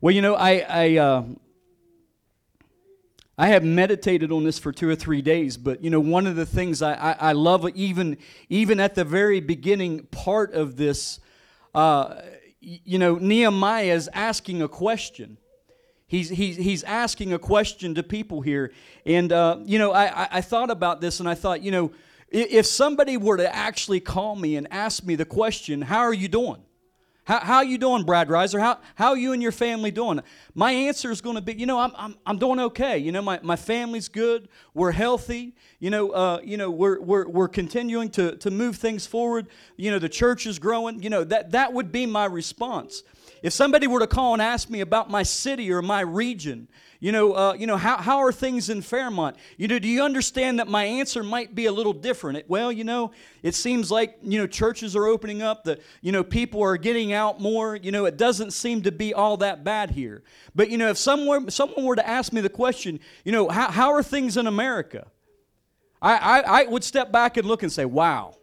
Well, 0.00 0.14
you 0.14 0.22
know, 0.22 0.34
I 0.34 0.64
I 0.68 0.96
uh, 0.98 1.24
I 3.38 3.48
have 3.48 3.64
meditated 3.64 4.32
on 4.32 4.44
this 4.44 4.58
for 4.58 4.72
two 4.72 4.88
or 4.88 4.94
three 4.94 5.22
days, 5.22 5.56
but 5.56 5.82
you 5.82 5.90
know, 5.90 6.00
one 6.00 6.26
of 6.26 6.36
the 6.36 6.46
things 6.46 6.82
I, 6.82 6.94
I, 6.94 7.12
I 7.12 7.32
love 7.32 7.68
even 7.74 8.18
even 8.48 8.80
at 8.80 8.94
the 8.94 9.04
very 9.04 9.40
beginning 9.40 10.04
part 10.10 10.54
of 10.54 10.76
this, 10.76 11.20
uh, 11.74 12.20
you 12.60 12.98
know, 12.98 13.16
Nehemiah 13.16 13.94
is 13.94 14.10
asking 14.12 14.62
a 14.62 14.68
question. 14.68 15.38
He's, 16.08 16.28
he's, 16.28 16.56
he's 16.56 16.84
asking 16.84 17.32
a 17.32 17.38
question 17.38 17.96
to 17.96 18.02
people 18.04 18.40
here. 18.40 18.72
And, 19.04 19.32
uh, 19.32 19.58
you 19.64 19.80
know, 19.80 19.92
I, 19.92 20.28
I 20.30 20.40
thought 20.40 20.70
about 20.70 21.00
this 21.00 21.18
and 21.18 21.28
I 21.28 21.34
thought, 21.34 21.62
you 21.62 21.72
know, 21.72 21.90
if 22.28 22.64
somebody 22.66 23.16
were 23.16 23.36
to 23.36 23.54
actually 23.54 23.98
call 23.98 24.36
me 24.36 24.54
and 24.56 24.68
ask 24.70 25.02
me 25.02 25.16
the 25.16 25.24
question, 25.24 25.82
How 25.82 26.00
are 26.00 26.14
you 26.14 26.28
doing? 26.28 26.62
How, 27.26 27.40
how 27.40 27.60
you 27.62 27.76
doing, 27.76 28.04
Brad 28.04 28.28
Reiser? 28.28 28.60
How, 28.60 28.78
how 28.94 29.14
you 29.14 29.32
and 29.32 29.42
your 29.42 29.50
family 29.50 29.90
doing? 29.90 30.20
My 30.54 30.70
answer 30.70 31.10
is 31.10 31.20
going 31.20 31.34
to 31.34 31.42
be, 31.42 31.54
you 31.54 31.66
know, 31.66 31.80
I'm, 31.80 31.90
I'm, 31.96 32.14
I'm 32.24 32.38
doing 32.38 32.60
okay. 32.60 32.98
You 32.98 33.10
know, 33.10 33.20
my, 33.20 33.40
my 33.42 33.56
family's 33.56 34.08
good. 34.08 34.48
We're 34.74 34.92
healthy. 34.92 35.52
You 35.80 35.90
know, 35.90 36.10
uh, 36.10 36.40
you 36.44 36.56
know 36.56 36.70
we're, 36.70 37.00
we're, 37.00 37.26
we're 37.26 37.48
continuing 37.48 38.10
to, 38.10 38.36
to 38.36 38.50
move 38.52 38.76
things 38.76 39.08
forward. 39.08 39.48
You 39.76 39.90
know, 39.90 39.98
the 39.98 40.08
church 40.08 40.46
is 40.46 40.60
growing. 40.60 41.02
You 41.02 41.10
know, 41.10 41.24
that, 41.24 41.50
that 41.50 41.72
would 41.72 41.90
be 41.90 42.06
my 42.06 42.26
response. 42.26 43.02
If 43.46 43.52
somebody 43.52 43.86
were 43.86 44.00
to 44.00 44.08
call 44.08 44.32
and 44.32 44.42
ask 44.42 44.68
me 44.68 44.80
about 44.80 45.08
my 45.08 45.22
city 45.22 45.70
or 45.70 45.80
my 45.80 46.00
region, 46.00 46.66
you 46.98 47.12
know, 47.12 47.32
uh, 47.32 47.52
you 47.52 47.68
know 47.68 47.76
how, 47.76 47.96
how 47.98 48.18
are 48.18 48.32
things 48.32 48.70
in 48.70 48.82
Fairmont? 48.82 49.36
You 49.56 49.68
know, 49.68 49.78
do 49.78 49.86
you 49.86 50.02
understand 50.02 50.58
that 50.58 50.66
my 50.66 50.82
answer 50.82 51.22
might 51.22 51.54
be 51.54 51.66
a 51.66 51.72
little 51.72 51.92
different? 51.92 52.38
It, 52.38 52.46
well, 52.50 52.72
you 52.72 52.82
know, 52.82 53.12
it 53.44 53.54
seems 53.54 53.88
like, 53.88 54.18
you 54.20 54.40
know, 54.40 54.48
churches 54.48 54.96
are 54.96 55.06
opening 55.06 55.42
up, 55.42 55.62
the, 55.62 55.78
you 56.00 56.10
know, 56.10 56.24
people 56.24 56.60
are 56.60 56.76
getting 56.76 57.12
out 57.12 57.40
more. 57.40 57.76
You 57.76 57.92
know, 57.92 58.04
it 58.06 58.16
doesn't 58.16 58.50
seem 58.50 58.82
to 58.82 58.90
be 58.90 59.14
all 59.14 59.36
that 59.36 59.62
bad 59.62 59.92
here. 59.92 60.24
But, 60.56 60.68
you 60.68 60.76
know, 60.76 60.88
if 60.88 60.98
someone, 60.98 61.48
someone 61.48 61.84
were 61.84 61.94
to 61.94 62.08
ask 62.08 62.32
me 62.32 62.40
the 62.40 62.48
question, 62.48 62.98
you 63.24 63.30
know, 63.30 63.48
how, 63.48 63.70
how 63.70 63.92
are 63.92 64.02
things 64.02 64.36
in 64.36 64.48
America? 64.48 65.06
I, 66.02 66.16
I, 66.16 66.40
I 66.40 66.64
would 66.64 66.82
step 66.82 67.12
back 67.12 67.36
and 67.36 67.46
look 67.46 67.62
and 67.62 67.70
say, 67.70 67.84
wow. 67.84 68.34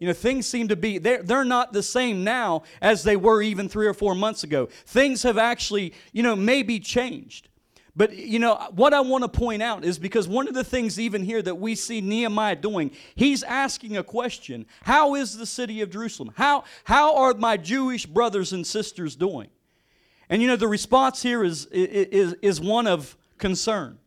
You 0.00 0.06
know, 0.06 0.14
things 0.14 0.46
seem 0.46 0.68
to 0.68 0.76
be, 0.76 0.96
they're, 0.96 1.22
they're 1.22 1.44
not 1.44 1.74
the 1.74 1.82
same 1.82 2.24
now 2.24 2.62
as 2.80 3.04
they 3.04 3.16
were 3.16 3.42
even 3.42 3.68
three 3.68 3.86
or 3.86 3.94
four 3.94 4.14
months 4.14 4.42
ago. 4.42 4.66
Things 4.86 5.22
have 5.22 5.36
actually, 5.36 5.92
you 6.12 6.22
know, 6.22 6.34
maybe 6.34 6.80
changed. 6.80 7.48
But 7.94 8.16
you 8.16 8.38
know, 8.38 8.54
what 8.70 8.94
I 8.94 9.00
want 9.00 9.24
to 9.24 9.28
point 9.28 9.62
out 9.62 9.84
is 9.84 9.98
because 9.98 10.26
one 10.26 10.48
of 10.48 10.54
the 10.54 10.64
things, 10.64 10.98
even 10.98 11.22
here, 11.22 11.42
that 11.42 11.56
we 11.56 11.74
see 11.74 12.00
Nehemiah 12.00 12.56
doing, 12.56 12.92
he's 13.14 13.42
asking 13.42 13.98
a 13.98 14.02
question 14.02 14.64
How 14.84 15.16
is 15.16 15.36
the 15.36 15.44
city 15.44 15.82
of 15.82 15.90
Jerusalem? 15.90 16.32
How, 16.34 16.64
how 16.84 17.16
are 17.16 17.34
my 17.34 17.58
Jewish 17.58 18.06
brothers 18.06 18.54
and 18.54 18.66
sisters 18.66 19.16
doing? 19.16 19.48
And 20.30 20.40
you 20.40 20.48
know, 20.48 20.56
the 20.56 20.68
response 20.68 21.22
here 21.22 21.44
is, 21.44 21.66
is, 21.66 22.36
is 22.40 22.58
one 22.58 22.86
of 22.86 23.18
concern. 23.36 23.98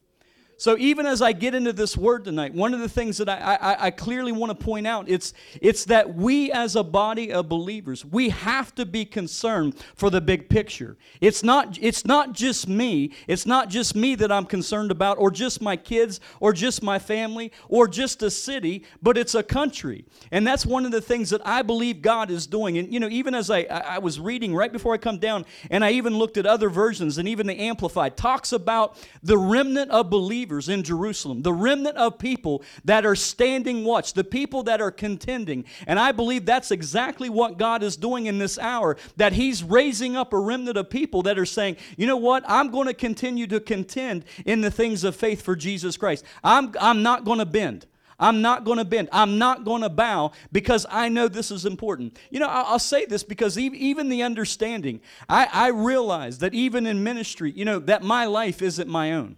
So 0.63 0.77
even 0.77 1.05
as 1.05 1.21
I 1.21 1.33
get 1.33 1.53
into 1.55 1.73
this 1.73 1.97
word 1.97 2.23
tonight, 2.23 2.53
one 2.53 2.73
of 2.73 2.79
the 2.79 2.87
things 2.87 3.17
that 3.17 3.27
I, 3.27 3.35
I, 3.55 3.87
I, 3.87 3.91
clearly 3.91 4.31
want 4.31 4.57
to 4.57 4.65
point 4.65 4.87
out 4.87 5.09
it's 5.09 5.33
it's 5.59 5.83
that 5.85 6.15
we 6.15 6.53
as 6.53 6.77
a 6.77 6.83
body 6.85 7.33
of 7.33 7.49
believers 7.49 8.05
we 8.05 8.29
have 8.29 8.73
to 8.75 8.85
be 8.85 9.03
concerned 9.03 9.75
for 9.97 10.09
the 10.09 10.21
big 10.21 10.47
picture. 10.47 10.95
It's 11.19 11.43
not 11.43 11.77
it's 11.81 12.05
not 12.05 12.31
just 12.31 12.69
me. 12.69 13.11
It's 13.27 13.45
not 13.45 13.67
just 13.67 13.93
me 13.93 14.15
that 14.15 14.31
I'm 14.31 14.45
concerned 14.45 14.89
about, 14.89 15.17
or 15.17 15.31
just 15.31 15.61
my 15.61 15.75
kids, 15.75 16.21
or 16.39 16.53
just 16.53 16.81
my 16.81 16.97
family, 16.97 17.51
or 17.67 17.85
just 17.85 18.23
a 18.23 18.31
city, 18.31 18.85
but 19.01 19.17
it's 19.17 19.35
a 19.35 19.43
country. 19.43 20.05
And 20.31 20.47
that's 20.47 20.65
one 20.65 20.85
of 20.85 20.93
the 20.93 21.01
things 21.01 21.29
that 21.31 21.45
I 21.45 21.61
believe 21.61 22.01
God 22.01 22.31
is 22.31 22.47
doing. 22.47 22.77
And 22.77 22.93
you 22.93 23.01
know, 23.01 23.09
even 23.09 23.35
as 23.35 23.49
I 23.49 23.63
I 23.63 23.97
was 23.97 24.17
reading 24.17 24.55
right 24.55 24.71
before 24.71 24.93
I 24.93 24.97
come 24.97 25.17
down, 25.17 25.45
and 25.69 25.83
I 25.83 25.91
even 25.91 26.17
looked 26.17 26.37
at 26.37 26.45
other 26.45 26.69
versions, 26.69 27.17
and 27.17 27.27
even 27.27 27.47
the 27.47 27.59
Amplified 27.59 28.15
talks 28.15 28.53
about 28.53 28.95
the 29.21 29.37
remnant 29.37 29.91
of 29.91 30.09
believers 30.09 30.52
believers 30.53 30.69
in 30.69 30.83
Jerusalem, 30.83 31.41
the 31.41 31.53
remnant 31.53 31.97
of 31.97 32.19
people 32.19 32.63
that 32.85 33.05
are 33.05 33.15
standing 33.15 33.83
watch, 33.83 34.13
the 34.13 34.23
people 34.23 34.61
that 34.63 34.81
are 34.81 34.91
contending. 34.91 35.65
And 35.87 35.99
I 35.99 36.11
believe 36.11 36.45
that's 36.45 36.69
exactly 36.69 37.27
what 37.27 37.57
God 37.57 37.81
is 37.81 37.97
doing 37.97 38.27
in 38.27 38.37
this 38.37 38.59
hour, 38.59 38.97
that 39.17 39.33
He's 39.33 39.63
raising 39.63 40.15
up 40.15 40.31
a 40.31 40.39
remnant 40.39 40.77
of 40.77 40.91
people 40.91 41.23
that 41.23 41.39
are 41.39 41.45
saying, 41.45 41.77
you 41.97 42.05
know 42.05 42.17
what, 42.17 42.43
I'm 42.47 42.69
going 42.69 42.87
to 42.87 42.93
continue 42.93 43.47
to 43.47 43.59
contend 43.59 44.25
in 44.45 44.61
the 44.61 44.69
things 44.69 45.03
of 45.03 45.15
faith 45.15 45.41
for 45.41 45.55
Jesus 45.55 45.97
Christ. 45.97 46.23
I'm, 46.43 46.71
I'm 46.79 47.01
not 47.01 47.25
going 47.25 47.39
to 47.39 47.45
bend. 47.45 47.87
I'm 48.19 48.43
not 48.43 48.63
going 48.63 48.77
to 48.77 48.85
bend. 48.85 49.09
I'm 49.11 49.39
not 49.39 49.65
going 49.65 49.81
to 49.81 49.89
bow 49.89 50.33
because 50.51 50.85
I 50.89 51.09
know 51.09 51.27
this 51.27 51.49
is 51.49 51.65
important. 51.65 52.17
You 52.29 52.39
know, 52.39 52.47
I'll, 52.47 52.77
say 52.77 53.05
this 53.05 53.23
because 53.23 53.57
even 53.57 54.07
the 54.07 54.21
understanding, 54.21 55.01
I, 55.27 55.49
I 55.51 55.67
realize 55.69 56.37
that 56.39 56.53
even 56.53 56.85
in 56.85 57.03
ministry, 57.03 57.51
you 57.51 57.65
know, 57.65 57.79
that 57.79 58.03
my 58.03 58.25
life 58.25 58.61
isn't 58.61 58.87
my 58.87 59.13
own. 59.13 59.35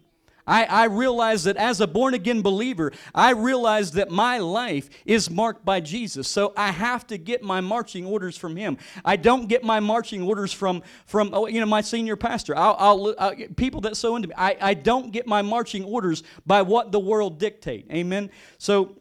I, 0.47 0.65
I 0.65 0.85
realize 0.85 1.43
that 1.45 1.57
as 1.57 1.81
a 1.81 1.87
born 1.87 2.13
again 2.13 2.41
believer, 2.41 2.91
I 3.13 3.31
realize 3.31 3.91
that 3.91 4.11
my 4.11 4.37
life 4.37 4.89
is 5.05 5.29
marked 5.29 5.65
by 5.65 5.79
Jesus. 5.79 6.27
So 6.27 6.53
I 6.55 6.71
have 6.71 7.07
to 7.07 7.17
get 7.17 7.41
my 7.41 7.61
marching 7.61 8.05
orders 8.05 8.37
from 8.37 8.55
Him. 8.55 8.77
I 9.03 9.15
don't 9.15 9.47
get 9.47 9.63
my 9.63 9.79
marching 9.79 10.21
orders 10.21 10.53
from, 10.53 10.83
from 11.05 11.31
oh, 11.33 11.47
you 11.47 11.59
know, 11.59 11.65
my 11.65 11.81
senior 11.81 12.15
pastor. 12.15 12.55
I'll, 12.55 12.75
I'll, 12.77 13.15
I'll, 13.17 13.35
people 13.55 13.81
that 13.81 13.97
sow 13.97 14.15
into 14.15 14.27
me. 14.27 14.35
I, 14.37 14.57
I 14.61 14.73
don't 14.75 15.11
get 15.11 15.25
my 15.27 15.41
marching 15.41 15.83
orders 15.83 16.23
by 16.45 16.61
what 16.61 16.91
the 16.91 16.99
world 16.99 17.39
dictate. 17.39 17.87
Amen. 17.91 18.29
So 18.57 18.97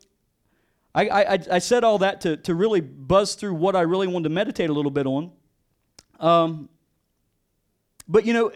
I, 0.95 1.09
I, 1.09 1.39
I 1.51 1.59
said 1.59 1.85
all 1.85 1.99
that 1.99 2.21
to, 2.23 2.37
to 2.39 2.55
really 2.55 2.81
buzz 2.81 3.35
through 3.35 3.55
what 3.55 3.75
I 3.75 3.83
really 3.83 4.07
wanted 4.07 4.25
to 4.25 4.35
meditate 4.35 4.71
a 4.71 4.73
little 4.73 4.91
bit 4.91 5.07
on. 5.07 5.33
Um, 6.21 6.69
but 8.07 8.25
you 8.25 8.33
know, 8.33 8.53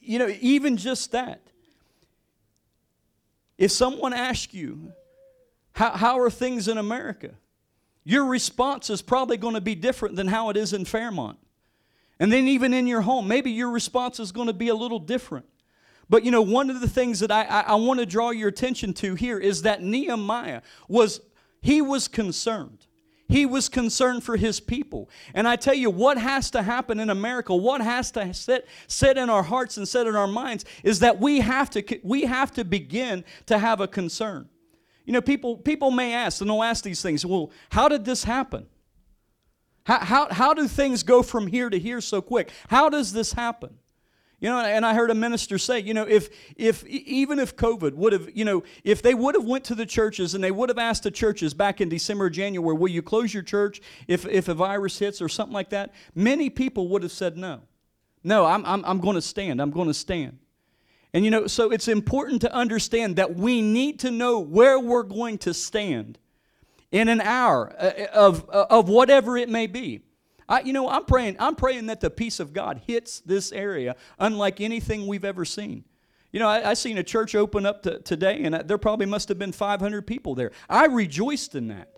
you 0.00 0.18
know, 0.18 0.34
even 0.40 0.76
just 0.76 1.12
that, 1.12 1.42
if 3.58 3.72
someone 3.72 4.12
asks 4.12 4.54
you, 4.54 4.92
how, 5.72 5.90
how 5.90 6.20
are 6.20 6.30
things 6.30 6.68
in 6.68 6.78
America? 6.78 7.34
Your 8.04 8.24
response 8.24 8.88
is 8.88 9.02
probably 9.02 9.36
going 9.36 9.54
to 9.54 9.60
be 9.60 9.74
different 9.74 10.16
than 10.16 10.28
how 10.28 10.48
it 10.48 10.56
is 10.56 10.72
in 10.72 10.84
Fairmont. 10.84 11.38
And 12.20 12.32
then, 12.32 12.48
even 12.48 12.74
in 12.74 12.86
your 12.86 13.02
home, 13.02 13.28
maybe 13.28 13.50
your 13.50 13.70
response 13.70 14.18
is 14.18 14.32
going 14.32 14.48
to 14.48 14.52
be 14.52 14.68
a 14.68 14.74
little 14.74 14.98
different. 14.98 15.46
But 16.08 16.24
you 16.24 16.30
know, 16.30 16.42
one 16.42 16.70
of 16.70 16.80
the 16.80 16.88
things 16.88 17.20
that 17.20 17.30
I, 17.30 17.44
I, 17.44 17.60
I 17.60 17.74
want 17.74 18.00
to 18.00 18.06
draw 18.06 18.30
your 18.30 18.48
attention 18.48 18.92
to 18.94 19.14
here 19.14 19.38
is 19.38 19.62
that 19.62 19.82
Nehemiah 19.82 20.62
was, 20.88 21.20
he 21.60 21.80
was 21.82 22.08
concerned. 22.08 22.86
He 23.28 23.44
was 23.44 23.68
concerned 23.68 24.24
for 24.24 24.36
his 24.36 24.58
people. 24.58 25.10
And 25.34 25.46
I 25.46 25.56
tell 25.56 25.74
you, 25.74 25.90
what 25.90 26.16
has 26.16 26.50
to 26.52 26.62
happen 26.62 26.98
in 26.98 27.10
America, 27.10 27.54
what 27.54 27.82
has 27.82 28.10
to 28.12 28.32
set, 28.32 28.66
set 28.86 29.18
in 29.18 29.28
our 29.28 29.42
hearts 29.42 29.76
and 29.76 29.86
set 29.86 30.06
in 30.06 30.16
our 30.16 30.26
minds 30.26 30.64
is 30.82 31.00
that 31.00 31.20
we 31.20 31.40
have 31.40 31.68
to, 31.70 32.00
we 32.02 32.22
have 32.22 32.52
to 32.52 32.64
begin 32.64 33.24
to 33.46 33.58
have 33.58 33.80
a 33.80 33.88
concern. 33.88 34.48
You 35.04 35.12
know, 35.12 35.20
people, 35.20 35.56
people 35.56 35.90
may 35.90 36.14
ask, 36.14 36.40
and 36.40 36.48
they'll 36.48 36.62
ask 36.62 36.84
these 36.84 37.02
things, 37.02 37.24
well, 37.24 37.50
how 37.70 37.88
did 37.88 38.06
this 38.06 38.24
happen? 38.24 38.66
How, 39.84 39.98
how, 40.00 40.28
how 40.30 40.54
do 40.54 40.66
things 40.66 41.02
go 41.02 41.22
from 41.22 41.46
here 41.46 41.68
to 41.68 41.78
here 41.78 42.00
so 42.00 42.22
quick? 42.22 42.50
How 42.68 42.88
does 42.88 43.12
this 43.12 43.32
happen? 43.32 43.78
You 44.40 44.48
know, 44.50 44.60
and 44.60 44.86
I 44.86 44.94
heard 44.94 45.10
a 45.10 45.16
minister 45.16 45.58
say, 45.58 45.80
you 45.80 45.94
know, 45.94 46.06
if 46.06 46.28
if 46.54 46.86
even 46.86 47.40
if 47.40 47.56
COVID 47.56 47.94
would 47.94 48.12
have, 48.12 48.30
you 48.36 48.44
know, 48.44 48.62
if 48.84 49.02
they 49.02 49.12
would 49.12 49.34
have 49.34 49.44
went 49.44 49.64
to 49.64 49.74
the 49.74 49.86
churches 49.86 50.34
and 50.34 50.44
they 50.44 50.52
would 50.52 50.68
have 50.68 50.78
asked 50.78 51.02
the 51.02 51.10
churches 51.10 51.54
back 51.54 51.80
in 51.80 51.88
December, 51.88 52.30
January, 52.30 52.76
will 52.76 52.88
you 52.88 53.02
close 53.02 53.34
your 53.34 53.42
church 53.42 53.80
if 54.06 54.24
if 54.26 54.46
a 54.46 54.54
virus 54.54 54.96
hits 54.96 55.20
or 55.20 55.28
something 55.28 55.54
like 55.54 55.70
that? 55.70 55.92
Many 56.14 56.50
people 56.50 56.88
would 56.88 57.02
have 57.02 57.10
said 57.10 57.36
no. 57.36 57.62
No, 58.22 58.44
I'm 58.44 58.64
I'm, 58.64 58.84
I'm 58.84 59.00
going 59.00 59.16
to 59.16 59.22
stand. 59.22 59.60
I'm 59.60 59.72
going 59.72 59.88
to 59.88 59.94
stand. 59.94 60.38
And 61.12 61.24
you 61.24 61.32
know, 61.32 61.48
so 61.48 61.72
it's 61.72 61.88
important 61.88 62.40
to 62.42 62.54
understand 62.54 63.16
that 63.16 63.34
we 63.34 63.60
need 63.60 63.98
to 64.00 64.12
know 64.12 64.38
where 64.38 64.78
we're 64.78 65.02
going 65.02 65.38
to 65.38 65.52
stand 65.52 66.16
in 66.92 67.08
an 67.08 67.20
hour 67.20 67.74
uh, 67.76 68.06
of 68.14 68.48
of 68.50 68.88
whatever 68.88 69.36
it 69.36 69.48
may 69.48 69.66
be. 69.66 70.02
I, 70.48 70.60
you 70.60 70.72
know, 70.72 70.88
I'm 70.88 71.04
praying, 71.04 71.36
I'm 71.38 71.54
praying 71.54 71.86
that 71.86 72.00
the 72.00 72.10
peace 72.10 72.40
of 72.40 72.52
God 72.52 72.82
hits 72.86 73.20
this 73.20 73.52
area 73.52 73.96
unlike 74.18 74.60
anything 74.60 75.06
we've 75.06 75.24
ever 75.24 75.44
seen. 75.44 75.84
You 76.32 76.40
know, 76.40 76.48
I, 76.48 76.70
I 76.70 76.74
seen 76.74 76.98
a 76.98 77.02
church 77.02 77.34
open 77.34 77.66
up 77.66 77.82
to, 77.82 78.00
today, 78.00 78.42
and 78.44 78.54
there 78.54 78.78
probably 78.78 79.06
must 79.06 79.28
have 79.28 79.38
been 79.38 79.52
500 79.52 80.06
people 80.06 80.34
there. 80.34 80.52
I 80.68 80.86
rejoiced 80.86 81.54
in 81.54 81.68
that. 81.68 81.90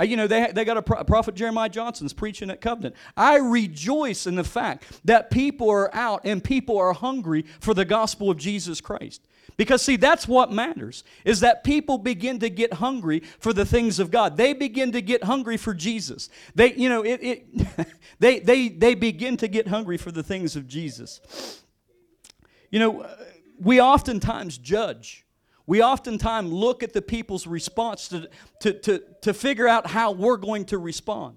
Uh, 0.00 0.04
you 0.04 0.16
know, 0.16 0.26
they, 0.26 0.50
they 0.52 0.64
got 0.64 0.76
a 0.76 0.82
pro- 0.82 1.04
prophet 1.04 1.34
Jeremiah 1.34 1.68
Johnson's 1.68 2.12
preaching 2.12 2.50
at 2.50 2.60
Covenant. 2.60 2.96
I 3.16 3.36
rejoice 3.36 4.26
in 4.26 4.36
the 4.36 4.44
fact 4.44 4.84
that 5.04 5.30
people 5.30 5.70
are 5.70 5.94
out 5.94 6.22
and 6.24 6.42
people 6.42 6.78
are 6.78 6.92
hungry 6.92 7.44
for 7.60 7.74
the 7.74 7.84
gospel 7.84 8.30
of 8.30 8.38
Jesus 8.38 8.80
Christ. 8.80 9.22
Because 9.62 9.80
see, 9.80 9.94
that's 9.94 10.26
what 10.26 10.50
matters, 10.50 11.04
is 11.24 11.38
that 11.38 11.62
people 11.62 11.96
begin 11.96 12.40
to 12.40 12.50
get 12.50 12.72
hungry 12.72 13.20
for 13.38 13.52
the 13.52 13.64
things 13.64 14.00
of 14.00 14.10
God. 14.10 14.36
They 14.36 14.54
begin 14.54 14.90
to 14.90 15.00
get 15.00 15.22
hungry 15.22 15.56
for 15.56 15.72
Jesus. 15.72 16.30
They, 16.56 16.74
you 16.74 16.88
know, 16.88 17.04
it, 17.04 17.20
it 17.22 17.88
they, 18.18 18.40
they, 18.40 18.68
they 18.70 18.96
begin 18.96 19.36
to 19.36 19.46
get 19.46 19.68
hungry 19.68 19.98
for 19.98 20.10
the 20.10 20.24
things 20.24 20.56
of 20.56 20.66
Jesus. 20.66 21.62
You 22.72 22.80
know, 22.80 23.06
we 23.60 23.80
oftentimes 23.80 24.58
judge. 24.58 25.24
We 25.64 25.80
oftentimes 25.80 26.50
look 26.50 26.82
at 26.82 26.92
the 26.92 27.00
people's 27.00 27.46
response 27.46 28.08
to, 28.08 28.28
to, 28.62 28.72
to, 28.72 29.02
to 29.20 29.32
figure 29.32 29.68
out 29.68 29.86
how 29.86 30.10
we're 30.10 30.38
going 30.38 30.64
to 30.66 30.78
respond. 30.78 31.36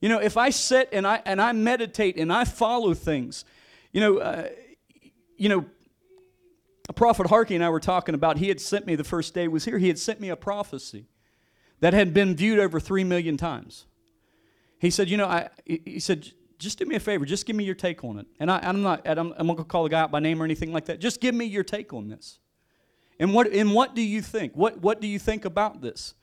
You 0.00 0.08
know, 0.08 0.18
if 0.18 0.36
I 0.36 0.50
sit 0.50 0.88
and 0.90 1.06
I, 1.06 1.22
and 1.24 1.40
I 1.40 1.52
meditate 1.52 2.16
and 2.16 2.32
I 2.32 2.46
follow 2.46 2.94
things, 2.94 3.44
You 3.92 4.00
know, 4.00 4.18
uh, 4.18 4.48
you 5.36 5.48
know, 5.48 5.66
prophet 6.92 7.26
Harkey 7.26 7.54
and 7.54 7.64
I 7.64 7.68
were 7.70 7.80
talking 7.80 8.14
about, 8.14 8.38
he 8.38 8.48
had 8.48 8.60
sent 8.60 8.86
me 8.86 8.94
the 8.94 9.04
first 9.04 9.34
day 9.34 9.42
he 9.42 9.48
was 9.48 9.64
here, 9.64 9.78
he 9.78 9.88
had 9.88 9.98
sent 9.98 10.20
me 10.20 10.30
a 10.30 10.36
prophecy 10.36 11.06
that 11.80 11.94
had 11.94 12.14
been 12.14 12.34
viewed 12.34 12.58
over 12.58 12.80
three 12.80 13.04
million 13.04 13.36
times. 13.36 13.86
He 14.78 14.90
said, 14.90 15.08
you 15.08 15.16
know, 15.16 15.26
I, 15.26 15.48
he 15.64 16.00
said, 16.00 16.30
just 16.58 16.78
do 16.78 16.86
me 16.86 16.96
a 16.96 17.00
favor, 17.00 17.24
just 17.24 17.46
give 17.46 17.56
me 17.56 17.64
your 17.64 17.74
take 17.74 18.02
on 18.04 18.18
it. 18.18 18.26
And 18.40 18.50
I, 18.50 18.58
am 18.62 18.82
not, 18.82 19.06
I'm, 19.06 19.32
I'm 19.36 19.46
gonna 19.46 19.64
call 19.64 19.84
the 19.84 19.90
guy 19.90 20.00
out 20.00 20.10
by 20.10 20.20
name 20.20 20.40
or 20.40 20.44
anything 20.44 20.72
like 20.72 20.86
that. 20.86 20.98
Just 20.98 21.20
give 21.20 21.34
me 21.34 21.44
your 21.44 21.62
take 21.62 21.92
on 21.92 22.08
this. 22.08 22.38
And 23.20 23.34
what, 23.34 23.48
and 23.48 23.74
what 23.74 23.94
do 23.94 24.02
you 24.02 24.22
think? 24.22 24.54
What, 24.54 24.80
what 24.80 25.00
do 25.00 25.06
you 25.06 25.18
think 25.18 25.44
about 25.44 25.80
this? 25.80 26.14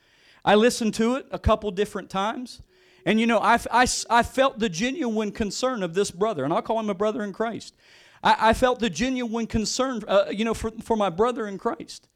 I 0.43 0.55
listened 0.55 0.93
to 0.95 1.15
it 1.15 1.27
a 1.31 1.39
couple 1.39 1.71
different 1.71 2.09
times. 2.09 2.61
And 3.05 3.19
you 3.19 3.27
know, 3.27 3.39
I, 3.39 3.59
I, 3.71 3.87
I 4.09 4.23
felt 4.23 4.59
the 4.59 4.69
genuine 4.69 5.31
concern 5.31 5.83
of 5.83 5.93
this 5.93 6.11
brother, 6.11 6.43
and 6.43 6.53
I'll 6.53 6.61
call 6.61 6.79
him 6.79 6.89
a 6.89 6.95
brother 6.95 7.23
in 7.23 7.33
Christ. 7.33 7.75
I, 8.25 8.49
I 8.49 8.53
felt 8.53 8.79
the 8.79 8.89
genuine 8.89 9.47
concern, 9.47 10.03
uh, 10.07 10.25
you 10.31 10.43
know, 10.43 10.53
for, 10.53 10.71
for 10.83 10.97
my 10.97 11.09
brother 11.09 11.47
in 11.47 11.57
Christ. 11.57 12.09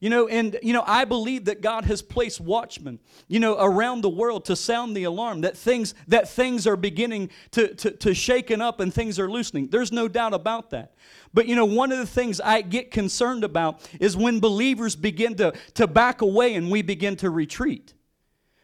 You 0.00 0.10
know, 0.10 0.26
and, 0.26 0.58
you 0.64 0.72
know, 0.72 0.82
I 0.84 1.04
believe 1.04 1.44
that 1.44 1.60
God 1.60 1.84
has 1.84 2.02
placed 2.02 2.40
watchmen, 2.40 2.98
you 3.28 3.38
know, 3.38 3.56
around 3.56 4.00
the 4.00 4.08
world 4.08 4.44
to 4.46 4.56
sound 4.56 4.96
the 4.96 5.04
alarm 5.04 5.42
that 5.42 5.56
things, 5.56 5.94
that 6.08 6.28
things 6.28 6.66
are 6.66 6.76
beginning 6.76 7.30
to, 7.52 7.72
to, 7.76 7.92
to 7.92 8.12
shaken 8.12 8.60
up 8.60 8.80
and 8.80 8.92
things 8.92 9.20
are 9.20 9.30
loosening. 9.30 9.68
There's 9.68 9.92
no 9.92 10.08
doubt 10.08 10.34
about 10.34 10.70
that. 10.70 10.96
But, 11.32 11.46
you 11.46 11.54
know, 11.54 11.64
one 11.64 11.92
of 11.92 11.98
the 11.98 12.06
things 12.06 12.40
I 12.40 12.62
get 12.62 12.90
concerned 12.90 13.44
about 13.44 13.88
is 14.00 14.16
when 14.16 14.40
believers 14.40 14.96
begin 14.96 15.36
to, 15.36 15.52
to 15.74 15.86
back 15.86 16.20
away 16.20 16.56
and 16.56 16.68
we 16.68 16.82
begin 16.82 17.14
to 17.18 17.30
retreat. 17.30 17.94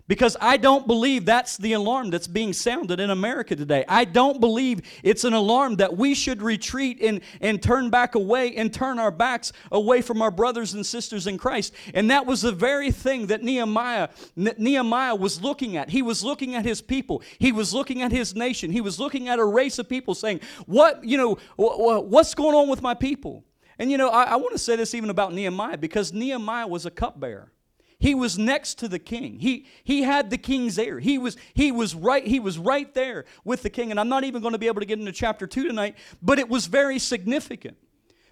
Because 0.08 0.38
I 0.40 0.56
don't 0.56 0.87
believe 0.87 1.26
that's 1.26 1.58
the 1.58 1.75
alarm 1.75 2.08
that's 2.08 2.26
being 2.26 2.55
sounded 2.55 2.99
in 2.99 3.10
America 3.10 3.55
today. 3.55 3.84
I 3.87 4.06
don't 4.06 4.40
believe 4.40 4.81
it's 5.02 5.25
an 5.25 5.34
alarm 5.34 5.76
that 5.76 5.96
we 5.96 6.14
should 6.14 6.40
retreat 6.40 6.99
and, 7.02 7.20
and 7.43 7.62
turn 7.62 7.90
back 7.90 8.14
away 8.14 8.56
and 8.56 8.72
turn 8.72 8.99
our 8.99 9.10
backs 9.10 9.52
away 9.70 10.00
from 10.00 10.22
our 10.22 10.31
brothers 10.31 10.72
and 10.72 10.84
sisters 10.84 11.26
in 11.26 11.37
Christ. 11.37 11.75
And 11.93 12.10
that 12.10 12.25
was 12.25 12.40
the 12.40 12.52
very 12.52 12.90
thing 12.90 13.26
that 13.26 13.43
Nehemiah, 13.43 14.08
Nehemiah 14.34 15.14
was 15.14 15.43
looking 15.43 15.76
at. 15.76 15.90
He 15.90 16.00
was 16.00 16.25
looking 16.25 16.54
at 16.54 16.64
his 16.64 16.81
people, 16.81 17.22
he 17.38 17.52
was 17.52 17.75
looking 17.75 18.00
at 18.00 18.11
his 18.11 18.34
nation, 18.34 18.72
he 18.72 18.81
was 18.81 18.99
looking 18.99 19.28
at 19.28 19.38
a 19.38 19.44
race 19.44 19.78
of 19.78 19.88
people 19.88 20.14
saying, 20.14 20.40
What, 20.64 21.04
you 21.04 21.19
know, 21.19 21.38
what's 21.56 22.34
going 22.34 22.54
on 22.54 22.69
with 22.69 22.81
my 22.81 22.94
people? 22.94 23.44
And 23.78 23.90
you 23.90 23.99
know, 23.99 24.08
I, 24.08 24.22
I 24.25 24.37
want 24.37 24.52
to 24.52 24.58
say 24.58 24.75
this 24.75 24.94
even 24.94 25.11
about 25.11 25.34
Nehemiah 25.34 25.76
because 25.76 26.14
Nehemiah 26.14 26.66
was 26.66 26.87
a 26.87 26.90
cupbearer. 26.90 27.52
He 28.00 28.14
was 28.14 28.38
next 28.38 28.78
to 28.78 28.88
the 28.88 29.00
king. 29.00 29.40
He, 29.40 29.66
he 29.82 30.02
had 30.02 30.30
the 30.30 30.38
king's 30.38 30.78
ear. 30.78 31.00
He 31.00 31.18
was, 31.18 31.36
he, 31.52 31.72
was 31.72 31.96
right, 31.96 32.24
he 32.24 32.38
was 32.38 32.56
right 32.56 32.92
there 32.94 33.24
with 33.44 33.62
the 33.62 33.70
king. 33.70 33.90
And 33.90 33.98
I'm 33.98 34.08
not 34.08 34.22
even 34.22 34.40
going 34.40 34.52
to 34.52 34.58
be 34.58 34.68
able 34.68 34.80
to 34.80 34.86
get 34.86 35.00
into 35.00 35.10
chapter 35.10 35.48
2 35.48 35.66
tonight, 35.66 35.96
but 36.22 36.38
it 36.38 36.48
was 36.48 36.66
very 36.66 37.00
significant. 37.00 37.76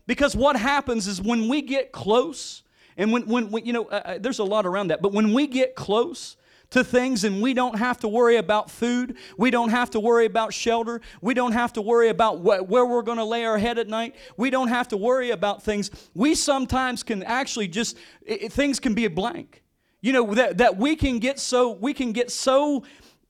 Because 0.07 0.37
what 0.37 0.55
happens 0.55 1.09
is 1.09 1.21
when 1.21 1.49
we 1.49 1.63
get 1.63 1.91
close, 1.91 2.63
and 2.97 3.11
when, 3.11 3.27
when, 3.27 3.51
when 3.51 3.67
you 3.67 3.73
know, 3.73 3.87
uh, 3.87 4.03
uh 4.05 4.19
there's 4.19 4.39
a 4.39 4.45
lot 4.45 4.67
around 4.67 4.89
that, 4.89 5.03
but 5.03 5.13
when 5.13 5.33
we 5.33 5.49
get 5.49 5.75
close, 5.75 6.36
to 6.71 6.83
things 6.83 7.25
and 7.25 7.41
we 7.41 7.55
don't 7.55 7.79
have 7.79 7.99
to 8.01 8.09
worry 8.09 8.37
about 8.37 8.71
food. 8.71 9.17
We 9.37 9.51
don't 9.51 9.71
have 9.71 9.91
to 9.91 10.01
worry 10.01 10.27
about 10.27 10.53
shelter. 10.53 11.01
We 11.21 11.35
don't 11.35 11.53
have 11.53 11.73
to 11.75 11.83
worry 11.83 12.09
about 12.09 12.39
wh- 12.39 12.69
where 12.69 12.85
we're 12.85 13.03
going 13.03 13.19
to 13.19 13.25
lay 13.25 13.45
our 13.45 13.59
head 13.59 13.79
at 13.79 13.89
night. 13.89 14.17
We 14.37 14.51
don't 14.51 14.69
have 14.69 14.89
to 14.89 14.97
worry 14.97 15.31
about 15.31 15.63
things. 15.63 15.91
We 16.15 16.35
sometimes 16.35 17.03
can 17.03 17.23
actually 17.23 17.69
just, 17.69 17.97
it, 18.23 18.53
things 18.53 18.81
can 18.81 18.95
be 18.95 19.05
a 19.05 19.11
blank. 19.11 19.63
You 20.01 20.13
know, 20.13 20.35
that, 20.35 20.59
that 20.59 20.77
we 20.77 20.97
can 20.97 21.19
get 21.19 21.39
so, 21.39 21.73
we 21.73 21.95
can 21.95 22.13
get 22.13 22.31
so, 22.31 22.85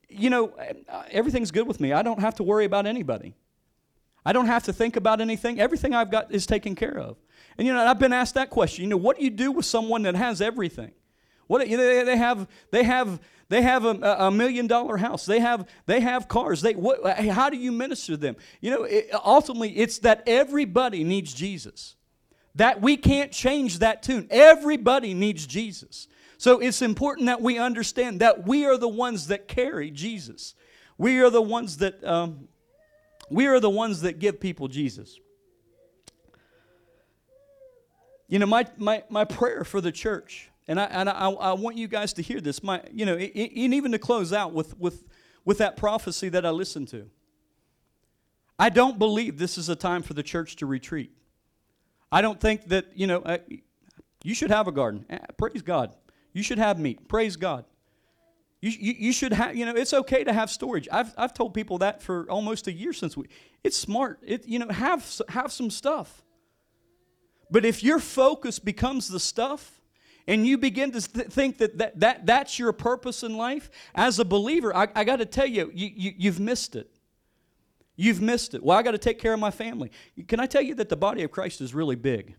you 0.09 0.31
know, 0.31 0.55
uh, 0.89 1.03
everything's 1.11 1.51
good 1.51 1.67
with 1.67 1.81
me. 1.81 1.93
I 1.93 2.03
don't 2.03 2.21
have 2.21 2.35
to 2.37 2.43
worry 2.43 2.65
about 2.65 2.87
anybody. 2.87 3.35
I 4.25 4.33
don't 4.33 4.47
have 4.47 4.65
to 4.65 4.73
think 4.73 4.97
about 4.97 5.21
anything. 5.21 5.61
Everything 5.61 5.95
I've 5.95 6.11
got 6.11 6.33
is 6.33 6.47
taken 6.47 6.75
care 6.75 6.99
of. 6.99 7.17
And 7.57 7.67
you 7.67 7.73
know, 7.73 7.87
I've 7.87 7.99
been 7.99 8.13
asked 8.13 8.35
that 8.35 8.51
question. 8.51 8.83
You 8.83 8.91
know, 8.91 8.97
what 8.97 9.17
do 9.17 9.25
you 9.25 9.31
do 9.31 9.53
with 9.53 9.65
someone 9.65 10.03
that 10.03 10.17
has 10.17 10.41
everything? 10.41 10.93
What 11.47 11.69
you 11.69 11.77
know, 11.77 12.05
they 12.05 12.17
have 12.17 12.49
they 12.71 12.83
have 12.83 13.21
they 13.49 13.63
have 13.63 13.85
a, 13.85 14.17
a, 14.19 14.31
million 14.31 14.67
dollar 14.67 14.97
house. 14.97 15.25
They 15.25 15.39
have 15.39 15.69
they 15.87 16.01
have 16.01 16.27
cars. 16.27 16.63
They 16.63 16.75
what, 16.75 17.19
how 17.19 17.49
do 17.49 17.57
you 17.57 17.71
minister 17.71 18.13
to 18.13 18.17
them? 18.17 18.37
You 18.61 18.71
know, 18.73 18.85
it, 18.85 19.11
ultimately 19.25 19.77
it's 19.77 19.99
that 20.01 20.25
everybody 20.27 21.05
needs 21.05 21.33
Jesus. 21.33 21.95
That 22.57 22.81
we 22.81 22.97
can't 22.97 23.31
change 23.31 23.81
that 23.81 24.03
tune. 24.03 24.27
Everybody 24.31 25.15
needs 25.15 25.47
Jesus. 25.47 26.09
So 26.39 26.59
it's 26.59 26.83
important 26.83 27.27
that 27.27 27.41
we 27.41 27.59
understand 27.59 28.21
that 28.21 28.47
we 28.47 28.65
are 28.67 28.77
the 28.77 28.89
ones 28.89 29.29
that 29.29 29.47
carry 29.47 29.91
Jesus. 29.91 30.55
We 30.99 31.21
are 31.21 31.31
the 31.31 31.43
ones 31.43 31.79
that 31.79 32.03
um, 32.05 32.49
we 33.31 33.47
are 33.47 33.61
the 33.61 33.71
ones 33.71 34.03
that 34.03 34.19
give 34.19 34.41
people 34.41 34.69
Jesus. 34.69 35.19
You 38.29 38.39
know, 38.39 38.47
my, 38.47 38.67
my, 38.77 39.05
my 39.09 39.25
prayer 39.25 39.63
for 39.63 39.81
the 39.81 39.93
church 39.93 40.51
and 40.69 40.81
I, 40.81 40.85
and 40.85 41.09
I, 41.09 41.31
I 41.31 41.53
want 41.53 41.77
you 41.77 41.87
guys 41.89 42.13
to 42.15 42.23
hear 42.23 42.41
this. 42.41 42.63
My, 42.63 42.83
you 42.93 43.07
know, 43.07 43.17
and 43.17 43.75
even 43.75 43.93
to 43.93 43.99
close 43.99 44.33
out 44.33 44.53
with, 44.53 44.79
with, 44.79 45.05
with 45.45 45.59
that 45.59 45.77
prophecy 45.77 46.29
that 46.31 46.45
I 46.45 46.51
listened 46.51 46.89
to. 46.89 47.09
I 48.59 48.71
don't 48.71 48.99
believe 48.99 49.39
this 49.39 49.59
is 49.59 49.69
a 49.69 49.77
time 49.77 50.03
for 50.03 50.15
the 50.15 50.23
church 50.23 50.57
to 50.57 50.67
retreat. 50.67 51.13
I 52.11 52.23
don't 52.23 52.41
think 52.41 52.69
that, 52.69 52.87
you 52.95 53.07
know, 53.07 53.19
uh, 53.19 53.39
you 54.23 54.35
should 54.35 54.51
have 54.51 54.67
a 54.67 54.73
garden. 54.73 55.05
Eh, 55.11 55.19
praise 55.37 55.63
God. 55.63 55.95
You 56.33 56.43
should 56.43 56.59
have 56.59 56.79
meat. 56.79 57.07
Praise 57.09 57.37
God. 57.37 57.65
You, 58.61 58.71
you, 58.71 58.95
you, 58.99 59.13
should 59.13 59.33
have, 59.33 59.55
you 59.55 59.67
know, 59.67 59.75
it's 59.77 59.93
okay 59.93 60.25
to 60.25 60.33
have 60.33 60.51
storage. 60.51 60.89
I've, 60.91 61.13
I've 61.17 61.35
told 61.35 61.55
people 61.55 61.79
that 61.79 62.03
for 62.03 62.29
almost 62.31 62.67
a 62.67 62.73
year 62.73 62.93
since 62.93 63.17
we, 63.17 63.27
it's 63.63 63.77
smart. 63.77 64.19
It, 64.23 64.47
you 64.47 64.59
know, 64.59 64.69
have, 64.69 65.21
have 65.29 65.53
some 65.53 65.71
stuff. 65.71 66.23
But 67.51 67.65
if 67.65 67.85
your 67.85 68.01
focus 68.01 68.59
becomes 68.59 69.09
the 69.09 69.21
stuff, 69.21 69.76
and 70.27 70.47
you 70.47 70.59
begin 70.59 70.93
to 70.93 71.01
th- 71.01 71.29
think 71.29 71.59
that, 71.59 71.79
that, 71.79 72.01
that 72.01 72.27
that's 72.27 72.59
your 72.59 72.73
purpose 72.73 73.23
in 73.23 73.37
life, 73.37 73.71
as 73.95 74.19
a 74.19 74.25
believer, 74.25 74.75
I, 74.75 74.89
I 74.95 75.05
got 75.05 75.17
to 75.17 75.27
tell 75.27 75.47
you, 75.47 75.71
you, 75.75 75.91
you, 75.95 76.13
you've 76.17 76.41
missed 76.41 76.77
it. 76.77 76.91
You've 77.97 78.21
missed 78.21 78.55
it. 78.55 78.63
Well, 78.63 78.77
I 78.77 78.83
got 78.83 78.91
to 78.93 78.99
take 78.99 79.19
care 79.19 79.33
of 79.33 79.41
my 79.41 79.51
family. 79.51 79.91
Can 80.29 80.39
I 80.39 80.47
tell 80.47 80.63
you 80.63 80.75
that 80.77 80.89
the 80.89 80.97
body 80.97 81.23
of 81.23 81.31
Christ 81.31 81.61
is 81.61 81.75
really 81.75 81.97
big? 81.97 82.35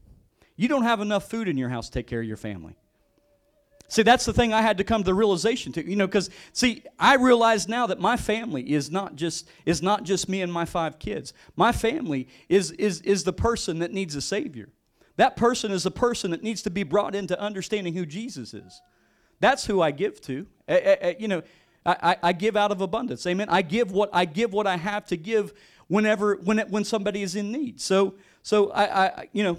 You 0.56 0.68
don't 0.68 0.84
have 0.84 1.02
enough 1.02 1.30
food 1.30 1.48
in 1.48 1.58
your 1.58 1.70
house 1.70 1.88
to 1.88 1.94
take 1.94 2.08
care 2.08 2.20
of 2.20 2.28
your 2.28 2.38
family. 2.38 2.76
See, 3.90 4.04
that's 4.04 4.26
the 4.26 4.34
thing 4.34 4.54
I 4.54 4.62
had 4.62 4.78
to 4.80 4.84
come 4.84 5.02
to 5.02 5.06
the 5.06 5.14
realization 5.14 5.72
to, 5.74 5.90
you 5.90 5.96
know, 5.96 6.08
because 6.08 6.30
see, 6.52 6.84
I 7.00 7.16
realize 7.16 7.70
now 7.70 7.88
that 7.88 8.00
my 8.02 8.18
family 8.18 8.74
is 8.74 8.92
not 8.92 9.16
just 9.16 9.48
is 9.66 9.82
not 9.82 10.04
just 10.04 10.28
me 10.28 10.42
and 10.42 10.52
my 10.52 10.66
five 10.66 11.00
kids. 11.00 11.34
My 11.56 11.72
family 11.72 12.28
is 12.50 12.72
is 12.72 13.00
is 13.02 13.24
the 13.24 13.32
person 13.32 13.80
that 13.80 13.94
needs 13.94 14.16
a 14.16 14.22
savior. 14.22 14.70
That 15.18 15.36
person 15.36 15.72
is 15.72 15.86
a 15.86 15.92
person 15.92 16.32
that 16.32 16.44
needs 16.44 16.62
to 16.64 16.70
be 16.70 16.84
brought 16.84 17.16
into 17.16 17.40
understanding 17.40 17.94
who 17.94 18.06
Jesus 18.06 18.54
is. 18.54 18.82
That's 19.40 19.66
who 19.66 19.82
I 19.82 19.92
give 19.92 20.22
to. 20.22 20.48
Eh, 20.68 20.80
eh, 20.82 20.96
eh, 21.02 21.14
you 21.20 21.28
know, 21.28 21.44
I, 21.86 22.18
I 22.22 22.34
give 22.34 22.58
out 22.58 22.72
of 22.72 22.82
abundance. 22.82 23.26
Amen. 23.26 23.48
I 23.50 23.62
give 23.62 23.92
what 23.92 24.10
I 24.12 24.26
give 24.26 24.52
what 24.52 24.68
I 24.68 24.78
have 24.78 25.06
to 25.08 25.18
give 25.18 25.54
whenever 25.88 26.36
when 26.36 26.60
it, 26.60 26.70
when 26.70 26.84
somebody 26.84 27.22
is 27.22 27.36
in 27.36 27.52
need. 27.52 27.80
So 27.80 28.16
so 28.44 28.72
I, 28.72 29.06
I 29.06 29.30
you 29.32 29.44
know, 29.44 29.58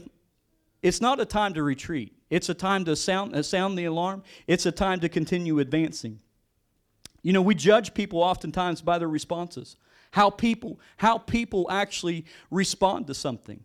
it's 0.82 1.00
not 1.00 1.20
a 1.20 1.24
time 1.24 1.54
to 1.54 1.62
retreat. 1.62 2.12
It's 2.28 2.48
a 2.48 2.54
time 2.54 2.84
to 2.84 2.96
sound 2.96 3.34
uh, 3.34 3.42
sound 3.42 3.78
the 3.78 3.86
alarm. 3.86 4.22
It's 4.46 4.66
a 4.66 4.72
time 4.72 5.00
to 5.00 5.08
continue 5.08 5.58
advancing. 5.58 6.20
You 7.22 7.32
know, 7.32 7.42
we 7.42 7.54
judge 7.54 7.94
people 7.94 8.22
oftentimes 8.22 8.82
by 8.82 8.98
their 8.98 9.08
responses. 9.08 9.76
How 10.10 10.28
people 10.28 10.78
how 10.98 11.18
people 11.18 11.66
actually 11.70 12.26
respond 12.50 13.06
to 13.06 13.14
something. 13.14 13.64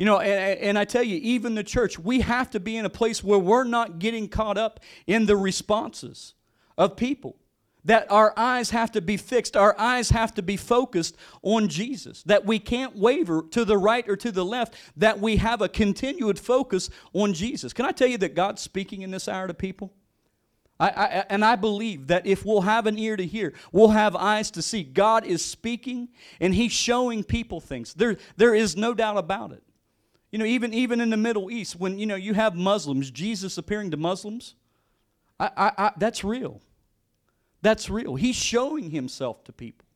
You 0.00 0.06
know, 0.06 0.18
and, 0.18 0.58
and, 0.60 0.78
I 0.78 0.86
tell 0.86 1.02
you, 1.02 1.20
even 1.22 1.54
the 1.54 1.62
church, 1.62 1.98
we 1.98 2.20
have 2.22 2.48
to 2.52 2.58
be 2.58 2.78
in 2.78 2.86
a 2.86 2.90
place 2.90 3.22
where 3.22 3.38
we're 3.38 3.64
not 3.64 3.98
getting 3.98 4.28
caught 4.28 4.56
up 4.56 4.80
in 5.06 5.26
the 5.26 5.36
responses 5.36 6.32
of 6.78 6.96
people. 6.96 7.36
That 7.84 8.10
our 8.10 8.32
eyes 8.34 8.70
have 8.70 8.92
to 8.92 9.02
be 9.02 9.18
fixed, 9.18 9.58
our 9.58 9.78
eyes 9.78 10.08
have 10.08 10.32
to 10.36 10.42
be 10.42 10.56
focused 10.56 11.18
on 11.42 11.68
Jesus. 11.68 12.22
That 12.22 12.46
we 12.46 12.58
can't 12.58 12.96
waver 12.96 13.42
to 13.50 13.66
the 13.66 13.76
right 13.76 14.08
or 14.08 14.16
to 14.16 14.32
the 14.32 14.42
left, 14.42 14.74
that 14.96 15.20
we 15.20 15.36
have 15.36 15.60
a 15.60 15.68
continued 15.68 16.38
focus 16.38 16.88
on 17.12 17.34
Jesus. 17.34 17.74
Can 17.74 17.84
I 17.84 17.92
tell 17.92 18.08
you 18.08 18.16
that 18.18 18.34
God's 18.34 18.62
speaking 18.62 19.02
in 19.02 19.10
this 19.10 19.28
hour 19.28 19.48
to 19.48 19.54
people? 19.54 19.92
I, 20.78 20.88
I, 20.88 21.06
and 21.28 21.44
I 21.44 21.56
believe 21.56 22.06
that 22.06 22.26
if 22.26 22.46
we'll 22.46 22.62
have 22.62 22.86
an 22.86 22.98
ear 22.98 23.18
to 23.18 23.26
hear, 23.26 23.52
we'll 23.70 23.88
have 23.88 24.16
eyes 24.16 24.50
to 24.52 24.62
see. 24.62 24.82
God 24.82 25.26
is 25.26 25.44
speaking 25.44 26.08
and 26.40 26.54
He's 26.54 26.72
showing 26.72 27.22
people 27.22 27.60
things. 27.60 27.92
There, 27.92 28.16
there 28.38 28.54
is 28.54 28.78
no 28.78 28.94
doubt 28.94 29.18
about 29.18 29.52
it. 29.52 29.62
You 30.30 30.38
know, 30.38 30.44
even, 30.44 30.72
even 30.72 31.00
in 31.00 31.10
the 31.10 31.16
Middle 31.16 31.50
East, 31.50 31.76
when, 31.76 31.98
you 31.98 32.06
know, 32.06 32.14
you 32.14 32.34
have 32.34 32.54
Muslims, 32.54 33.10
Jesus 33.10 33.58
appearing 33.58 33.90
to 33.90 33.96
Muslims, 33.96 34.54
I, 35.38 35.50
I, 35.56 35.72
I, 35.76 35.92
that's 35.96 36.22
real. 36.22 36.60
That's 37.62 37.90
real. 37.90 38.14
He's 38.14 38.36
showing 38.36 38.90
himself 38.90 39.44
to 39.44 39.52
people. 39.52 39.86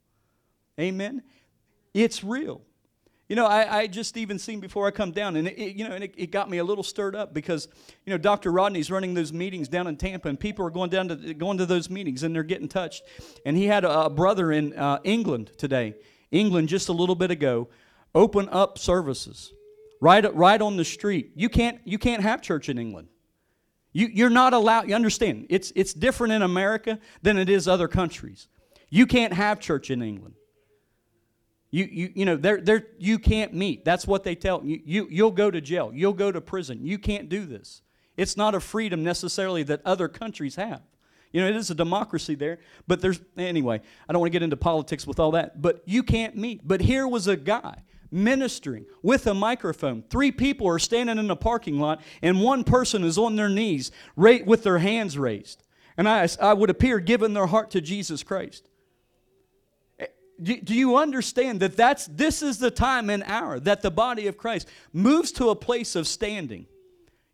Amen? 0.78 1.22
It's 1.92 2.24
real. 2.24 2.62
You 3.28 3.36
know, 3.36 3.46
I, 3.46 3.78
I 3.78 3.86
just 3.86 4.16
even 4.16 4.38
seen 4.38 4.60
before 4.60 4.86
I 4.86 4.90
come 4.90 5.12
down, 5.12 5.36
and 5.36 5.48
it, 5.48 5.58
it 5.58 5.76
you 5.76 5.88
know, 5.88 5.94
and 5.94 6.04
it, 6.04 6.14
it, 6.16 6.30
got 6.30 6.50
me 6.50 6.58
a 6.58 6.64
little 6.64 6.84
stirred 6.84 7.16
up 7.16 7.32
because, 7.32 7.68
you 8.04 8.10
know, 8.10 8.18
Dr. 8.18 8.52
Rodney's 8.52 8.90
running 8.90 9.14
those 9.14 9.32
meetings 9.32 9.66
down 9.66 9.86
in 9.86 9.96
Tampa, 9.96 10.28
and 10.28 10.38
people 10.38 10.66
are 10.66 10.70
going 10.70 10.90
down 10.90 11.08
to 11.08 11.32
going 11.32 11.56
to 11.56 11.64
those 11.64 11.88
meetings, 11.88 12.22
and 12.22 12.34
they're 12.34 12.42
getting 12.42 12.68
touched. 12.68 13.02
And 13.46 13.56
he 13.56 13.64
had 13.64 13.84
a, 13.84 14.06
a 14.06 14.10
brother 14.10 14.52
in 14.52 14.74
uh, 14.74 14.98
England 15.04 15.52
today, 15.56 15.94
England 16.32 16.68
just 16.68 16.90
a 16.90 16.92
little 16.92 17.14
bit 17.14 17.30
ago, 17.30 17.68
open 18.14 18.48
up 18.50 18.78
services 18.78 19.54
right, 20.04 20.34
right 20.34 20.60
on 20.60 20.76
the 20.76 20.84
street. 20.84 21.32
You 21.34 21.48
can't, 21.48 21.80
you 21.84 21.96
can't 21.96 22.22
have 22.22 22.42
church 22.42 22.68
in 22.68 22.76
England. 22.76 23.08
You, 23.94 24.08
you're 24.12 24.28
not 24.30 24.52
allowed, 24.52 24.86
you 24.88 24.94
understand, 24.94 25.46
it's, 25.48 25.72
it's 25.74 25.94
different 25.94 26.34
in 26.34 26.42
America 26.42 26.98
than 27.22 27.38
it 27.38 27.48
is 27.48 27.66
other 27.66 27.88
countries. 27.88 28.48
You 28.90 29.06
can't 29.06 29.32
have 29.32 29.60
church 29.60 29.90
in 29.90 30.02
England. 30.02 30.34
You, 31.70 31.88
you, 31.90 32.12
you 32.14 32.24
know, 32.26 32.36
they're, 32.36 32.60
they're, 32.60 32.86
you 32.98 33.18
can't 33.18 33.54
meet. 33.54 33.84
That's 33.84 34.06
what 34.06 34.24
they 34.24 34.34
tell 34.34 34.62
you. 34.64 34.80
you. 34.84 35.08
You'll 35.10 35.30
go 35.30 35.50
to 35.50 35.60
jail. 35.60 35.90
You'll 35.94 36.12
go 36.12 36.30
to 36.30 36.40
prison. 36.40 36.84
You 36.84 36.98
can't 36.98 37.28
do 37.28 37.46
this. 37.46 37.80
It's 38.16 38.36
not 38.36 38.54
a 38.54 38.60
freedom 38.60 39.02
necessarily 39.02 39.62
that 39.64 39.80
other 39.84 40.06
countries 40.06 40.56
have. 40.56 40.82
You 41.32 41.40
know, 41.40 41.48
it 41.48 41.56
is 41.56 41.70
a 41.70 41.74
democracy 41.74 42.34
there, 42.34 42.58
but 42.86 43.00
there's, 43.00 43.20
anyway, 43.36 43.80
I 44.08 44.12
don't 44.12 44.20
want 44.20 44.30
to 44.30 44.38
get 44.38 44.44
into 44.44 44.56
politics 44.56 45.06
with 45.06 45.18
all 45.18 45.32
that, 45.32 45.60
but 45.62 45.82
you 45.84 46.02
can't 46.04 46.36
meet. 46.36 46.60
But 46.62 46.80
here 46.80 47.08
was 47.08 47.26
a 47.26 47.36
guy 47.36 47.82
ministering 48.10 48.86
with 49.02 49.26
a 49.26 49.34
microphone. 49.34 50.02
Three 50.10 50.32
people 50.32 50.68
are 50.68 50.78
standing 50.78 51.18
in 51.18 51.30
a 51.30 51.36
parking 51.36 51.78
lot, 51.78 52.00
and 52.22 52.40
one 52.40 52.64
person 52.64 53.04
is 53.04 53.18
on 53.18 53.36
their 53.36 53.48
knees 53.48 53.90
right, 54.16 54.44
with 54.46 54.62
their 54.62 54.78
hands 54.78 55.18
raised. 55.18 55.62
And 55.96 56.08
I, 56.08 56.28
I 56.40 56.54
would 56.54 56.70
appear 56.70 56.98
giving 56.98 57.34
their 57.34 57.46
heart 57.46 57.70
to 57.72 57.80
Jesus 57.80 58.22
Christ. 58.22 58.68
Eh, 59.98 60.06
do, 60.42 60.60
do 60.60 60.74
you 60.74 60.96
understand 60.96 61.60
that 61.60 61.76
that's, 61.76 62.06
this 62.06 62.42
is 62.42 62.58
the 62.58 62.70
time 62.70 63.10
and 63.10 63.22
hour 63.24 63.60
that 63.60 63.82
the 63.82 63.90
body 63.90 64.26
of 64.26 64.36
Christ 64.36 64.68
moves 64.92 65.30
to 65.32 65.50
a 65.50 65.56
place 65.56 65.94
of 65.94 66.08
standing? 66.08 66.66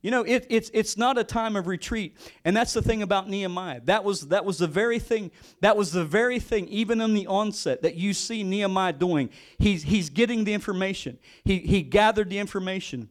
You 0.02 0.10
know, 0.10 0.22
it, 0.22 0.46
it's, 0.48 0.70
it's 0.72 0.96
not 0.96 1.18
a 1.18 1.24
time 1.24 1.56
of 1.56 1.66
retreat. 1.66 2.16
And 2.44 2.56
that's 2.56 2.72
the 2.72 2.80
thing 2.80 3.02
about 3.02 3.28
Nehemiah. 3.28 3.82
That 3.84 4.02
was, 4.02 4.28
that 4.28 4.44
was 4.46 4.56
the 4.56 4.66
very 4.66 4.98
thing, 4.98 5.30
that 5.60 5.76
was 5.76 5.92
the 5.92 6.04
very 6.04 6.38
thing, 6.38 6.68
even 6.68 7.02
in 7.02 7.12
the 7.12 7.26
onset, 7.26 7.82
that 7.82 7.96
you 7.96 8.14
see 8.14 8.42
Nehemiah 8.42 8.94
doing. 8.94 9.28
He's, 9.58 9.82
he's 9.82 10.08
getting 10.08 10.44
the 10.44 10.54
information. 10.54 11.18
He, 11.44 11.58
he 11.58 11.82
gathered 11.82 12.30
the 12.30 12.38
information 12.38 13.10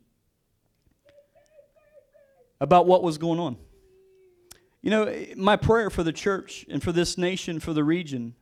about 2.59 2.87
what 2.87 3.03
was 3.03 3.19
going 3.19 3.39
on. 3.39 3.57
You 4.81 4.89
know, 4.89 5.25
my 5.35 5.57
prayer 5.57 5.89
for 5.89 6.03
the 6.03 6.13
church 6.13 6.65
and 6.69 6.81
for 6.81 6.91
this 6.91 7.17
nation, 7.17 7.59
for 7.59 7.73
the 7.73 7.83
region, 7.83 8.33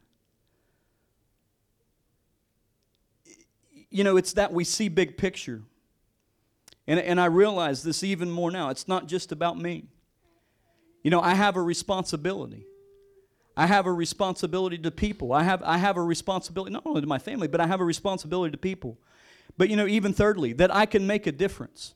you 3.89 4.03
know, 4.03 4.15
it's 4.15 4.33
that 4.33 4.53
we 4.53 4.63
see 4.63 4.87
big 4.87 5.17
picture. 5.17 5.63
And, 6.87 6.99
and 6.99 7.19
I 7.19 7.25
realize 7.25 7.83
this 7.83 8.03
even 8.03 8.31
more 8.31 8.49
now. 8.49 8.69
It's 8.69 8.87
not 8.87 9.07
just 9.07 9.31
about 9.31 9.57
me. 9.59 9.85
You 11.03 11.11
know, 11.11 11.21
I 11.21 11.35
have 11.35 11.57
a 11.57 11.61
responsibility. 11.61 12.65
I 13.55 13.65
have 13.65 13.85
a 13.85 13.91
responsibility 13.91 14.77
to 14.77 14.91
people. 14.91 15.33
I 15.33 15.43
have, 15.43 15.61
I 15.63 15.77
have 15.77 15.97
a 15.97 16.01
responsibility, 16.01 16.71
not 16.71 16.83
only 16.85 17.01
to 17.01 17.07
my 17.07 17.19
family, 17.19 17.47
but 17.47 17.59
I 17.59 17.67
have 17.67 17.81
a 17.81 17.85
responsibility 17.85 18.51
to 18.51 18.57
people. 18.57 18.97
But, 19.57 19.69
you 19.69 19.75
know, 19.75 19.87
even 19.87 20.13
thirdly, 20.13 20.53
that 20.53 20.73
I 20.73 20.85
can 20.85 21.07
make 21.07 21.27
a 21.27 21.31
difference. 21.31 21.95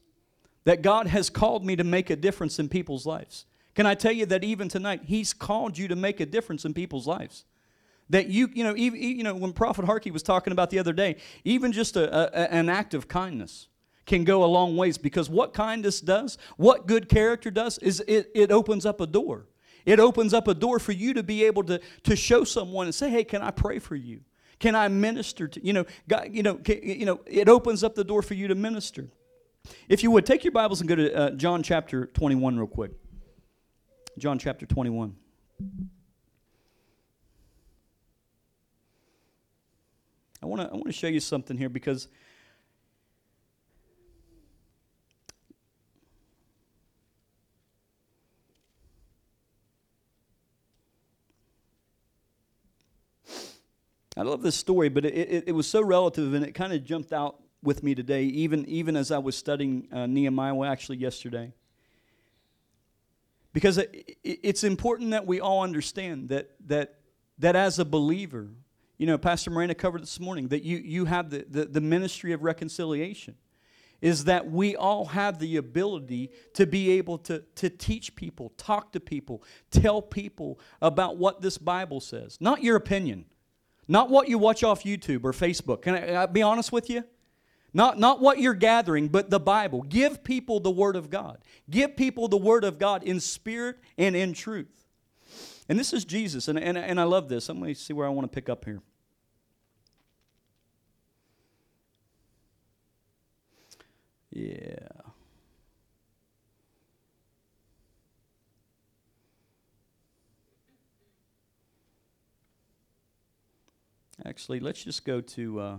That 0.63 0.81
God 0.81 1.07
has 1.07 1.29
called 1.29 1.65
me 1.65 1.75
to 1.75 1.83
make 1.83 2.09
a 2.09 2.15
difference 2.15 2.59
in 2.59 2.69
people's 2.69 3.05
lives. 3.05 3.45
Can 3.75 3.85
I 3.85 3.95
tell 3.95 4.11
you 4.11 4.25
that 4.27 4.43
even 4.43 4.69
tonight, 4.69 5.01
He's 5.05 5.33
called 5.33 5.77
you 5.77 5.87
to 5.87 5.95
make 5.95 6.19
a 6.19 6.25
difference 6.25 6.65
in 6.65 6.73
people's 6.73 7.07
lives? 7.07 7.45
That 8.09 8.27
you, 8.27 8.49
you 8.53 8.63
know, 8.63 8.75
even, 8.75 9.01
you 9.01 9.23
know, 9.23 9.33
when 9.33 9.53
Prophet 9.53 9.85
Harkey 9.85 10.11
was 10.11 10.21
talking 10.21 10.51
about 10.51 10.69
the 10.69 10.79
other 10.79 10.93
day, 10.93 11.17
even 11.43 11.71
just 11.71 11.95
a, 11.95 12.39
a, 12.39 12.53
an 12.53 12.69
act 12.69 12.93
of 12.93 13.07
kindness 13.07 13.67
can 14.05 14.23
go 14.23 14.43
a 14.43 14.45
long 14.45 14.75
ways 14.75 14.97
because 14.97 15.29
what 15.29 15.53
kindness 15.53 16.01
does, 16.01 16.37
what 16.57 16.87
good 16.87 17.07
character 17.07 17.51
does, 17.51 17.77
is 17.79 18.03
it, 18.07 18.31
it 18.33 18.51
opens 18.51 18.85
up 18.85 19.01
a 19.01 19.07
door. 19.07 19.45
It 19.85 19.99
opens 19.99 20.33
up 20.33 20.47
a 20.47 20.53
door 20.53 20.79
for 20.79 20.91
you 20.91 21.13
to 21.13 21.23
be 21.23 21.45
able 21.45 21.63
to, 21.63 21.79
to 22.03 22.15
show 22.15 22.43
someone 22.43 22.85
and 22.85 22.95
say, 22.95 23.09
hey, 23.09 23.23
can 23.23 23.41
I 23.41 23.51
pray 23.51 23.79
for 23.79 23.95
you? 23.95 24.21
Can 24.59 24.75
I 24.75 24.87
minister 24.89 25.47
to 25.47 25.65
you 25.65 25.73
know? 25.73 25.85
God, 26.07 26.29
you 26.31 26.43
know, 26.43 26.55
can, 26.55 26.79
you 26.83 27.05
know, 27.05 27.21
it 27.25 27.49
opens 27.49 27.83
up 27.83 27.95
the 27.95 28.03
door 28.03 28.21
for 28.21 28.35
you 28.35 28.47
to 28.47 28.55
minister. 28.55 29.07
If 29.89 30.03
you 30.03 30.11
would 30.11 30.25
take 30.25 30.43
your 30.43 30.51
Bibles 30.51 30.81
and 30.81 30.87
go 30.87 30.95
to 30.95 31.15
uh, 31.15 31.29
John 31.31 31.63
chapter 31.63 32.05
21 32.05 32.57
real 32.57 32.67
quick. 32.67 32.91
John 34.19 34.37
chapter 34.37 34.67
21. 34.67 35.15
I 40.43 40.45
want 40.45 40.61
to 40.61 40.67
I 40.67 40.73
want 40.73 40.87
to 40.87 40.91
show 40.91 41.07
you 41.07 41.19
something 41.19 41.57
here 41.57 41.69
because 41.69 42.07
I 54.17 54.23
love 54.23 54.41
this 54.41 54.55
story, 54.55 54.89
but 54.89 55.05
it, 55.05 55.13
it, 55.13 55.43
it 55.47 55.51
was 55.53 55.67
so 55.67 55.81
relative 55.81 56.33
and 56.33 56.43
it 56.43 56.53
kind 56.53 56.73
of 56.73 56.83
jumped 56.83 57.13
out 57.13 57.37
with 57.63 57.83
me 57.83 57.95
today, 57.95 58.23
even, 58.23 58.65
even 58.67 58.95
as 58.95 59.11
I 59.11 59.19
was 59.19 59.37
studying 59.37 59.87
uh, 59.91 60.05
Nehemiah, 60.05 60.63
actually 60.63 60.97
yesterday. 60.97 61.53
Because 63.53 63.77
it, 63.77 64.17
it's 64.23 64.63
important 64.63 65.11
that 65.11 65.25
we 65.25 65.39
all 65.39 65.61
understand 65.61 66.29
that, 66.29 66.51
that, 66.67 66.95
that 67.39 67.55
as 67.55 67.79
a 67.79 67.85
believer, 67.85 68.49
you 68.97 69.07
know, 69.07 69.17
Pastor 69.17 69.49
Miranda 69.49 69.75
covered 69.75 70.01
this 70.01 70.19
morning, 70.19 70.49
that 70.49 70.63
you, 70.63 70.77
you 70.77 71.05
have 71.05 71.29
the, 71.29 71.45
the, 71.49 71.65
the 71.65 71.81
ministry 71.81 72.33
of 72.33 72.43
reconciliation 72.43 73.35
is 74.01 74.23
that 74.25 74.49
we 74.49 74.75
all 74.75 75.05
have 75.05 75.39
the 75.39 75.57
ability 75.57 76.31
to 76.55 76.65
be 76.65 76.91
able 76.91 77.19
to, 77.19 77.43
to 77.55 77.69
teach 77.69 78.15
people, 78.15 78.51
talk 78.57 78.91
to 78.91 78.99
people, 78.99 79.43
tell 79.69 80.01
people 80.01 80.59
about 80.81 81.17
what 81.17 81.41
this 81.41 81.57
Bible 81.57 81.99
says. 81.99 82.37
Not 82.41 82.63
your 82.63 82.75
opinion, 82.75 83.25
not 83.87 84.09
what 84.09 84.29
you 84.29 84.37
watch 84.37 84.63
off 84.63 84.83
YouTube 84.83 85.23
or 85.23 85.31
Facebook. 85.31 85.81
Can 85.81 85.95
I, 85.95 86.23
I 86.23 86.25
be 86.25 86.41
honest 86.41 86.71
with 86.71 86.89
you? 86.89 87.03
Not, 87.73 87.97
not 87.99 88.19
what 88.19 88.39
you're 88.39 88.53
gathering, 88.53 89.07
but 89.07 89.29
the 89.29 89.39
Bible. 89.39 89.81
Give 89.83 90.23
people 90.23 90.59
the 90.59 90.71
Word 90.71 90.95
of 90.95 91.09
God. 91.09 91.37
Give 91.69 91.95
people 91.95 92.27
the 92.27 92.37
Word 92.37 92.63
of 92.63 92.77
God 92.77 93.03
in 93.03 93.19
spirit 93.19 93.77
and 93.97 94.15
in 94.15 94.33
truth. 94.33 94.87
And 95.69 95.79
this 95.79 95.93
is 95.93 96.03
Jesus, 96.03 96.49
and, 96.49 96.59
and, 96.59 96.77
and 96.77 96.99
I 96.99 97.03
love 97.03 97.29
this. 97.29 97.47
Let 97.47 97.57
me 97.57 97.73
see 97.73 97.93
where 97.93 98.05
I 98.05 98.09
want 98.09 98.29
to 98.29 98.35
pick 98.35 98.49
up 98.49 98.65
here. 98.65 98.81
Yeah. 104.31 105.00
Actually, 114.25 114.59
let's 114.59 114.83
just 114.83 115.05
go 115.05 115.21
to. 115.21 115.59
Uh, 115.59 115.77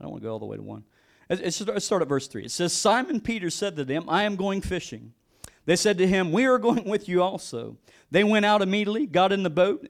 I 0.00 0.04
don't 0.04 0.12
want 0.12 0.22
to 0.22 0.26
go 0.26 0.32
all 0.32 0.38
the 0.38 0.46
way 0.46 0.56
to 0.56 0.62
one. 0.62 0.84
Let's 1.28 1.56
start 1.84 2.02
at 2.02 2.08
verse 2.08 2.26
3. 2.26 2.44
It 2.44 2.50
says, 2.50 2.72
Simon 2.72 3.20
Peter 3.20 3.48
said 3.48 3.76
to 3.76 3.84
them, 3.84 4.04
I 4.08 4.24
am 4.24 4.36
going 4.36 4.60
fishing. 4.60 5.14
They 5.64 5.76
said 5.76 5.98
to 5.98 6.06
him, 6.06 6.32
We 6.32 6.44
are 6.44 6.58
going 6.58 6.84
with 6.84 7.08
you 7.08 7.22
also. 7.22 7.78
They 8.10 8.24
went 8.24 8.44
out 8.44 8.62
immediately, 8.62 9.06
got 9.06 9.32
in 9.32 9.42
the 9.42 9.50
boat, 9.50 9.88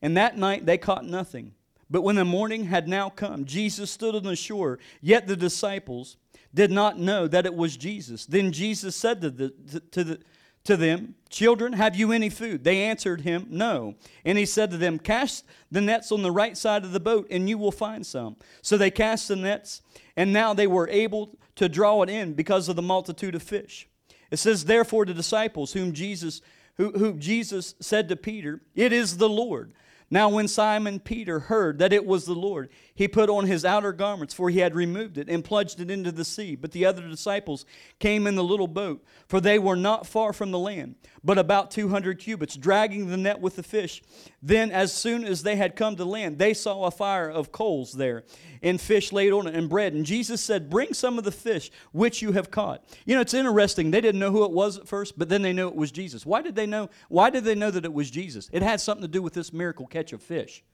and 0.00 0.16
that 0.16 0.38
night 0.38 0.64
they 0.64 0.78
caught 0.78 1.04
nothing. 1.04 1.52
But 1.90 2.02
when 2.02 2.16
the 2.16 2.24
morning 2.24 2.64
had 2.64 2.88
now 2.88 3.10
come, 3.10 3.44
Jesus 3.44 3.90
stood 3.90 4.14
on 4.14 4.22
the 4.22 4.34
shore, 4.34 4.78
yet 5.02 5.26
the 5.26 5.36
disciples 5.36 6.16
did 6.54 6.70
not 6.70 6.98
know 6.98 7.28
that 7.28 7.44
it 7.44 7.54
was 7.54 7.76
Jesus. 7.76 8.24
Then 8.24 8.50
Jesus 8.50 8.96
said 8.96 9.20
to 9.20 9.30
the, 9.30 9.50
to 9.90 10.04
the, 10.04 10.20
to 10.64 10.76
them, 10.76 11.14
Children, 11.28 11.72
have 11.72 11.96
you 11.96 12.12
any 12.12 12.28
food? 12.28 12.62
They 12.62 12.82
answered 12.82 13.22
him, 13.22 13.46
No. 13.48 13.94
And 14.24 14.36
he 14.36 14.44
said 14.44 14.70
to 14.70 14.76
them, 14.76 14.98
Cast 14.98 15.44
the 15.70 15.80
nets 15.80 16.12
on 16.12 16.22
the 16.22 16.30
right 16.30 16.56
side 16.56 16.84
of 16.84 16.92
the 16.92 17.00
boat, 17.00 17.26
and 17.30 17.48
you 17.48 17.56
will 17.56 17.72
find 17.72 18.06
some. 18.06 18.36
So 18.60 18.76
they 18.76 18.90
cast 18.90 19.28
the 19.28 19.36
nets, 19.36 19.80
and 20.14 20.32
now 20.32 20.52
they 20.52 20.66
were 20.66 20.88
able 20.88 21.38
to 21.56 21.68
draw 21.68 22.02
it 22.02 22.10
in 22.10 22.34
because 22.34 22.68
of 22.68 22.76
the 22.76 22.82
multitude 22.82 23.34
of 23.34 23.42
fish. 23.42 23.88
It 24.30 24.38
says, 24.38 24.66
Therefore, 24.66 25.06
the 25.06 25.14
disciples 25.14 25.72
whom 25.72 25.92
Jesus, 25.92 26.42
who, 26.76 26.92
who 26.92 27.14
Jesus 27.14 27.74
said 27.80 28.08
to 28.10 28.16
Peter, 28.16 28.60
It 28.74 28.92
is 28.92 29.16
the 29.16 29.28
Lord. 29.28 29.72
Now, 30.12 30.28
when 30.28 30.46
Simon 30.46 31.00
Peter 31.00 31.38
heard 31.38 31.78
that 31.78 31.90
it 31.90 32.04
was 32.04 32.26
the 32.26 32.34
Lord, 32.34 32.68
he 32.94 33.08
put 33.08 33.30
on 33.30 33.46
his 33.46 33.64
outer 33.64 33.94
garments, 33.94 34.34
for 34.34 34.50
he 34.50 34.58
had 34.58 34.74
removed 34.74 35.16
it, 35.16 35.30
and 35.30 35.42
plunged 35.42 35.80
it 35.80 35.90
into 35.90 36.12
the 36.12 36.22
sea. 36.22 36.54
But 36.54 36.72
the 36.72 36.84
other 36.84 37.08
disciples 37.08 37.64
came 37.98 38.26
in 38.26 38.34
the 38.34 38.44
little 38.44 38.68
boat, 38.68 39.02
for 39.26 39.40
they 39.40 39.58
were 39.58 39.74
not 39.74 40.06
far 40.06 40.34
from 40.34 40.50
the 40.50 40.58
land, 40.58 40.96
but 41.24 41.38
about 41.38 41.70
200 41.70 42.18
cubits, 42.18 42.56
dragging 42.56 43.08
the 43.08 43.16
net 43.16 43.40
with 43.40 43.56
the 43.56 43.62
fish. 43.62 44.02
Then, 44.42 44.70
as 44.70 44.92
soon 44.92 45.24
as 45.24 45.44
they 45.44 45.56
had 45.56 45.76
come 45.76 45.96
to 45.96 46.04
land, 46.04 46.38
they 46.38 46.52
saw 46.52 46.84
a 46.84 46.90
fire 46.90 47.30
of 47.30 47.50
coals 47.50 47.94
there, 47.94 48.24
and 48.62 48.78
fish 48.78 49.12
laid 49.12 49.32
on 49.32 49.46
it, 49.46 49.54
and 49.54 49.70
bread. 49.70 49.94
And 49.94 50.04
Jesus 50.04 50.42
said, 50.42 50.68
Bring 50.68 50.92
some 50.92 51.16
of 51.16 51.24
the 51.24 51.32
fish 51.32 51.70
which 51.92 52.20
you 52.20 52.32
have 52.32 52.50
caught. 52.50 52.84
You 53.06 53.14
know, 53.14 53.22
it's 53.22 53.32
interesting. 53.32 53.90
They 53.90 54.02
didn't 54.02 54.20
know 54.20 54.30
who 54.30 54.44
it 54.44 54.50
was 54.50 54.76
at 54.76 54.86
first, 54.86 55.18
but 55.18 55.30
then 55.30 55.40
they 55.40 55.54
knew 55.54 55.68
it 55.68 55.74
was 55.74 55.90
Jesus. 55.90 56.26
Why 56.26 56.42
did 56.42 56.54
they 56.54 56.66
know? 56.66 56.90
Why 57.08 57.30
did 57.30 57.44
they 57.44 57.54
know 57.54 57.70
that 57.70 57.86
it 57.86 57.94
was 57.94 58.10
Jesus? 58.10 58.50
It 58.52 58.62
had 58.62 58.78
something 58.78 59.02
to 59.02 59.08
do 59.08 59.22
with 59.22 59.32
this 59.32 59.54
miracle 59.54 59.86
of 60.12 60.22
fish. 60.22 60.64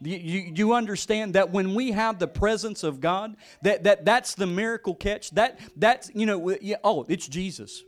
You, 0.00 0.16
you, 0.16 0.52
you, 0.54 0.72
understand 0.74 1.34
that 1.34 1.50
when 1.50 1.74
we 1.74 1.92
have 1.92 2.18
the 2.18 2.28
presence 2.28 2.84
of 2.84 3.00
God, 3.00 3.36
that, 3.62 3.84
that 3.84 4.04
that's 4.04 4.34
the 4.34 4.46
miracle 4.46 4.94
catch. 4.94 5.30
That 5.30 5.58
that's 5.76 6.10
you 6.14 6.26
know, 6.26 6.56
oh, 6.84 7.04
it's 7.08 7.26
Jesus. 7.26 7.82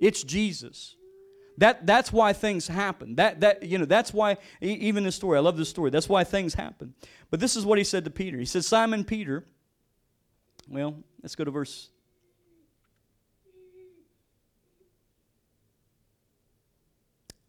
It's 0.00 0.22
Jesus. 0.22 0.96
That, 1.60 1.86
that's 1.86 2.10
why 2.10 2.32
things 2.32 2.66
happen. 2.66 3.16
That, 3.16 3.40
that, 3.40 3.62
you 3.62 3.76
know, 3.76 3.84
that's 3.84 4.14
why, 4.14 4.38
even 4.62 5.04
this 5.04 5.14
story, 5.14 5.36
I 5.36 5.42
love 5.42 5.58
this 5.58 5.68
story. 5.68 5.90
That's 5.90 6.08
why 6.08 6.24
things 6.24 6.54
happen. 6.54 6.94
But 7.30 7.38
this 7.38 7.54
is 7.54 7.66
what 7.66 7.76
he 7.76 7.84
said 7.84 8.04
to 8.04 8.10
Peter. 8.10 8.38
He 8.38 8.46
said, 8.46 8.64
Simon 8.64 9.04
Peter, 9.04 9.44
well, 10.68 10.96
let's 11.22 11.34
go 11.34 11.44
to 11.44 11.50
verse. 11.50 11.90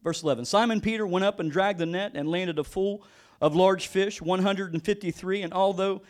Verse 0.03 0.23
11 0.23 0.45
Simon 0.45 0.81
Peter 0.81 1.05
went 1.05 1.25
up 1.25 1.39
and 1.39 1.51
dragged 1.51 1.79
the 1.79 1.85
net 1.85 2.11
and 2.15 2.29
landed 2.29 2.59
a 2.59 2.63
full 2.63 3.03
of 3.39 3.55
large 3.55 3.87
fish, 3.87 4.21
153. 4.21 5.41
And 5.41 5.53
although, 5.53 6.03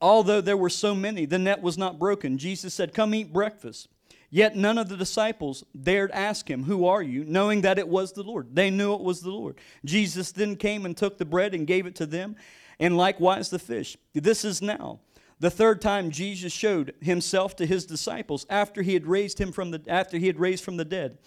although 0.00 0.40
there 0.40 0.56
were 0.56 0.70
so 0.70 0.94
many, 0.94 1.26
the 1.26 1.38
net 1.38 1.60
was 1.60 1.76
not 1.76 1.98
broken. 1.98 2.38
Jesus 2.38 2.72
said, 2.72 2.94
Come 2.94 3.14
eat 3.14 3.32
breakfast. 3.32 3.88
Yet 4.30 4.56
none 4.56 4.76
of 4.76 4.88
the 4.88 4.96
disciples 4.96 5.64
dared 5.80 6.10
ask 6.10 6.50
him, 6.50 6.64
Who 6.64 6.86
are 6.86 7.02
you? 7.02 7.24
knowing 7.24 7.60
that 7.60 7.78
it 7.78 7.88
was 7.88 8.12
the 8.12 8.22
Lord. 8.22 8.48
They 8.54 8.70
knew 8.70 8.94
it 8.94 9.02
was 9.02 9.20
the 9.20 9.30
Lord. 9.30 9.56
Jesus 9.84 10.32
then 10.32 10.56
came 10.56 10.84
and 10.84 10.96
took 10.96 11.18
the 11.18 11.24
bread 11.24 11.54
and 11.54 11.66
gave 11.66 11.86
it 11.86 11.94
to 11.96 12.06
them, 12.06 12.36
and 12.80 12.96
likewise 12.96 13.50
the 13.50 13.58
fish. 13.58 13.96
This 14.14 14.44
is 14.44 14.60
now 14.60 15.00
the 15.38 15.50
third 15.50 15.80
time 15.80 16.10
Jesus 16.10 16.52
showed 16.52 16.94
himself 17.00 17.54
to 17.56 17.66
his 17.66 17.84
disciples 17.84 18.46
after 18.48 18.82
he 18.82 18.94
had 18.94 19.06
raised 19.06 19.38
him 19.38 19.52
from 19.52 19.70
the 19.70 19.82
after 19.86 20.18
he 20.18 20.26
had 20.26 20.40
raised 20.40 20.64
from 20.64 20.76
the 20.76 20.84
dead. 20.84 21.18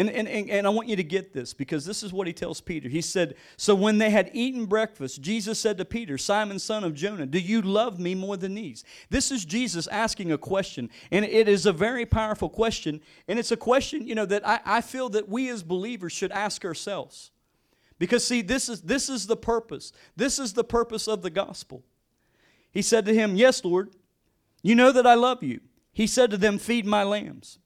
And, 0.00 0.08
and, 0.08 0.48
and, 0.48 0.66
I 0.66 0.70
want 0.70 0.88
you 0.88 0.96
to 0.96 1.04
get 1.04 1.34
this 1.34 1.52
because 1.52 1.84
this 1.84 2.02
is 2.02 2.10
what 2.10 2.26
he 2.26 2.32
tells 2.32 2.58
Peter. 2.62 2.88
He 2.88 3.02
said, 3.02 3.34
So 3.58 3.74
when 3.74 3.98
they 3.98 4.08
had 4.08 4.30
eaten 4.32 4.64
breakfast, 4.64 5.20
Jesus 5.20 5.60
said 5.60 5.76
to 5.76 5.84
Peter, 5.84 6.16
Simon, 6.16 6.58
son 6.58 6.84
of 6.84 6.94
Jonah, 6.94 7.26
do 7.26 7.38
you 7.38 7.60
love 7.60 8.00
me 8.00 8.14
more 8.14 8.38
than 8.38 8.54
these? 8.54 8.82
This 9.10 9.30
is 9.30 9.44
Jesus 9.44 9.86
asking 9.88 10.32
a 10.32 10.38
question, 10.38 10.88
and 11.10 11.22
it 11.22 11.50
is 11.50 11.66
a 11.66 11.72
very 11.72 12.06
powerful 12.06 12.48
question. 12.48 13.02
And 13.28 13.38
it's 13.38 13.52
a 13.52 13.58
question, 13.58 14.06
you 14.06 14.14
know, 14.14 14.24
that 14.24 14.48
I, 14.48 14.60
I 14.64 14.80
feel 14.80 15.10
that 15.10 15.28
we 15.28 15.50
as 15.50 15.62
believers 15.62 16.12
should 16.12 16.32
ask 16.32 16.64
ourselves. 16.64 17.30
Because, 17.98 18.26
see, 18.26 18.40
this 18.40 18.70
is, 18.70 18.80
this 18.80 19.10
is 19.10 19.26
the 19.26 19.36
purpose. 19.36 19.92
This 20.16 20.38
is 20.38 20.54
the 20.54 20.64
purpose 20.64 21.08
of 21.08 21.20
the 21.20 21.28
gospel. 21.28 21.84
He 22.72 22.80
said 22.80 23.04
to 23.04 23.12
him, 23.12 23.36
Yes, 23.36 23.62
Lord, 23.66 23.90
you 24.62 24.74
know 24.74 24.92
that 24.92 25.06
I 25.06 25.12
love 25.12 25.42
you. 25.42 25.60
He 25.92 26.06
said 26.06 26.30
to 26.30 26.38
them, 26.38 26.56
Feed 26.56 26.86
my 26.86 27.02
lambs. 27.02 27.58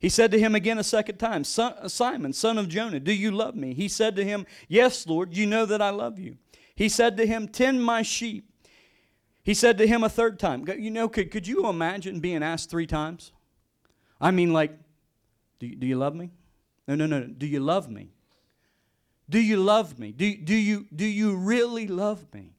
He 0.00 0.08
said 0.08 0.30
to 0.30 0.38
him 0.38 0.54
again 0.54 0.78
a 0.78 0.82
second 0.82 1.18
time, 1.18 1.44
Simon, 1.44 2.32
son 2.32 2.56
of 2.56 2.68
Jonah, 2.70 2.98
do 2.98 3.12
you 3.12 3.30
love 3.30 3.54
me? 3.54 3.74
He 3.74 3.86
said 3.86 4.16
to 4.16 4.24
him, 4.24 4.46
Yes, 4.66 5.06
Lord, 5.06 5.36
you 5.36 5.46
know 5.46 5.66
that 5.66 5.82
I 5.82 5.90
love 5.90 6.18
you. 6.18 6.38
He 6.74 6.88
said 6.88 7.18
to 7.18 7.26
him, 7.26 7.46
Tend 7.46 7.84
my 7.84 8.00
sheep. 8.00 8.50
He 9.42 9.52
said 9.52 9.76
to 9.76 9.86
him 9.86 10.02
a 10.02 10.08
third 10.08 10.38
time, 10.38 10.64
You 10.66 10.90
know, 10.90 11.06
could, 11.06 11.30
could 11.30 11.46
you 11.46 11.68
imagine 11.68 12.18
being 12.18 12.42
asked 12.42 12.70
three 12.70 12.86
times? 12.86 13.32
I 14.18 14.30
mean, 14.30 14.54
like, 14.54 14.72
do 15.58 15.66
you, 15.66 15.76
do 15.76 15.86
you 15.86 15.96
love 15.96 16.14
me? 16.14 16.30
No, 16.88 16.94
no, 16.94 17.06
no. 17.06 17.26
Do 17.26 17.46
you 17.46 17.60
love 17.60 17.90
me? 17.90 18.08
Do 19.28 19.38
you 19.38 19.58
love 19.58 19.98
me? 19.98 20.12
Do, 20.12 20.34
do, 20.34 20.56
you, 20.56 20.86
do 20.96 21.04
you 21.04 21.36
really 21.36 21.86
love 21.86 22.24
me? 22.32 22.54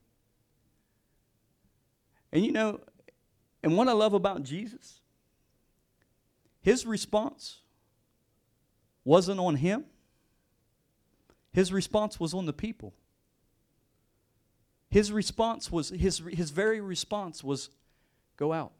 And 2.32 2.46
you 2.46 2.52
know, 2.52 2.80
and 3.64 3.76
what 3.76 3.88
I 3.88 3.94
love 3.94 4.14
about 4.14 4.44
Jesus 4.44 5.01
his 6.62 6.86
response 6.86 7.60
wasn't 9.04 9.40
on 9.40 9.56
him, 9.56 9.86
his 11.54 11.74
response 11.74 12.20
was 12.20 12.34
on 12.34 12.46
the 12.46 12.54
people. 12.54 12.94
His 14.90 15.12
response 15.12 15.72
was, 15.72 15.90
his, 15.90 16.22
his 16.32 16.50
very 16.50 16.82
response 16.82 17.44
was, 17.44 17.70
go 18.38 18.54
out. 18.54 18.74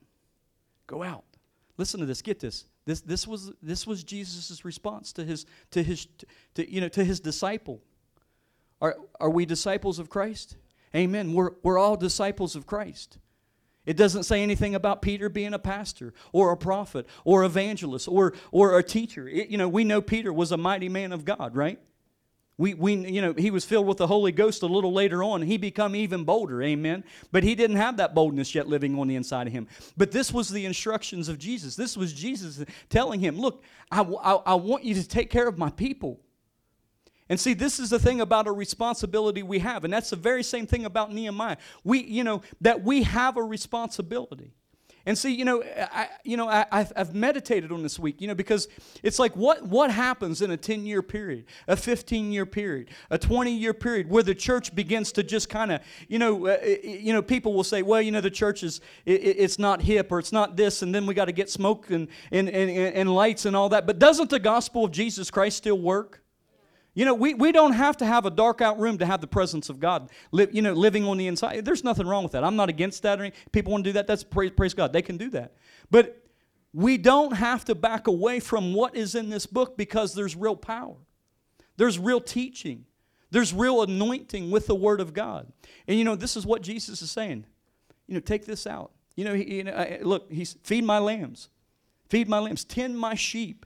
Go 0.88 1.04
out. 1.04 1.24
Listen 1.78 2.00
to 2.02 2.06
this, 2.06 2.22
get 2.22 2.40
this. 2.40 2.66
This, 2.86 3.02
this 3.02 3.28
was, 3.28 3.52
this 3.62 3.88
was 3.88 4.04
Jesus' 4.04 4.66
response 4.66 5.14
to 5.14 5.24
his, 5.24 5.46
to 5.72 5.84
his, 5.84 6.08
to, 6.56 6.70
you 6.70 6.82
know, 6.82 6.90
to 6.90 7.04
his 7.04 7.20
disciple. 7.20 7.82
Are, 8.82 8.98
are 9.20 9.30
we 9.30 9.46
disciples 9.46 10.00
of 10.00 10.10
Christ? 10.10 10.58
Amen. 10.96 11.34
We're, 11.34 11.52
we're 11.64 11.78
all 11.78 11.96
disciples 11.96 12.56
of 12.56 12.66
Christ. 12.66 13.20
It 13.86 13.98
doesn't 13.98 14.24
say 14.24 14.44
anything 14.44 14.76
about 14.76 15.02
Peter 15.02 15.28
being 15.28 15.54
a 15.54 15.60
pastor 15.60 16.14
or 16.32 16.52
a 16.52 16.58
prophet 16.58 17.08
or 17.24 17.44
evangelist 17.44 18.08
or, 18.08 18.34
or 18.52 18.78
a 18.78 18.84
teacher. 18.84 19.28
It, 19.28 19.50
you 19.50 19.58
know, 19.58 19.68
we 19.68 19.84
know 19.84 20.02
Peter 20.02 20.32
was 20.32 20.52
a 20.52 20.58
mighty 20.58 20.88
man 20.88 21.12
of 21.12 21.26
God, 21.26 21.56
right? 21.56 21.80
We, 22.58 22.76
we, 22.76 22.94
you 22.94 23.24
know, 23.24 23.34
he 23.34 23.50
was 23.50 23.66
filled 23.66 23.88
with 23.88 23.98
the 23.98 24.06
Holy 24.06 24.32
Ghost 24.32 24.62
a 24.62 24.68
little 24.68 24.94
later 24.94 25.24
on. 25.24 25.42
He 25.42 25.58
become 25.58 25.96
even 25.96 26.26
bolder, 26.26 26.62
amen. 26.62 27.04
But 27.32 27.44
he 27.44 27.56
didn't 27.56 27.78
have 27.78 27.98
that 27.98 28.14
boldness 28.14 28.54
yet 28.54 28.68
living 28.68 29.00
on 29.00 29.08
the 29.08 29.16
inside 29.16 29.48
of 29.48 29.54
him. 29.54 29.68
But 29.98 30.12
this 30.12 30.32
was 30.32 30.50
the 30.50 30.66
instructions 30.66 31.28
of 31.28 31.40
Jesus. 31.40 31.76
This 31.76 31.98
was 31.98 32.14
Jesus 32.14 32.64
telling 32.90 33.20
him, 33.20 33.40
look, 33.40 33.64
I, 33.90 34.02
I, 34.02 34.34
I 34.34 34.54
want 34.56 34.84
you 34.84 34.94
to 34.94 35.08
take 35.08 35.32
care 35.32 35.48
of 35.48 35.58
my 35.58 35.72
people. 35.72 36.20
And 37.32 37.40
see, 37.40 37.54
this 37.54 37.80
is 37.80 37.92
the 37.92 37.98
thing 37.98 38.20
about 38.20 38.46
a 38.46 38.52
responsibility 38.52 39.42
we 39.42 39.60
have. 39.60 39.86
And 39.86 39.94
that's 39.94 40.10
the 40.10 40.18
very 40.18 40.44
same 40.44 40.68
thing 40.68 40.84
about 40.84 41.14
Nehemiah. 41.14 41.56
We, 41.86 42.04
you 42.04 42.26
know, 42.26 42.42
that 42.60 42.84
we 42.84 43.04
have 43.04 43.38
a 43.38 43.42
responsibility. 43.42 44.52
And 45.06 45.18
see, 45.18 45.34
you 45.34 45.46
know, 45.46 45.64
I, 45.64 46.10
you 46.26 46.36
know, 46.36 46.50
I, 46.50 46.66
have 46.70 46.92
I've 46.94 47.16
meditated 47.16 47.72
on 47.72 47.84
this 47.84 47.98
week, 47.98 48.20
you 48.20 48.28
know, 48.28 48.36
because 48.36 48.68
it's 49.02 49.18
like 49.18 49.34
what, 49.38 49.66
what 49.66 49.92
happens 49.92 50.42
in 50.42 50.52
a 50.52 50.58
10 50.58 50.86
year 50.86 51.02
period, 51.02 51.46
a 51.70 51.78
15 51.78 52.34
year 52.34 52.46
period, 52.46 52.90
a 53.10 53.18
20 53.18 53.50
year 53.56 53.74
period 53.74 54.10
where 54.10 54.24
the 54.24 54.36
church 54.36 54.76
begins 54.76 55.14
to 55.14 55.24
just 55.24 55.48
kind 55.48 55.72
of, 55.72 55.80
you 56.10 56.20
know, 56.20 56.48
uh, 56.48 56.58
you 56.84 57.14
know, 57.14 57.22
people 57.22 57.54
will 57.54 57.64
say, 57.64 57.82
well, 57.82 58.02
you 58.02 58.12
know, 58.12 58.20
the 58.20 58.30
church 58.30 58.62
is, 58.62 58.82
it, 59.06 59.22
it's 59.22 59.58
not 59.58 59.82
hip 59.82 60.12
or 60.12 60.20
it's 60.20 60.34
not 60.34 60.58
this, 60.58 60.82
and 60.82 60.94
then 60.94 61.06
we 61.06 61.14
got 61.14 61.26
to 61.26 61.32
get 61.32 61.50
smoke 61.50 61.92
and, 61.92 62.10
and, 62.30 62.50
and, 62.50 62.94
and 62.94 63.16
lights 63.16 63.46
and 63.46 63.56
all 63.56 63.70
that. 63.70 63.88
But 63.88 64.00
doesn't 64.00 64.30
the 64.30 64.40
gospel 64.40 64.84
of 64.84 64.92
Jesus 64.92 65.32
Christ 65.32 65.56
still 65.56 65.80
work? 65.80 66.21
You 66.94 67.06
know, 67.06 67.14
we, 67.14 67.34
we 67.34 67.52
don't 67.54 67.72
have 67.72 67.96
to 67.98 68.06
have 68.06 68.26
a 68.26 68.30
dark 68.30 68.62
out 68.62 68.78
room 68.80 68.98
to 68.98 69.06
have 69.06 69.22
the 69.22 69.28
presence 69.28 69.70
of 69.70 69.80
God, 69.80 70.10
li- 70.32 70.50
you 70.52 70.62
know, 70.62 70.74
living 70.74 71.06
on 71.06 71.18
the 71.18 71.28
inside. 71.28 71.64
There's 71.64 71.86
nothing 71.86 72.06
wrong 72.06 72.24
with 72.24 72.34
that. 72.34 72.44
I'm 72.44 72.58
not 72.58 72.68
against 72.68 73.04
that. 73.04 73.20
Or 73.20 73.24
any, 73.24 73.34
people 73.52 73.72
want 73.72 73.86
to 73.86 73.90
do 73.90 73.94
that. 73.94 74.08
That's 74.08 74.24
praise, 74.24 74.52
praise 74.52 74.74
God. 74.74 74.92
They 74.92 75.02
can 75.02 75.16
do 75.18 75.30
that. 75.30 75.54
But 75.90 76.22
we 76.74 76.98
don't 76.98 77.34
have 77.34 77.64
to 77.66 77.76
back 77.76 78.08
away 78.08 78.42
from 78.42 78.74
what 78.74 78.96
is 78.96 79.16
in 79.16 79.30
this 79.30 79.46
book 79.46 79.78
because 79.78 80.14
there's 80.14 80.36
real 80.36 80.56
power. 80.56 80.96
There's 81.78 81.98
real 81.98 82.20
teaching. 82.20 82.86
There's 83.30 83.54
real 83.54 83.82
anointing 83.82 84.52
with 84.52 84.68
the 84.68 84.76
Word 84.76 85.00
of 85.00 85.14
God. 85.14 85.52
And 85.88 85.98
you 85.98 86.04
know, 86.04 86.16
this 86.16 86.36
is 86.36 86.46
what 86.46 86.62
Jesus 86.62 87.02
is 87.02 87.10
saying. 87.10 87.46
You 88.08 88.16
know, 88.16 88.20
take 88.20 88.46
this 88.46 88.68
out. 88.68 88.92
You 89.16 89.26
know, 89.26 89.34
he, 89.34 89.56
you 89.56 89.64
know 89.64 89.72
uh, 89.72 89.98
look, 90.02 90.32
he's 90.32 90.54
feed 90.64 90.84
my 90.84 91.00
lambs, 91.00 91.50
feed 92.10 92.28
my 92.28 92.40
lambs, 92.40 92.66
tend 92.66 92.98
my 93.00 93.16
sheep. 93.16 93.66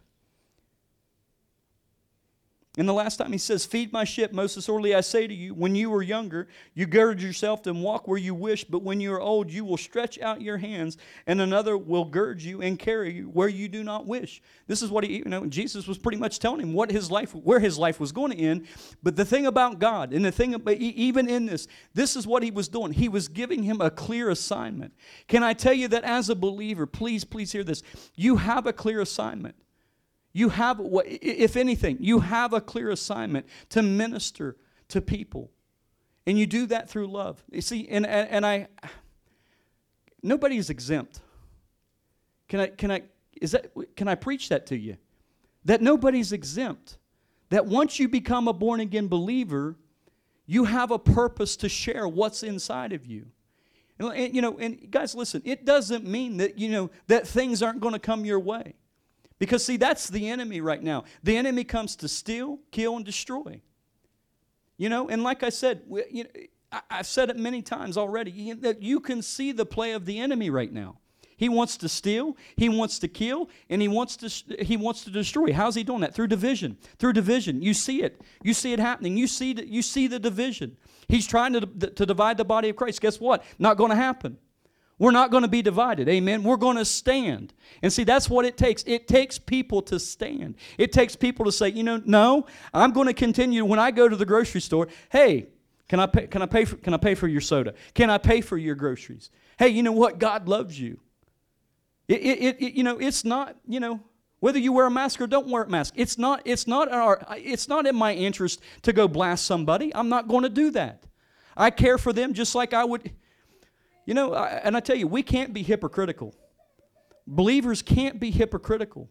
And 2.78 2.90
the 2.90 2.94
last 2.94 3.18
time 3.18 3.32
he 3.32 3.38
says, 3.38 3.66
Feed 3.66 3.94
my 3.94 4.04
sheep, 4.04 4.34
most 4.34 4.58
assuredly 4.58 4.94
I 4.94 5.02
say 5.02 5.28
to 5.28 5.34
you, 5.34 5.54
when 5.54 5.76
you 5.76 5.90
were 5.90 6.04
younger, 6.04 6.48
you 6.74 6.86
girded 6.86 7.24
yourself 7.24 7.66
and 7.68 7.82
walk 7.82 8.08
where 8.08 8.18
you 8.18 8.36
wish, 8.36 8.66
but 8.66 8.84
when 8.84 9.00
you 9.00 9.14
are 9.14 9.22
old, 9.22 9.50
you 9.50 9.64
will 9.64 9.78
stretch 9.78 10.20
out 10.20 10.42
your 10.42 10.58
hands, 10.58 10.98
and 11.26 11.40
another 11.40 11.78
will 11.78 12.04
gird 12.04 12.42
you 12.42 12.62
and 12.62 12.78
carry 12.78 13.14
you 13.14 13.30
where 13.30 13.48
you 13.48 13.70
do 13.70 13.84
not 13.84 14.06
wish. 14.06 14.42
This 14.68 14.82
is 14.82 14.92
what 14.92 15.06
he, 15.06 15.18
you 15.18 15.26
know, 15.26 15.46
Jesus 15.46 15.88
was 15.88 15.98
pretty 15.98 16.18
much 16.18 16.40
telling 16.40 16.60
him 16.60 16.74
what 16.74 16.92
his 16.92 17.10
life, 17.10 17.34
where 17.34 17.60
his 17.60 17.78
life 17.78 18.00
was 18.00 18.12
going 18.12 18.32
to 18.32 18.38
end. 18.38 18.68
But 19.02 19.16
the 19.16 19.26
thing 19.26 19.46
about 19.46 19.80
God, 19.80 20.12
and 20.14 20.26
the 20.26 20.32
thing 20.32 20.54
about, 20.54 20.76
even 20.76 21.30
in 21.30 21.46
this, 21.46 21.68
this 21.94 22.18
is 22.18 22.28
what 22.28 22.44
he 22.44 22.52
was 22.52 22.68
doing. 22.68 22.92
He 22.92 23.08
was 23.08 23.30
giving 23.30 23.64
him 23.64 23.80
a 23.80 23.90
clear 23.90 24.30
assignment. 24.30 24.94
Can 25.28 25.44
I 25.44 25.54
tell 25.54 25.74
you 25.74 25.88
that 25.90 26.04
as 26.04 26.30
a 26.30 26.36
believer, 26.36 26.86
please, 26.86 27.24
please 27.24 27.54
hear 27.54 27.64
this, 27.64 27.84
you 28.16 28.36
have 28.36 28.68
a 28.68 28.74
clear 28.74 29.00
assignment. 29.00 29.56
You 30.36 30.50
have, 30.50 30.82
if 30.84 31.56
anything, 31.56 31.96
you 32.02 32.20
have 32.20 32.52
a 32.52 32.60
clear 32.60 32.90
assignment 32.90 33.46
to 33.70 33.82
minister 33.82 34.58
to 34.90 35.00
people. 35.00 35.50
And 36.28 36.38
you 36.38 36.46
do 36.46 36.66
that 36.66 36.90
through 36.90 37.08
love. 37.08 37.42
You 37.50 37.62
see, 37.62 37.88
and, 37.88 38.06
and, 38.06 38.28
and 38.30 38.46
I, 38.46 38.68
nobody 40.22 40.58
is 40.58 40.70
exempt. 40.70 41.22
Can 42.50 42.60
I, 42.60 42.68
can 42.68 42.92
I, 42.92 43.04
is 43.42 43.52
that, 43.52 43.72
can 43.96 44.10
I 44.10 44.16
preach 44.16 44.50
that 44.50 44.66
to 44.66 44.76
you? 44.76 44.98
That 45.64 45.82
nobody's 45.82 46.34
exempt. 46.34 46.98
That 47.48 47.66
once 47.66 47.98
you 47.98 48.10
become 48.10 48.50
a 48.50 48.54
born 48.54 48.82
again 48.82 49.08
believer, 49.08 49.78
you 50.46 50.66
have 50.66 50.92
a 50.92 51.00
purpose 51.00 51.56
to 51.56 51.70
share 51.70 52.10
what's 52.10 52.44
inside 52.44 52.92
of 52.92 53.06
you. 53.06 53.28
And, 54.00 54.12
and, 54.12 54.36
you 54.36 54.42
know, 54.42 54.58
and 54.58 54.92
guys, 54.92 55.16
listen, 55.16 55.44
it 55.46 55.64
doesn't 55.64 56.06
mean 56.06 56.36
that, 56.38 56.60
you 56.60 56.68
know, 56.68 56.92
that 57.08 57.26
things 57.26 57.64
aren't 57.64 57.80
going 57.80 57.94
to 57.94 58.00
come 58.00 58.26
your 58.26 58.42
way. 58.42 58.74
Because, 59.40 59.66
see, 59.66 59.78
that's 59.78 60.08
the 60.10 60.30
enemy 60.30 60.62
right 60.62 60.82
now. 60.82 61.04
The 61.24 61.36
enemy 61.38 61.64
comes 61.64 61.96
to 61.98 62.08
steal, 62.08 62.60
kill, 62.72 62.96
and 62.96 63.06
destroy. 63.06 63.62
You 64.78 64.90
know, 64.90 65.10
and 65.10 65.24
like 65.24 65.44
I 65.44 65.50
said, 65.50 65.82
you 66.10 66.24
know, 66.24 66.30
I've 66.90 67.08
said 67.08 67.30
it 67.30 67.38
many 67.38 67.62
times 67.62 67.98
already 67.98 68.54
that 68.54 68.82
you 68.82 69.00
can 69.00 69.22
see 69.22 69.52
the 69.52 69.66
play 69.66 69.94
of 69.94 70.06
the 70.06 70.20
enemy 70.20 70.50
right 70.50 70.72
now. 70.72 70.98
He 71.38 71.50
wants 71.50 71.76
to 71.78 71.90
steal, 71.90 72.38
he 72.56 72.70
wants 72.70 72.98
to 73.00 73.10
kill, 73.10 73.50
and 73.70 73.82
he 73.82 73.90
wants 73.90 74.16
to 74.18 74.64
he 74.64 74.78
wants 74.78 75.04
to 75.04 75.12
destroy. 75.12 75.52
How's 75.52 75.76
he 75.76 75.84
doing 75.84 76.02
that? 76.02 76.14
Through 76.14 76.28
division. 76.28 76.78
Through 76.98 77.14
division. 77.14 77.62
You 77.62 77.74
see 77.74 78.04
it. 78.04 78.22
You 78.42 78.54
see 78.54 78.72
it 78.72 78.80
happening. 78.80 79.18
You 79.18 79.28
see 79.28 79.54
the, 79.54 79.68
you 79.68 79.82
see 79.82 80.08
the 80.08 80.20
division. 80.20 80.78
He's 81.10 81.28
trying 81.28 81.54
to, 81.54 81.62
to 81.62 82.06
divide 82.06 82.38
the 82.38 82.46
body 82.46 82.70
of 82.70 82.78
Christ. 82.78 83.02
Guess 83.02 83.20
what? 83.20 83.44
Not 83.60 83.78
going 83.78 83.90
to 83.90 83.98
happen. 83.98 84.38
We're 84.98 85.12
not 85.12 85.30
going 85.30 85.44
to 85.44 85.50
be 85.50 85.62
divided. 85.62 86.08
Amen. 86.08 86.44
We're 86.44 86.56
going 86.56 86.78
to 86.78 86.86
stand. 86.86 87.54
And 87.82 87.92
see, 87.92 88.06
that's 88.06 88.30
what 88.30 88.46
it 88.46 88.56
takes. 88.56 88.84
It 88.88 89.08
takes 89.08 89.38
people 89.38 89.82
to 89.84 90.00
stand. 90.00 90.56
It 90.78 90.94
takes 90.94 91.16
people 91.16 91.46
to 91.46 91.52
say, 91.52 91.70
you 91.70 91.84
know, 91.84 92.02
no, 92.06 92.46
I'm 92.74 92.92
going 92.92 93.08
to 93.08 93.14
continue 93.14 93.66
when 93.66 93.80
I 93.80 93.92
go 93.92 94.08
to 94.08 94.16
the 94.16 94.26
grocery 94.26 94.62
store, 94.62 94.88
hey, 95.10 95.48
can 95.90 96.00
I 96.00 96.06
pay, 96.06 96.28
can 96.28 96.42
I 96.42 96.46
pay 96.46 96.66
for 96.66 96.78
can 96.78 96.94
I 96.94 96.98
pay 96.98 97.14
for 97.14 97.28
your 97.28 97.42
soda? 97.42 97.74
Can 97.94 98.10
I 98.10 98.18
pay 98.18 98.42
for 98.42 98.58
your 98.58 98.76
groceries? 98.76 99.30
Hey, 99.60 99.70
you 99.70 99.84
know 99.84 99.92
what? 99.92 100.18
God 100.18 100.48
loves 100.48 100.80
you. 100.80 101.00
It, 102.08 102.22
it, 102.22 102.58
it, 102.62 102.74
you 102.74 102.84
know, 102.84 102.98
it's 102.98 103.26
not, 103.26 103.58
you 103.68 103.80
know, 103.80 104.00
whether 104.40 104.60
you 104.60 104.74
wear 104.74 104.86
a 104.86 104.92
mask 104.92 105.22
or 105.22 105.28
don't 105.28 105.48
wear 105.48 105.64
a 105.64 105.70
mask. 105.70 105.94
It's 105.98 106.18
not, 106.18 106.42
it's 106.46 106.68
not 106.68 106.92
our, 106.92 107.26
it's 107.36 107.68
not 107.68 107.88
in 107.88 107.96
my 107.96 108.14
interest 108.14 108.62
to 108.84 108.94
go 108.94 109.08
blast 109.08 109.46
somebody. 109.46 109.94
I'm 109.96 110.10
not 110.10 110.28
going 110.28 110.44
to 110.44 110.50
do 110.50 110.72
that. 110.72 111.04
I 111.58 111.72
care 111.72 111.98
for 111.98 112.14
them 112.14 112.34
just 112.34 112.54
like 112.54 112.74
I 112.74 112.84
would. 112.84 113.12
You 114.06 114.14
know, 114.14 114.34
I, 114.34 114.62
and 114.64 114.78
I 114.78 114.80
tell 114.80 114.96
you, 114.96 115.08
we 115.08 115.24
can't 115.24 115.54
be 115.54 115.64
hypocritical. 115.64 116.34
Believers 117.28 117.82
can't 117.82 118.20
be 118.20 118.32
hypocritical. 118.32 119.10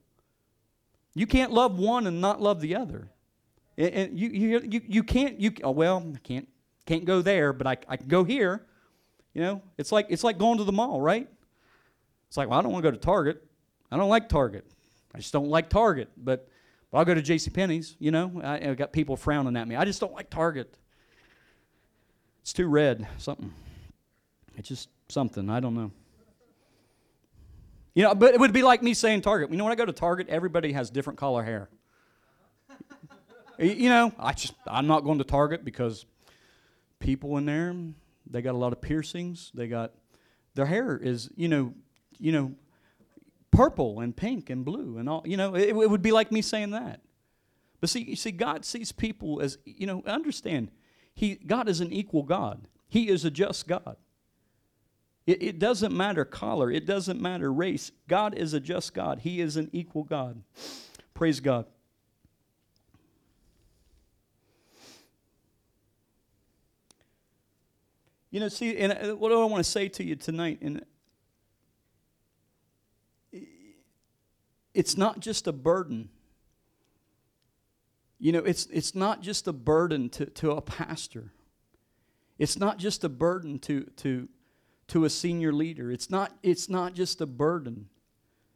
You 1.15 1.27
can't 1.27 1.53
love 1.53 1.79
one 1.79 2.07
and 2.07 2.21
not 2.21 2.41
love 2.41 2.61
the 2.61 2.77
other. 2.77 3.09
And 3.77 4.19
you, 4.19 4.29
you, 4.29 4.61
you, 4.61 4.81
you 4.87 5.03
can't, 5.03 5.41
you, 5.41 5.53
oh, 5.65 5.73
well, 5.73 6.13
I 6.15 6.19
can't, 6.19 6.49
can't 6.87 7.05
go 7.05 7.23
there, 7.23 7.53
but 7.53 7.67
I, 7.67 7.77
I 7.89 7.97
can 7.97 8.07
go 8.07 8.23
here. 8.23 8.67
You 9.33 9.43
know, 9.43 9.63
it's 9.79 9.91
like, 9.91 10.07
it's 10.11 10.23
like 10.23 10.39
going 10.39 10.59
to 10.59 10.65
the 10.65 10.73
mall, 10.73 11.01
right? 11.01 11.29
It's 12.29 12.37
like, 12.37 12.49
well, 12.49 12.59
I 12.59 12.63
don't 12.63 12.73
want 12.73 12.85
to 12.85 12.91
go 12.91 12.97
to 12.97 13.01
Target. 13.01 13.45
I 13.91 13.97
don't 13.97 14.09
like 14.09 14.29
Target. 14.29 14.65
I 15.13 15.19
just 15.19 15.33
don't 15.33 15.49
like 15.49 15.71
Target. 15.71 16.09
But, 16.17 16.49
but 16.91 16.99
I'll 16.99 17.05
go 17.05 17.15
to 17.15 17.23
J.C. 17.23 17.51
Penney's. 17.51 17.97
You 17.99 18.13
know, 18.13 18.41
I, 18.45 18.71
I 18.71 18.75
got 18.75 18.93
people 18.93 19.17
frowning 19.17 19.57
at 19.57 19.67
me. 19.67 19.75
I 19.75 19.85
just 19.85 20.01
don't 20.01 20.13
like 20.13 20.31
Target. 20.31 20.77
It's 22.43 22.53
too 22.53 22.69
red, 22.69 23.09
something. 23.19 23.53
It's 24.57 24.69
just 24.69 24.89
something. 25.09 25.51
I 25.51 25.61
don't 25.61 25.75
know. 25.75 25.91
You 27.95 28.03
know, 28.03 28.15
but 28.15 28.35
it 28.35 28.41
would 28.41 28.53
be 28.53 28.63
like 28.63 28.83
me 28.83 28.93
saying 28.93 29.23
Target. 29.23 29.51
You 29.51 29.57
know, 29.57 29.65
when 29.65 29.73
I 29.73 29.77
go 29.77 29.85
to 29.85 29.93
Target, 29.93 30.29
everybody 30.29 30.73
has 30.73 30.91
different 30.91 31.19
color 31.19 31.45
hair. 31.45 31.69
you 33.59 33.89
know, 33.89 34.13
I 34.19 34.33
just 34.33 34.55
I'm 34.67 34.87
not 34.87 35.05
going 35.05 35.19
to 35.19 35.25
Target 35.25 35.65
because 35.65 36.05
people 36.99 37.37
in 37.37 37.45
there, 37.45 37.75
they 38.29 38.43
got 38.43 38.55
a 38.55 38.59
lot 38.59 38.73
of 38.73 38.81
piercings. 38.81 39.53
They 39.55 39.69
got 39.69 39.93
their 40.55 40.67
hair 40.67 40.97
is, 40.97 41.31
you 41.37 41.49
know, 41.49 41.75
you 42.19 42.33
know, 42.33 42.55
purple 43.53 44.01
and 44.01 44.17
pink 44.17 44.51
and 44.51 44.65
blue 44.65 44.99
and 44.99 45.09
all. 45.09 45.23
You 45.25 45.37
know, 45.37 45.55
it, 45.55 45.69
it 45.69 45.91
would 45.91 46.03
be 46.03 46.13
like 46.13 46.33
me 46.33 46.43
saying 46.43 46.71
that. 46.71 47.01
But 47.81 47.91
see, 47.91 48.01
you 48.01 48.17
see, 48.17 48.33
God 48.33 48.65
sees 48.65 48.91
people 48.91 49.41
as 49.41 49.59
you 49.65 49.87
know. 49.87 50.03
Understand, 50.07 50.71
He 51.15 51.37
God 51.37 51.69
is 51.69 51.81
an 51.81 51.93
equal 51.93 52.23
God. 52.23 52.67
He 52.89 53.09
is 53.09 53.25
a 53.25 53.31
just 53.31 53.69
God. 53.69 53.97
It, 55.27 55.43
it 55.43 55.59
doesn't 55.59 55.95
matter 55.97 56.25
color. 56.25 56.71
It 56.71 56.87
doesn't 56.87 57.21
matter 57.21 57.53
race. 57.53 57.91
God 58.09 58.35
is 58.35 58.53
a 58.53 58.61
just 58.61 58.95
God. 58.95 59.21
He 59.21 59.41
is 59.41 59.57
an 59.57 59.71
equal 59.73 60.05
God. 60.05 60.43
Praise 61.15 61.41
God. 61.41 61.67
You 68.31 68.41
know, 68.41 68.49
see, 68.49 68.77
and 68.79 68.93
uh, 68.93 69.17
what 69.17 69.29
do 69.29 69.41
I 69.41 69.45
want 69.45 69.65
to 69.65 69.71
say 69.71 69.89
to 69.91 70.05
you 70.05 70.17
tonight? 70.17 70.59
And 70.61 70.85
it's 74.75 74.97
not 74.97 75.21
just 75.21 75.47
a 75.47 75.53
burden. 75.53 76.09
You 78.19 78.33
know, 78.33 78.41
it's, 78.41 78.67
it's 78.67 78.95
not 78.95 79.23
just 79.23 79.47
a 79.47 79.53
burden 79.53 80.09
to, 80.11 80.27
to 80.27 80.51
a 80.51 80.61
pastor. 80.61 81.33
It's 82.37 82.59
not 82.59 82.79
just 82.79 83.05
a 83.05 83.09
burden 83.09 83.61
to, 83.61 83.85
to, 83.99 84.29
to 84.89 85.05
a 85.05 85.11
senior 85.11 85.53
leader. 85.53 85.91
It's 85.91 86.11
not, 86.11 86.33
it's 86.43 86.69
not 86.69 86.95
just 86.95 87.21
a 87.21 87.27
burden 87.27 87.89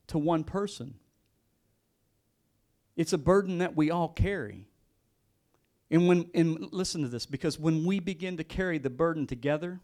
to 0.09 0.19
one 0.19 0.45
person. 0.45 0.95
It's 2.97 3.13
a 3.13 3.19
burden 3.19 3.59
that 3.59 3.77
we 3.77 3.91
all 3.91 4.09
carry. 4.09 4.67
And 5.91 6.07
when 6.07 6.29
and 6.35 6.73
listen 6.73 7.03
to 7.03 7.09
this, 7.09 7.25
because 7.25 7.59
when 7.59 7.85
we 7.87 8.01
begin 8.01 8.37
to 8.37 8.45
carry 8.45 8.79
the 8.79 8.91
burden 8.91 9.27
together 9.27 9.81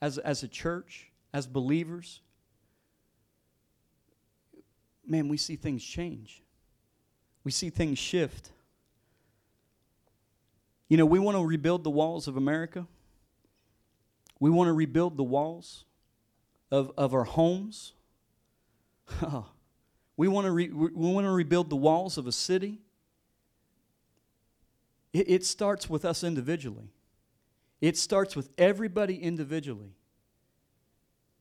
as, 0.00 0.18
as 0.18 0.42
a 0.42 0.48
church, 0.48 1.10
as 1.32 1.46
believers, 1.46 2.20
man, 5.04 5.28
we 5.28 5.36
see 5.36 5.56
things 5.56 5.82
change. 5.82 6.42
We 7.44 7.50
see 7.50 7.70
things 7.70 7.98
shift. 7.98 8.52
You 10.88 10.98
know, 10.98 11.06
we 11.06 11.18
want 11.18 11.36
to 11.36 11.44
rebuild 11.44 11.82
the 11.82 11.90
walls 11.90 12.28
of 12.28 12.36
America. 12.36 12.86
We 14.42 14.50
want 14.50 14.66
to 14.66 14.72
rebuild 14.72 15.16
the 15.16 15.22
walls 15.22 15.84
of, 16.72 16.90
of 16.96 17.14
our 17.14 17.22
homes. 17.22 17.92
we, 20.16 20.26
want 20.26 20.46
to 20.46 20.50
re, 20.50 20.68
we 20.68 20.88
want 21.12 21.26
to 21.26 21.30
rebuild 21.30 21.70
the 21.70 21.76
walls 21.76 22.18
of 22.18 22.26
a 22.26 22.32
city. 22.32 22.80
It, 25.12 25.30
it 25.30 25.44
starts 25.46 25.88
with 25.88 26.04
us 26.04 26.24
individually. 26.24 26.90
It 27.80 27.96
starts 27.96 28.34
with 28.34 28.50
everybody 28.58 29.22
individually 29.22 29.94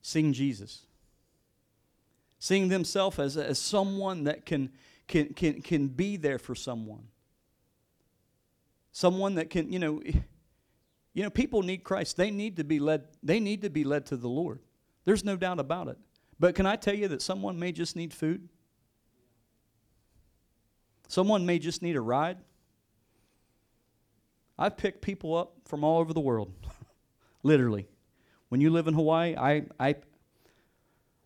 seeing 0.03 0.31
Jesus 0.31 0.85
seeing 2.41 2.69
themselves 2.69 3.19
as, 3.19 3.37
as 3.37 3.59
someone 3.59 4.25
that 4.25 4.47
can, 4.47 4.71
can, 5.07 5.31
can, 5.33 5.61
can 5.61 5.87
be 5.87 6.17
there 6.17 6.39
for 6.39 6.55
someone. 6.55 7.03
Someone 8.91 9.35
that 9.35 9.51
can, 9.51 9.71
you 9.71 9.77
know, 9.77 10.01
you 11.13 11.24
know, 11.24 11.30
people 11.30 11.62
need 11.62 11.84
Christ. 11.84 12.17
They 12.17 12.32
need 12.32 12.58
to 12.58 12.63
be 12.63 12.80
led, 12.80 13.04
they 13.21 13.39
need 13.39 13.62
to 13.63 13.69
be 13.69 13.84
led 13.84 14.06
to 14.08 14.17
the 14.17 14.30
Lord. 14.30 14.60
There's 15.06 15.24
no 15.24 15.36
doubt 15.36 15.60
about 15.60 15.88
it. 15.88 15.97
But 16.39 16.56
can 16.56 16.65
I 16.65 16.76
tell 16.76 16.93
you 16.93 17.08
that 17.10 17.21
someone 17.21 17.60
may 17.60 17.71
just 17.71 17.95
need 17.95 18.13
food? 18.13 18.50
Someone 21.08 21.45
may 21.45 21.60
just 21.60 21.82
need 21.82 21.95
a 21.95 22.02
ride. 22.02 22.38
I've 24.58 24.78
picked 24.78 25.02
people 25.02 25.36
up 25.36 25.54
from 25.65 25.84
all 25.84 26.00
over 26.00 26.13
the 26.13 26.19
world, 26.19 26.54
literally. 27.43 27.88
When 28.50 28.62
you 28.62 28.69
live 28.69 28.88
in 28.88 28.93
Hawaii, 28.93 29.36
I, 29.36 29.63
I, 29.80 29.95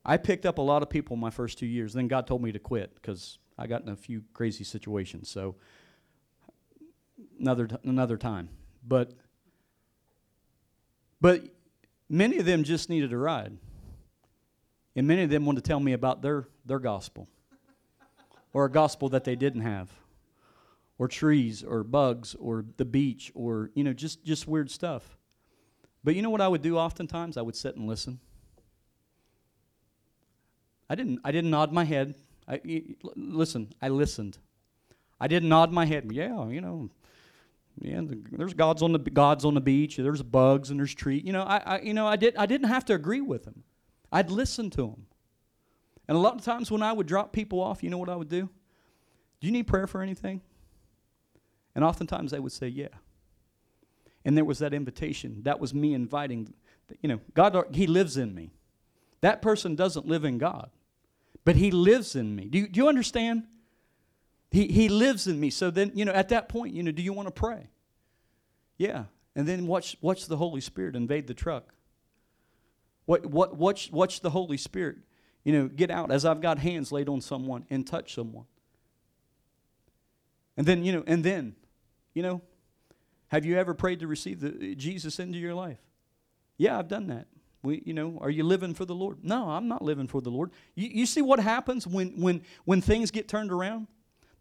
I 0.04 0.18
picked 0.18 0.46
up 0.46 0.58
a 0.58 0.62
lot 0.62 0.82
of 0.84 0.90
people 0.90 1.16
my 1.16 1.30
first 1.30 1.60
two 1.60 1.66
years. 1.66 1.94
Then 1.94 2.08
God 2.08 2.28
told 2.28 2.42
me 2.42 2.52
to 2.52 2.60
quit 2.60 2.96
because 2.96 3.38
I 3.58 3.68
got 3.68 3.84
in 3.84 3.90
a 3.90 3.96
few 3.96 4.24
crazy 4.34 4.64
situations. 4.64 5.30
So 5.30 5.56
another 7.40 7.68
t- 7.68 7.78
another 7.84 8.18
time. 8.18 8.50
But 8.88 9.14
but 11.26 11.42
many 12.08 12.38
of 12.38 12.46
them 12.46 12.64
just 12.64 12.88
needed 12.88 13.12
a 13.12 13.18
ride. 13.18 13.58
And 14.96 15.08
many 15.08 15.24
of 15.24 15.32
them 15.32 15.44
wanted 15.44 15.64
to 15.64 15.68
tell 15.68 15.80
me 15.80 15.94
about 15.94 16.22
their, 16.22 16.48
their 16.68 16.78
gospel 16.78 17.28
or 18.54 18.66
a 18.66 18.70
gospel 18.70 19.10
that 19.10 19.24
they 19.24 19.36
didn't 19.36 19.62
have 19.62 19.90
or 21.00 21.08
trees 21.08 21.64
or 21.64 21.84
bugs 21.84 22.36
or 22.36 22.64
the 22.78 22.86
beach 22.86 23.32
or, 23.34 23.72
you 23.74 23.84
know, 23.84 23.92
just, 23.92 24.24
just 24.24 24.48
weird 24.48 24.70
stuff. 24.70 25.18
But 26.04 26.14
you 26.14 26.22
know 26.22 26.30
what 26.30 26.42
I 26.42 26.48
would 26.48 26.62
do 26.62 26.78
oftentimes? 26.78 27.38
I 27.38 27.42
would 27.42 27.56
sit 27.56 27.76
and 27.76 27.88
listen. 27.88 28.20
I 30.92 30.94
didn't, 30.94 31.22
I 31.24 31.32
didn't 31.32 31.50
nod 31.50 31.74
my 31.74 31.86
head. 31.86 32.14
I, 32.48 32.62
listen, 33.16 33.74
I 33.82 33.90
listened. 33.90 34.38
I 35.20 35.28
didn't 35.28 35.50
nod 35.50 35.72
my 35.72 35.88
head. 35.88 36.08
Yeah, 36.12 36.48
you 36.50 36.62
know, 36.62 36.92
yeah, 37.82 38.02
there's 38.32 38.54
gods 38.54 38.82
on 38.82 38.94
the 38.94 39.00
gods 39.00 39.44
on 39.44 39.54
the 39.54 39.62
beach. 39.62 39.98
There's 39.98 40.22
bugs 40.22 40.70
and 40.70 40.80
there's 40.80 40.94
trees. 40.94 41.24
You 41.26 41.34
know, 41.34 41.44
I, 41.44 41.58
I, 41.58 41.82
you 41.82 41.94
know, 41.94 42.08
I 42.08 42.16
did. 42.16 42.36
I 42.38 42.46
didn't 42.46 42.70
have 42.70 42.86
to 42.86 42.94
agree 42.94 43.22
with 43.22 43.44
them. 43.44 43.64
I'd 44.12 44.32
listen 44.32 44.70
to 44.72 44.82
them. 44.82 45.06
And 46.08 46.16
a 46.16 46.20
lot 46.20 46.36
of 46.36 46.42
times 46.44 46.72
when 46.72 46.82
I 46.82 46.94
would 46.94 47.08
drop 47.08 47.34
people 47.34 47.60
off, 47.60 47.84
you 47.84 47.90
know 47.90 47.98
what 47.98 48.10
I 48.10 48.16
would 48.16 48.30
do? 48.30 48.50
Do 49.40 49.48
you 49.48 49.52
need 49.52 49.68
prayer 49.68 49.88
for 49.88 50.02
anything? 50.02 50.42
And 51.74 51.84
oftentimes 51.84 52.32
they 52.32 52.40
would 52.40 52.52
say, 52.52 52.68
yeah. 52.68 52.88
And 54.24 54.38
there 54.38 54.46
was 54.46 54.60
that 54.60 54.74
invitation. 54.74 55.42
That 55.44 55.60
was 55.60 55.74
me 55.74 55.94
inviting. 55.94 56.54
You 57.02 57.10
know, 57.10 57.20
God, 57.34 57.56
He 57.74 57.88
lives 57.88 58.18
in 58.18 58.34
me. 58.34 58.52
That 59.22 59.42
person 59.42 59.76
doesn't 59.76 60.08
live 60.08 60.24
in 60.24 60.38
God, 60.38 60.70
but 61.44 61.56
He 61.56 61.72
lives 61.72 62.16
in 62.16 62.36
me. 62.36 62.46
Do 62.46 62.60
you, 62.60 62.68
do 62.68 62.80
you 62.80 62.88
understand? 62.88 63.44
He, 64.56 64.68
he 64.68 64.88
lives 64.88 65.28
in 65.28 65.38
me. 65.38 65.50
So 65.50 65.70
then, 65.70 65.92
you 65.96 66.06
know, 66.06 66.14
at 66.14 66.30
that 66.30 66.48
point, 66.48 66.74
you 66.74 66.82
know, 66.82 66.92
do 66.92 67.02
you 67.02 67.12
want 67.12 67.28
to 67.28 67.32
pray? 67.32 67.68
Yeah. 68.78 69.04
And 69.36 69.46
then 69.46 69.68
watch, 69.68 69.98
watch 70.00 70.28
the 70.28 70.38
Holy 70.38 70.62
Spirit 70.62 70.96
invade 70.96 71.28
the 71.28 71.34
truck. 71.34 71.74
What, 73.04 73.26
what, 73.26 73.58
watch, 73.58 73.92
watch 73.92 74.22
the 74.22 74.30
Holy 74.30 74.56
Spirit, 74.56 75.00
you 75.44 75.52
know, 75.52 75.68
get 75.68 75.92
out 75.92 76.10
as 76.10 76.24
I've 76.24 76.40
got 76.40 76.58
hands 76.58 76.94
laid 76.94 77.10
on 77.10 77.20
someone 77.20 77.66
and 77.70 77.86
touch 77.86 78.14
someone. 78.16 78.46
And 80.56 80.66
then, 80.66 80.86
you 80.86 80.94
know, 80.94 81.04
and 81.06 81.22
then, 81.22 81.58
you 82.14 82.24
know, 82.24 82.42
have 83.28 83.46
you 83.46 83.58
ever 83.58 83.74
prayed 83.74 84.00
to 84.00 84.08
receive 84.08 84.40
the, 84.40 84.74
Jesus 84.74 85.20
into 85.20 85.38
your 85.38 85.54
life? 85.54 85.80
Yeah, 86.58 86.80
I've 86.80 86.88
done 86.88 87.08
that. 87.08 87.28
We, 87.62 87.84
you 87.86 87.94
know, 87.94 88.20
are 88.22 88.30
you 88.30 88.46
living 88.46 88.74
for 88.74 88.86
the 88.86 88.96
Lord? 88.96 89.18
No, 89.22 89.50
I'm 89.50 89.68
not 89.68 89.82
living 89.82 90.08
for 90.08 90.22
the 90.22 90.32
Lord. 90.32 90.52
You, 90.76 90.88
you 90.88 91.06
see 91.06 91.22
what 91.22 91.42
happens 91.42 91.86
when, 91.86 92.22
when, 92.22 92.42
when 92.64 92.80
things 92.80 93.12
get 93.12 93.28
turned 93.28 93.52
around? 93.52 93.88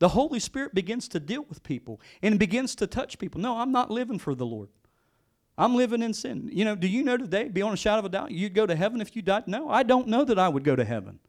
The 0.04 0.10
Holy 0.10 0.38
Spirit 0.38 0.74
begins 0.74 1.08
to 1.08 1.18
deal 1.18 1.46
with 1.48 1.62
people 1.62 1.98
and 2.20 2.38
begins 2.38 2.74
to 2.74 2.86
touch 2.86 3.18
people. 3.18 3.40
No, 3.40 3.56
I'm 3.56 3.72
not 3.72 3.90
living 3.90 4.18
for 4.18 4.34
the 4.34 4.44
Lord. 4.44 4.68
I'm 5.56 5.76
living 5.76 6.02
in 6.02 6.12
sin. 6.12 6.50
You 6.52 6.66
know, 6.66 6.76
do 6.76 6.86
you 6.86 7.02
know 7.02 7.16
today, 7.16 7.48
beyond 7.48 7.72
a 7.72 7.76
shadow 7.78 8.00
of 8.00 8.04
a 8.04 8.08
doubt, 8.10 8.30
you'd 8.30 8.52
go 8.52 8.66
to 8.66 8.76
heaven 8.76 9.00
if 9.00 9.16
you 9.16 9.22
died? 9.22 9.48
No, 9.48 9.70
I 9.70 9.82
don't 9.82 10.08
know 10.08 10.22
that 10.22 10.38
I 10.38 10.50
would 10.50 10.62
go 10.62 10.76
to 10.76 10.84
heaven. 10.84 11.20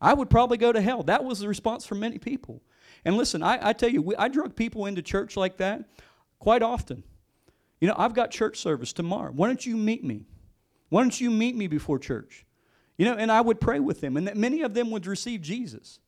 I 0.00 0.14
would 0.14 0.30
probably 0.30 0.58
go 0.58 0.70
to 0.70 0.80
hell. 0.80 1.02
That 1.02 1.24
was 1.24 1.40
the 1.40 1.48
response 1.48 1.86
from 1.86 1.98
many 1.98 2.18
people. 2.18 2.62
And 3.04 3.16
listen, 3.16 3.42
I, 3.42 3.70
I 3.70 3.72
tell 3.72 3.88
you, 3.88 4.00
we, 4.00 4.14
I 4.14 4.28
drug 4.28 4.54
people 4.54 4.86
into 4.86 5.02
church 5.02 5.36
like 5.36 5.56
that 5.56 5.82
quite 6.38 6.62
often. 6.62 7.02
You 7.80 7.88
know, 7.88 7.96
I've 7.98 8.14
got 8.14 8.30
church 8.30 8.58
service 8.58 8.92
tomorrow. 8.92 9.32
Why 9.32 9.48
don't 9.48 9.66
you 9.66 9.76
meet 9.76 10.04
me? 10.04 10.24
Why 10.88 11.02
don't 11.02 11.20
you 11.20 11.32
meet 11.32 11.56
me 11.56 11.66
before 11.66 11.98
church? 11.98 12.46
You 12.96 13.06
know, 13.06 13.14
and 13.14 13.32
I 13.32 13.40
would 13.40 13.60
pray 13.60 13.80
with 13.80 14.00
them, 14.00 14.16
and 14.16 14.28
that 14.28 14.36
many 14.36 14.62
of 14.62 14.72
them 14.72 14.92
would 14.92 15.04
receive 15.04 15.40
Jesus. 15.40 15.98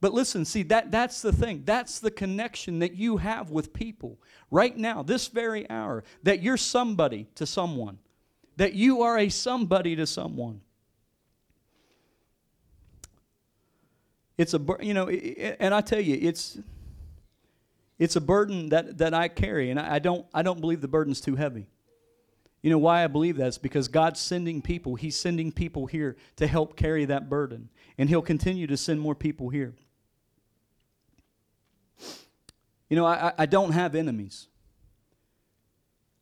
But 0.00 0.14
listen, 0.14 0.44
see, 0.44 0.62
that, 0.64 0.90
that's 0.90 1.22
the 1.22 1.32
thing. 1.32 1.62
That's 1.64 1.98
the 1.98 2.10
connection 2.10 2.78
that 2.78 2.94
you 2.94 3.16
have 3.16 3.50
with 3.50 3.72
people 3.72 4.18
right 4.50 4.76
now, 4.76 5.02
this 5.02 5.28
very 5.28 5.68
hour, 5.68 6.04
that 6.22 6.40
you're 6.40 6.56
somebody 6.56 7.26
to 7.34 7.46
someone, 7.46 7.98
that 8.56 8.74
you 8.74 9.02
are 9.02 9.18
a 9.18 9.28
somebody 9.28 9.96
to 9.96 10.06
someone. 10.06 10.60
It's 14.36 14.54
a, 14.54 14.60
you 14.80 14.94
know, 14.94 15.08
and 15.08 15.74
I 15.74 15.80
tell 15.80 16.00
you, 16.00 16.16
it's, 16.20 16.58
it's 17.98 18.14
a 18.14 18.20
burden 18.20 18.68
that, 18.68 18.98
that 18.98 19.14
I 19.14 19.26
carry, 19.26 19.70
and 19.70 19.80
I 19.80 19.98
don't, 19.98 20.24
I 20.32 20.42
don't 20.42 20.60
believe 20.60 20.80
the 20.80 20.86
burden's 20.86 21.20
too 21.20 21.34
heavy. 21.34 21.66
You 22.62 22.70
know 22.70 22.78
why 22.78 23.02
I 23.02 23.08
believe 23.08 23.36
that? 23.36 23.48
It's 23.48 23.58
because 23.58 23.88
God's 23.88 24.20
sending 24.20 24.62
people. 24.62 24.94
He's 24.94 25.16
sending 25.16 25.50
people 25.50 25.86
here 25.86 26.16
to 26.36 26.46
help 26.46 26.76
carry 26.76 27.04
that 27.04 27.28
burden. 27.28 27.68
And 27.96 28.08
He'll 28.08 28.22
continue 28.22 28.66
to 28.68 28.76
send 28.76 29.00
more 29.00 29.14
people 29.14 29.48
here. 29.48 29.74
You 32.88 32.96
know, 32.96 33.06
I, 33.06 33.32
I 33.36 33.46
don't 33.46 33.72
have 33.72 33.94
enemies. 33.94 34.48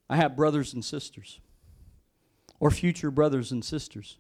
I 0.09 0.17
have 0.17 0.37
brothers 0.37 0.75
and 0.75 0.85
sisters. 0.85 1.41
Or 2.59 2.71
future 2.71 3.11
brothers 3.11 3.53
and 3.53 3.65
sisters. 3.65 4.19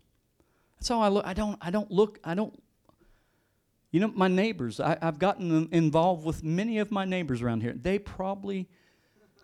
That's 0.76 0.88
how 0.88 1.00
I 1.00 1.08
look. 1.08 1.26
I 1.26 1.32
don't, 1.32 1.58
I 1.60 1.70
don't 1.70 1.90
look, 1.90 2.20
I 2.22 2.34
don't 2.34 2.54
you 3.96 4.00
know, 4.00 4.12
my 4.14 4.28
neighbors, 4.28 4.78
I, 4.78 4.98
have 5.00 5.18
gotten 5.18 5.70
involved 5.72 6.22
with 6.22 6.44
many 6.44 6.78
of 6.80 6.90
my 6.90 7.06
neighbors 7.06 7.40
around 7.40 7.62
here. 7.62 7.72
They 7.72 7.98
probably 7.98 8.68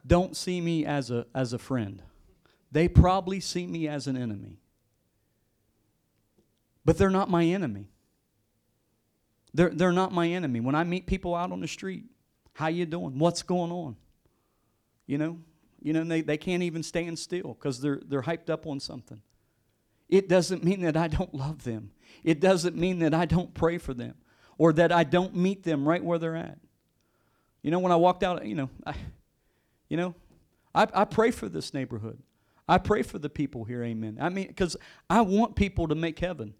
don't 0.07 0.37
see 0.37 0.61
me 0.61 0.85
as 0.85 1.11
a, 1.11 1.27
as 1.35 1.55
a 1.55 1.59
friend, 1.59 2.03
they 2.71 2.87
probably 2.87 3.41
see 3.41 3.67
me 3.67 3.89
as 3.89 4.07
an 4.07 4.17
enemy. 4.17 4.59
But 6.85 6.99
they're 6.99 7.09
not 7.09 7.31
my 7.31 7.45
enemy. 7.45 7.89
They're, 9.55 9.71
they're 9.71 9.93
not 9.93 10.13
my 10.13 10.29
enemy. 10.29 10.61
When 10.61 10.75
I 10.75 10.85
meet 10.85 11.07
people 11.07 11.35
out 11.35 11.51
on 11.51 11.61
the 11.61 11.69
street, 11.69 12.05
how 12.55 12.69
you 12.69 12.87
doing? 12.87 13.19
What's 13.19 13.43
going 13.43 13.73
on? 13.73 13.97
You 15.07 15.19
know, 15.19 15.39
you 15.81 15.93
know, 15.93 16.05
they, 16.05 16.21
they 16.21 16.37
can't 16.37 16.63
even 16.63 16.83
stand 16.83 17.19
still 17.19 17.55
because 17.55 17.81
they're, 17.81 18.01
they're 18.07 18.23
hyped 18.23 18.51
up 18.51 18.67
on 18.67 18.81
something. 18.81 19.21
It 20.09 20.29
doesn't 20.29 20.63
mean 20.63 20.83
that 20.83 20.97
I 20.97 21.09
don't 21.09 21.35
love 21.35 21.65
them. 21.65 21.91
It 22.23 22.41
doesn't 22.41 22.77
mean 22.77 23.01
that 23.01 23.15
I 23.15 23.25
don't 23.25 23.53
pray 23.55 23.79
for 23.79 23.95
them 23.95 24.15
or 24.59 24.73
that 24.75 24.93
I 24.93 25.05
don't 25.05 25.35
meet 25.35 25.65
them 25.65 25.89
right 25.89 26.05
where 26.05 26.19
they're 26.19 26.37
at. 26.37 26.59
You 27.63 27.71
know, 27.71 27.79
when 27.79 27.93
I 27.93 27.97
walked 27.97 28.23
out, 28.23 28.45
you 28.45 28.55
know, 28.55 28.71
I, 28.87 28.95
you 29.89 29.97
know, 29.97 30.15
I, 30.75 30.87
I 30.93 31.05
pray 31.05 31.31
for 31.31 31.49
this 31.49 31.73
neighborhood. 31.75 32.19
I 32.69 32.79
pray 32.79 33.03
for 33.03 33.19
the 33.19 33.29
people 33.29 33.65
here, 33.65 33.83
amen. 33.83 34.19
I 34.21 34.29
mean, 34.29 34.47
because 34.47 34.77
I 35.11 35.23
want 35.23 35.57
people 35.57 35.89
to 35.89 35.95
make 35.95 36.19
heaven. 36.19 36.55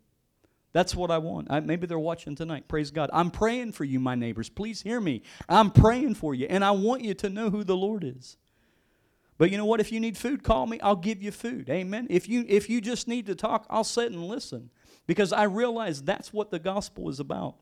That's 0.73 0.95
what 0.95 1.11
I 1.11 1.19
want. 1.19 1.49
I, 1.51 1.61
maybe 1.61 1.87
they're 1.87 1.99
watching 1.99 2.35
tonight. 2.35 2.69
Praise 2.69 2.91
God. 2.91 3.11
I'm 3.13 3.31
praying 3.31 3.73
for 3.73 3.85
you, 3.85 4.01
my 4.01 4.15
neighbors. 4.15 4.49
Please 4.49 4.83
hear 4.83 5.01
me. 5.01 5.23
I'm 5.49 5.71
praying 5.71 6.15
for 6.15 6.35
you, 6.35 6.47
and 6.49 6.65
I 6.65 6.73
want 6.73 7.05
you 7.05 7.15
to 7.15 7.29
know 7.29 7.51
who 7.51 7.65
the 7.65 7.77
Lord 7.77 8.05
is. 8.05 8.37
But 9.39 9.51
you 9.51 9.59
know 9.59 9.67
what? 9.67 9.81
If 9.81 9.93
you 9.93 10.01
need 10.01 10.17
food, 10.17 10.43
call 10.45 10.67
me. 10.67 10.81
I'll 10.81 10.97
give 10.97 11.23
you 11.23 11.33
food. 11.33 11.69
Amen. 11.71 12.07
If 12.11 12.29
you 12.29 12.45
if 12.49 12.71
you 12.71 12.81
just 12.81 13.09
need 13.09 13.27
to 13.27 13.35
talk, 13.35 13.67
I'll 13.71 13.85
sit 13.85 14.13
and 14.13 14.25
listen 14.25 14.71
because 15.07 15.33
I 15.33 15.45
realize 15.45 16.03
that's 16.03 16.33
what 16.33 16.51
the 16.51 16.59
gospel 16.59 17.09
is 17.09 17.21
about. 17.21 17.57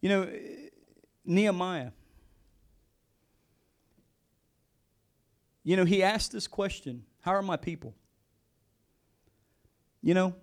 You 0.00 0.08
know, 0.10 0.28
Nehemiah, 1.24 1.90
you 5.64 5.76
know, 5.76 5.84
he 5.84 6.02
asked 6.02 6.32
this 6.32 6.46
question 6.46 7.04
How 7.20 7.32
are 7.32 7.42
my 7.42 7.56
people? 7.56 7.94
You 10.02 10.14
know, 10.14 10.34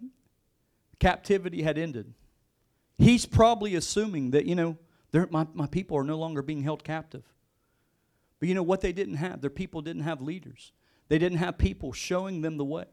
captivity 1.00 1.62
had 1.62 1.78
ended. 1.78 2.14
He's 2.98 3.26
probably 3.26 3.76
assuming 3.76 4.32
that, 4.32 4.46
you 4.46 4.56
know, 4.56 4.78
my, 5.32 5.48
my 5.54 5.68
people 5.68 5.98
are 5.98 6.04
no 6.04 6.18
longer 6.18 6.42
being 6.42 6.64
held 6.64 6.84
captive. 6.84 7.24
But 8.40 8.48
you 8.48 8.56
know 8.56 8.64
what 8.64 8.82
they 8.82 8.94
didn't 8.94 9.16
have? 9.16 9.42
Their 9.42 9.50
people 9.50 9.82
didn't 9.82 10.04
have 10.04 10.22
leaders, 10.22 10.72
they 11.08 11.18
didn't 11.18 11.40
have 11.40 11.58
people 11.58 11.92
showing 11.94 12.42
them 12.42 12.58
the 12.58 12.66
way. 12.66 12.86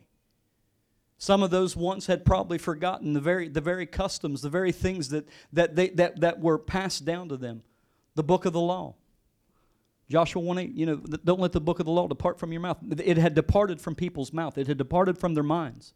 Some 1.18 1.42
of 1.42 1.50
those 1.50 1.74
once 1.74 2.06
had 2.06 2.26
probably 2.26 2.58
forgotten 2.58 3.14
the 3.14 3.20
very, 3.20 3.48
the 3.48 3.62
very 3.62 3.86
customs, 3.86 4.42
the 4.42 4.50
very 4.50 4.70
things 4.70 5.08
that, 5.08 5.26
that, 5.52 5.74
they, 5.74 5.88
that, 5.90 6.20
that 6.20 6.40
were 6.40 6.58
passed 6.58 7.06
down 7.06 7.30
to 7.30 7.38
them. 7.38 7.62
The 8.16 8.24
book 8.24 8.46
of 8.46 8.52
the 8.52 8.60
law. 8.60 8.96
Joshua 10.08 10.42
1 10.42 10.58
8, 10.58 10.74
you 10.74 10.86
know, 10.86 10.96
don't 10.96 11.40
let 11.40 11.52
the 11.52 11.60
book 11.60 11.80
of 11.80 11.86
the 11.86 11.92
law 11.92 12.08
depart 12.08 12.38
from 12.38 12.52
your 12.52 12.60
mouth. 12.60 12.78
It 12.98 13.16
had 13.16 13.34
departed 13.34 13.80
from 13.80 13.94
people's 13.94 14.32
mouth, 14.32 14.58
it 14.58 14.66
had 14.66 14.78
departed 14.78 15.18
from 15.18 15.34
their 15.34 15.44
minds. 15.44 15.94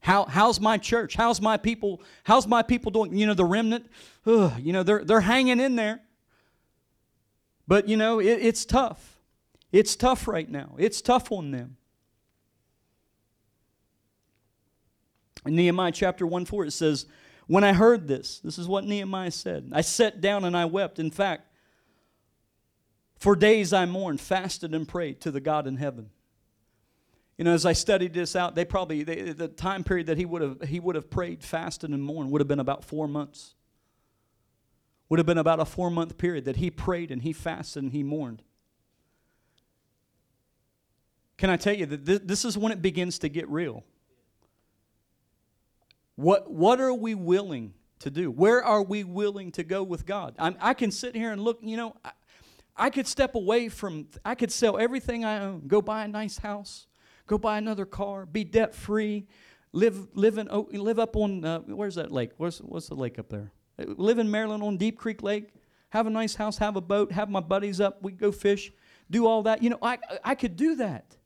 How, 0.00 0.24
how's 0.24 0.60
my 0.60 0.78
church? 0.78 1.14
How's 1.14 1.42
my 1.42 1.58
people? 1.58 2.02
How's 2.24 2.46
my 2.46 2.62
people 2.62 2.90
doing? 2.90 3.14
You 3.14 3.26
know, 3.26 3.34
the 3.34 3.44
remnant, 3.44 3.86
ugh, 4.26 4.52
you 4.58 4.72
know, 4.72 4.82
they're, 4.82 5.04
they're 5.04 5.20
hanging 5.20 5.60
in 5.60 5.76
there. 5.76 6.00
But, 7.68 7.86
you 7.86 7.96
know, 7.96 8.18
it, 8.18 8.38
it's 8.40 8.64
tough. 8.64 9.20
It's 9.72 9.94
tough 9.96 10.26
right 10.26 10.50
now. 10.50 10.74
It's 10.78 11.02
tough 11.02 11.30
on 11.30 11.50
them. 11.50 11.76
In 15.46 15.56
Nehemiah 15.56 15.92
chapter 15.92 16.26
1 16.26 16.44
4, 16.46 16.66
it 16.66 16.72
says, 16.72 17.06
When 17.50 17.64
I 17.64 17.72
heard 17.72 18.06
this, 18.06 18.38
this 18.38 18.58
is 18.58 18.68
what 18.68 18.84
Nehemiah 18.84 19.32
said, 19.32 19.72
I 19.72 19.80
sat 19.80 20.20
down 20.20 20.44
and 20.44 20.56
I 20.56 20.66
wept. 20.66 21.00
In 21.00 21.10
fact, 21.10 21.48
for 23.16 23.34
days 23.34 23.72
I 23.72 23.86
mourned, 23.86 24.20
fasted, 24.20 24.72
and 24.72 24.86
prayed 24.86 25.20
to 25.22 25.32
the 25.32 25.40
God 25.40 25.66
in 25.66 25.76
heaven. 25.76 26.10
You 27.36 27.44
know, 27.44 27.52
as 27.52 27.66
I 27.66 27.72
studied 27.72 28.14
this 28.14 28.36
out, 28.36 28.54
they 28.54 28.64
probably 28.64 29.02
they, 29.02 29.32
the 29.32 29.48
time 29.48 29.82
period 29.82 30.06
that 30.06 30.16
he 30.16 30.26
would 30.26 30.42
have 30.42 30.62
he 30.62 30.78
would 30.78 30.94
have 30.94 31.10
prayed, 31.10 31.42
fasted, 31.42 31.90
and 31.90 32.00
mourned 32.00 32.30
would 32.30 32.40
have 32.40 32.46
been 32.46 32.60
about 32.60 32.84
four 32.84 33.08
months. 33.08 33.56
Would 35.08 35.18
have 35.18 35.26
been 35.26 35.36
about 35.36 35.58
a 35.58 35.64
four 35.64 35.90
month 35.90 36.18
period 36.18 36.44
that 36.44 36.54
he 36.54 36.70
prayed 36.70 37.10
and 37.10 37.20
he 37.20 37.32
fasted 37.32 37.82
and 37.82 37.90
he 37.90 38.04
mourned. 38.04 38.42
Can 41.36 41.50
I 41.50 41.56
tell 41.56 41.74
you 41.74 41.86
that 41.86 42.04
this, 42.04 42.20
this 42.22 42.44
is 42.44 42.56
when 42.56 42.70
it 42.70 42.80
begins 42.80 43.18
to 43.18 43.28
get 43.28 43.48
real? 43.48 43.82
What, 46.16 46.50
what 46.50 46.80
are 46.80 46.94
we 46.94 47.14
willing 47.14 47.74
to 48.00 48.10
do? 48.10 48.30
Where 48.30 48.62
are 48.62 48.82
we 48.82 49.04
willing 49.04 49.52
to 49.52 49.64
go 49.64 49.82
with 49.82 50.06
God? 50.06 50.34
I'm, 50.38 50.56
i 50.60 50.74
can 50.74 50.90
sit 50.90 51.14
here 51.14 51.32
and 51.32 51.40
look, 51.40 51.58
you 51.62 51.76
know, 51.76 51.96
I, 52.04 52.12
I 52.76 52.90
could 52.90 53.06
step 53.06 53.34
away 53.34 53.68
from, 53.68 54.08
I 54.24 54.34
could 54.34 54.50
sell 54.50 54.78
everything 54.78 55.24
I 55.24 55.40
own, 55.40 55.66
go 55.66 55.82
buy 55.82 56.04
a 56.04 56.08
nice 56.08 56.38
house, 56.38 56.86
go 57.26 57.38
buy 57.38 57.58
another 57.58 57.84
car, 57.84 58.26
be 58.26 58.44
debt 58.44 58.74
free, 58.74 59.26
live, 59.72 60.08
live, 60.14 60.38
in, 60.38 60.48
live 60.48 60.98
up 60.98 61.16
on, 61.16 61.44
uh, 61.44 61.60
where's 61.60 61.96
that 61.96 62.10
lake? 62.10 62.30
Where's, 62.38 62.58
what's 62.58 62.88
the 62.88 62.94
lake 62.94 63.18
up 63.18 63.28
there? 63.28 63.52
Live 63.78 64.18
in 64.18 64.30
Maryland 64.30 64.62
on 64.62 64.76
Deep 64.76 64.98
Creek 64.98 65.22
Lake, 65.22 65.50
have 65.90 66.06
a 66.06 66.10
nice 66.10 66.34
house, 66.34 66.58
have 66.58 66.76
a 66.76 66.80
boat, 66.80 67.12
have 67.12 67.28
my 67.28 67.40
buddies 67.40 67.80
up, 67.80 68.02
we 68.02 68.12
go 68.12 68.32
fish, 68.32 68.72
do 69.10 69.26
all 69.26 69.42
that. 69.42 69.62
You 69.62 69.70
know, 69.70 69.78
I, 69.82 69.98
I 70.24 70.34
could 70.34 70.56
do 70.56 70.76
that. 70.76 71.16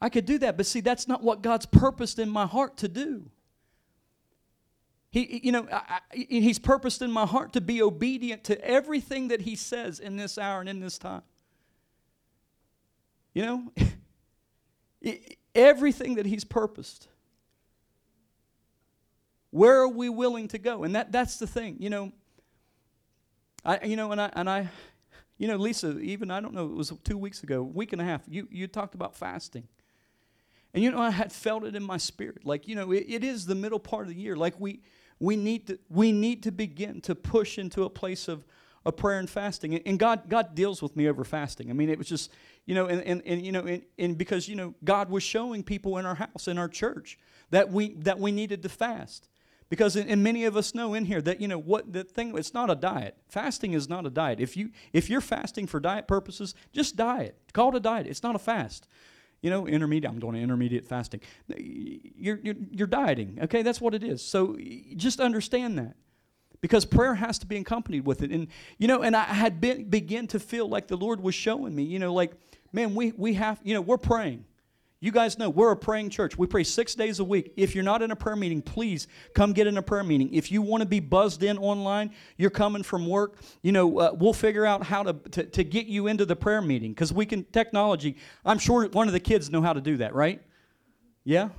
I 0.00 0.08
could 0.08 0.26
do 0.26 0.38
that, 0.38 0.56
but 0.56 0.66
see, 0.66 0.80
that's 0.80 1.08
not 1.08 1.22
what 1.22 1.42
God's 1.42 1.66
purposed 1.66 2.18
in 2.18 2.28
my 2.28 2.46
heart 2.46 2.76
to 2.78 2.88
do. 2.88 3.30
He, 5.10 5.40
you 5.42 5.52
know, 5.52 5.66
I, 5.72 6.00
I, 6.12 6.26
he's 6.28 6.58
purposed 6.58 7.02
in 7.02 7.10
my 7.10 7.26
heart 7.26 7.54
to 7.54 7.60
be 7.60 7.82
obedient 7.82 8.44
to 8.44 8.64
everything 8.64 9.28
that 9.28 9.40
he 9.40 9.56
says 9.56 9.98
in 9.98 10.16
this 10.16 10.36
hour 10.36 10.60
and 10.60 10.68
in 10.68 10.80
this 10.80 10.98
time. 10.98 11.22
You 13.32 13.70
know, 15.02 15.14
everything 15.54 16.16
that 16.16 16.26
he's 16.26 16.44
purposed. 16.44 17.08
Where 19.50 19.80
are 19.80 19.88
we 19.88 20.08
willing 20.08 20.48
to 20.48 20.58
go? 20.58 20.84
And 20.84 20.94
that, 20.94 21.10
that's 21.10 21.38
the 21.38 21.46
thing, 21.46 21.76
you 21.80 21.90
know. 21.90 22.12
I, 23.64 23.84
you 23.84 23.96
know, 23.96 24.12
and 24.12 24.20
I, 24.20 24.30
and 24.34 24.48
I, 24.48 24.68
you 25.38 25.48
know, 25.48 25.56
Lisa, 25.56 25.98
even 26.00 26.30
I 26.30 26.40
don't 26.40 26.54
know, 26.54 26.66
it 26.66 26.74
was 26.74 26.92
two 27.02 27.16
weeks 27.16 27.42
ago, 27.42 27.62
week 27.62 27.92
and 27.92 28.02
a 28.02 28.04
half, 28.04 28.22
you, 28.28 28.46
you 28.50 28.66
talked 28.66 28.94
about 28.94 29.16
fasting. 29.16 29.66
And 30.78 30.84
you 30.84 30.92
know, 30.92 31.00
I 31.00 31.10
had 31.10 31.32
felt 31.32 31.64
it 31.64 31.74
in 31.74 31.82
my 31.82 31.96
spirit. 31.96 32.46
Like, 32.46 32.68
you 32.68 32.76
know, 32.76 32.92
it, 32.92 33.04
it 33.08 33.24
is 33.24 33.46
the 33.46 33.56
middle 33.56 33.80
part 33.80 34.02
of 34.02 34.14
the 34.14 34.14
year. 34.14 34.36
Like 34.36 34.54
we 34.60 34.78
we 35.18 35.34
need 35.34 35.66
to 35.66 35.78
we 35.88 36.12
need 36.12 36.44
to 36.44 36.52
begin 36.52 37.00
to 37.00 37.16
push 37.16 37.58
into 37.58 37.82
a 37.82 37.90
place 37.90 38.28
of 38.28 38.44
of 38.84 38.96
prayer 38.96 39.18
and 39.18 39.28
fasting. 39.28 39.74
And, 39.74 39.82
and 39.84 39.98
God, 39.98 40.28
God 40.28 40.54
deals 40.54 40.80
with 40.80 40.94
me 40.94 41.08
over 41.08 41.24
fasting. 41.24 41.68
I 41.68 41.72
mean, 41.72 41.88
it 41.88 41.98
was 41.98 42.06
just, 42.06 42.30
you 42.64 42.76
know, 42.76 42.86
and, 42.86 43.02
and, 43.02 43.22
and 43.26 43.44
you 43.44 43.50
know, 43.50 43.62
and, 43.62 43.82
and 43.98 44.16
because, 44.16 44.46
you 44.46 44.54
know, 44.54 44.72
God 44.84 45.10
was 45.10 45.24
showing 45.24 45.64
people 45.64 45.98
in 45.98 46.06
our 46.06 46.14
house, 46.14 46.46
in 46.46 46.58
our 46.58 46.68
church, 46.68 47.18
that 47.50 47.72
we, 47.72 47.94
that 47.94 48.20
we 48.20 48.30
needed 48.30 48.62
to 48.62 48.68
fast. 48.68 49.28
Because, 49.70 49.96
and 49.96 50.22
many 50.22 50.44
of 50.44 50.56
us 50.56 50.76
know 50.76 50.94
in 50.94 51.06
here 51.06 51.20
that, 51.22 51.40
you 51.40 51.48
know, 51.48 51.58
what 51.58 51.92
the 51.92 52.04
thing, 52.04 52.38
it's 52.38 52.54
not 52.54 52.70
a 52.70 52.76
diet. 52.76 53.16
Fasting 53.28 53.72
is 53.72 53.88
not 53.88 54.06
a 54.06 54.10
diet. 54.10 54.38
If, 54.38 54.56
you, 54.56 54.70
if 54.92 55.10
you're 55.10 55.20
fasting 55.20 55.66
for 55.66 55.80
diet 55.80 56.06
purposes, 56.06 56.54
just 56.72 56.94
diet. 56.94 57.36
Call 57.52 57.70
it 57.70 57.74
a 57.74 57.80
diet. 57.80 58.06
It's 58.06 58.22
not 58.22 58.36
a 58.36 58.38
fast. 58.38 58.86
You 59.40 59.50
know, 59.50 59.66
intermediate, 59.66 60.12
I'm 60.12 60.18
doing 60.18 60.36
intermediate 60.36 60.86
fasting. 60.86 61.20
You're, 61.56 62.40
you're, 62.42 62.56
you're 62.70 62.86
dieting, 62.88 63.38
okay? 63.42 63.62
That's 63.62 63.80
what 63.80 63.94
it 63.94 64.02
is. 64.02 64.20
So 64.24 64.56
just 64.96 65.20
understand 65.20 65.78
that 65.78 65.94
because 66.60 66.84
prayer 66.84 67.14
has 67.14 67.38
to 67.38 67.46
be 67.46 67.56
accompanied 67.56 68.04
with 68.04 68.22
it. 68.22 68.30
And, 68.30 68.48
you 68.78 68.88
know, 68.88 69.02
and 69.02 69.14
I 69.14 69.22
had 69.22 69.60
been, 69.60 69.84
begin 69.88 70.26
to 70.28 70.40
feel 70.40 70.68
like 70.68 70.88
the 70.88 70.96
Lord 70.96 71.22
was 71.22 71.34
showing 71.34 71.74
me, 71.74 71.84
you 71.84 71.98
know, 71.98 72.12
like, 72.12 72.32
man, 72.72 72.94
we, 72.94 73.12
we 73.12 73.34
have, 73.34 73.60
you 73.62 73.74
know, 73.74 73.80
we're 73.80 73.96
praying. 73.96 74.44
You 75.00 75.12
guys 75.12 75.38
know 75.38 75.48
we're 75.48 75.70
a 75.70 75.76
praying 75.76 76.10
church. 76.10 76.36
We 76.36 76.48
pray 76.48 76.64
six 76.64 76.96
days 76.96 77.20
a 77.20 77.24
week. 77.24 77.52
If 77.56 77.74
you're 77.74 77.84
not 77.84 78.02
in 78.02 78.10
a 78.10 78.16
prayer 78.16 78.34
meeting, 78.34 78.60
please 78.60 79.06
come 79.32 79.52
get 79.52 79.68
in 79.68 79.78
a 79.78 79.82
prayer 79.82 80.02
meeting. 80.02 80.34
If 80.34 80.50
you 80.50 80.60
want 80.60 80.82
to 80.82 80.88
be 80.88 80.98
buzzed 80.98 81.44
in 81.44 81.56
online, 81.56 82.10
you're 82.36 82.50
coming 82.50 82.82
from 82.82 83.06
work, 83.06 83.38
you 83.62 83.70
know, 83.70 83.98
uh, 84.00 84.10
we'll 84.18 84.32
figure 84.32 84.66
out 84.66 84.82
how 84.82 85.04
to, 85.04 85.12
to, 85.12 85.44
to 85.44 85.62
get 85.62 85.86
you 85.86 86.08
into 86.08 86.24
the 86.24 86.34
prayer 86.34 86.60
meeting 86.60 86.92
because 86.92 87.12
we 87.12 87.26
can, 87.26 87.44
technology, 87.44 88.16
I'm 88.44 88.58
sure 88.58 88.88
one 88.88 89.06
of 89.06 89.12
the 89.12 89.20
kids 89.20 89.50
know 89.50 89.62
how 89.62 89.72
to 89.72 89.80
do 89.80 89.98
that, 89.98 90.14
right? 90.14 90.42
Yeah? 91.22 91.50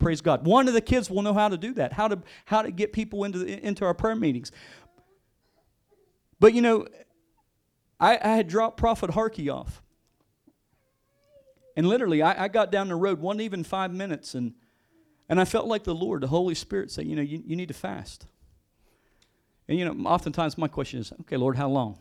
Praise 0.00 0.20
God. 0.20 0.44
One 0.44 0.66
of 0.66 0.74
the 0.74 0.80
kids 0.80 1.08
will 1.08 1.22
know 1.22 1.34
how 1.34 1.48
to 1.48 1.56
do 1.56 1.74
that, 1.74 1.92
how 1.92 2.08
to, 2.08 2.18
how 2.46 2.62
to 2.62 2.72
get 2.72 2.92
people 2.92 3.22
into, 3.22 3.38
the, 3.38 3.64
into 3.64 3.84
our 3.84 3.94
prayer 3.94 4.16
meetings. 4.16 4.50
But, 6.40 6.52
you 6.52 6.62
know, 6.62 6.86
I, 8.00 8.18
I 8.20 8.34
had 8.34 8.48
dropped 8.48 8.76
Prophet 8.76 9.10
Harkey 9.10 9.48
off. 9.48 9.82
And 11.78 11.88
literally, 11.88 12.22
I, 12.22 12.46
I 12.46 12.48
got 12.48 12.72
down 12.72 12.88
the 12.88 12.96
road, 12.96 13.20
wasn't 13.20 13.42
even 13.42 13.62
five 13.62 13.94
minutes, 13.94 14.34
and, 14.34 14.52
and 15.28 15.40
I 15.40 15.44
felt 15.44 15.68
like 15.68 15.84
the 15.84 15.94
Lord, 15.94 16.22
the 16.22 16.26
Holy 16.26 16.56
Spirit, 16.56 16.90
say, 16.90 17.04
you 17.04 17.14
know, 17.14 17.22
you, 17.22 17.40
you 17.46 17.54
need 17.54 17.68
to 17.68 17.74
fast. 17.74 18.26
And, 19.68 19.78
you 19.78 19.84
know, 19.84 19.92
oftentimes 20.10 20.58
my 20.58 20.66
question 20.66 20.98
is, 20.98 21.12
okay, 21.20 21.36
Lord, 21.36 21.56
how 21.56 21.68
long? 21.68 21.96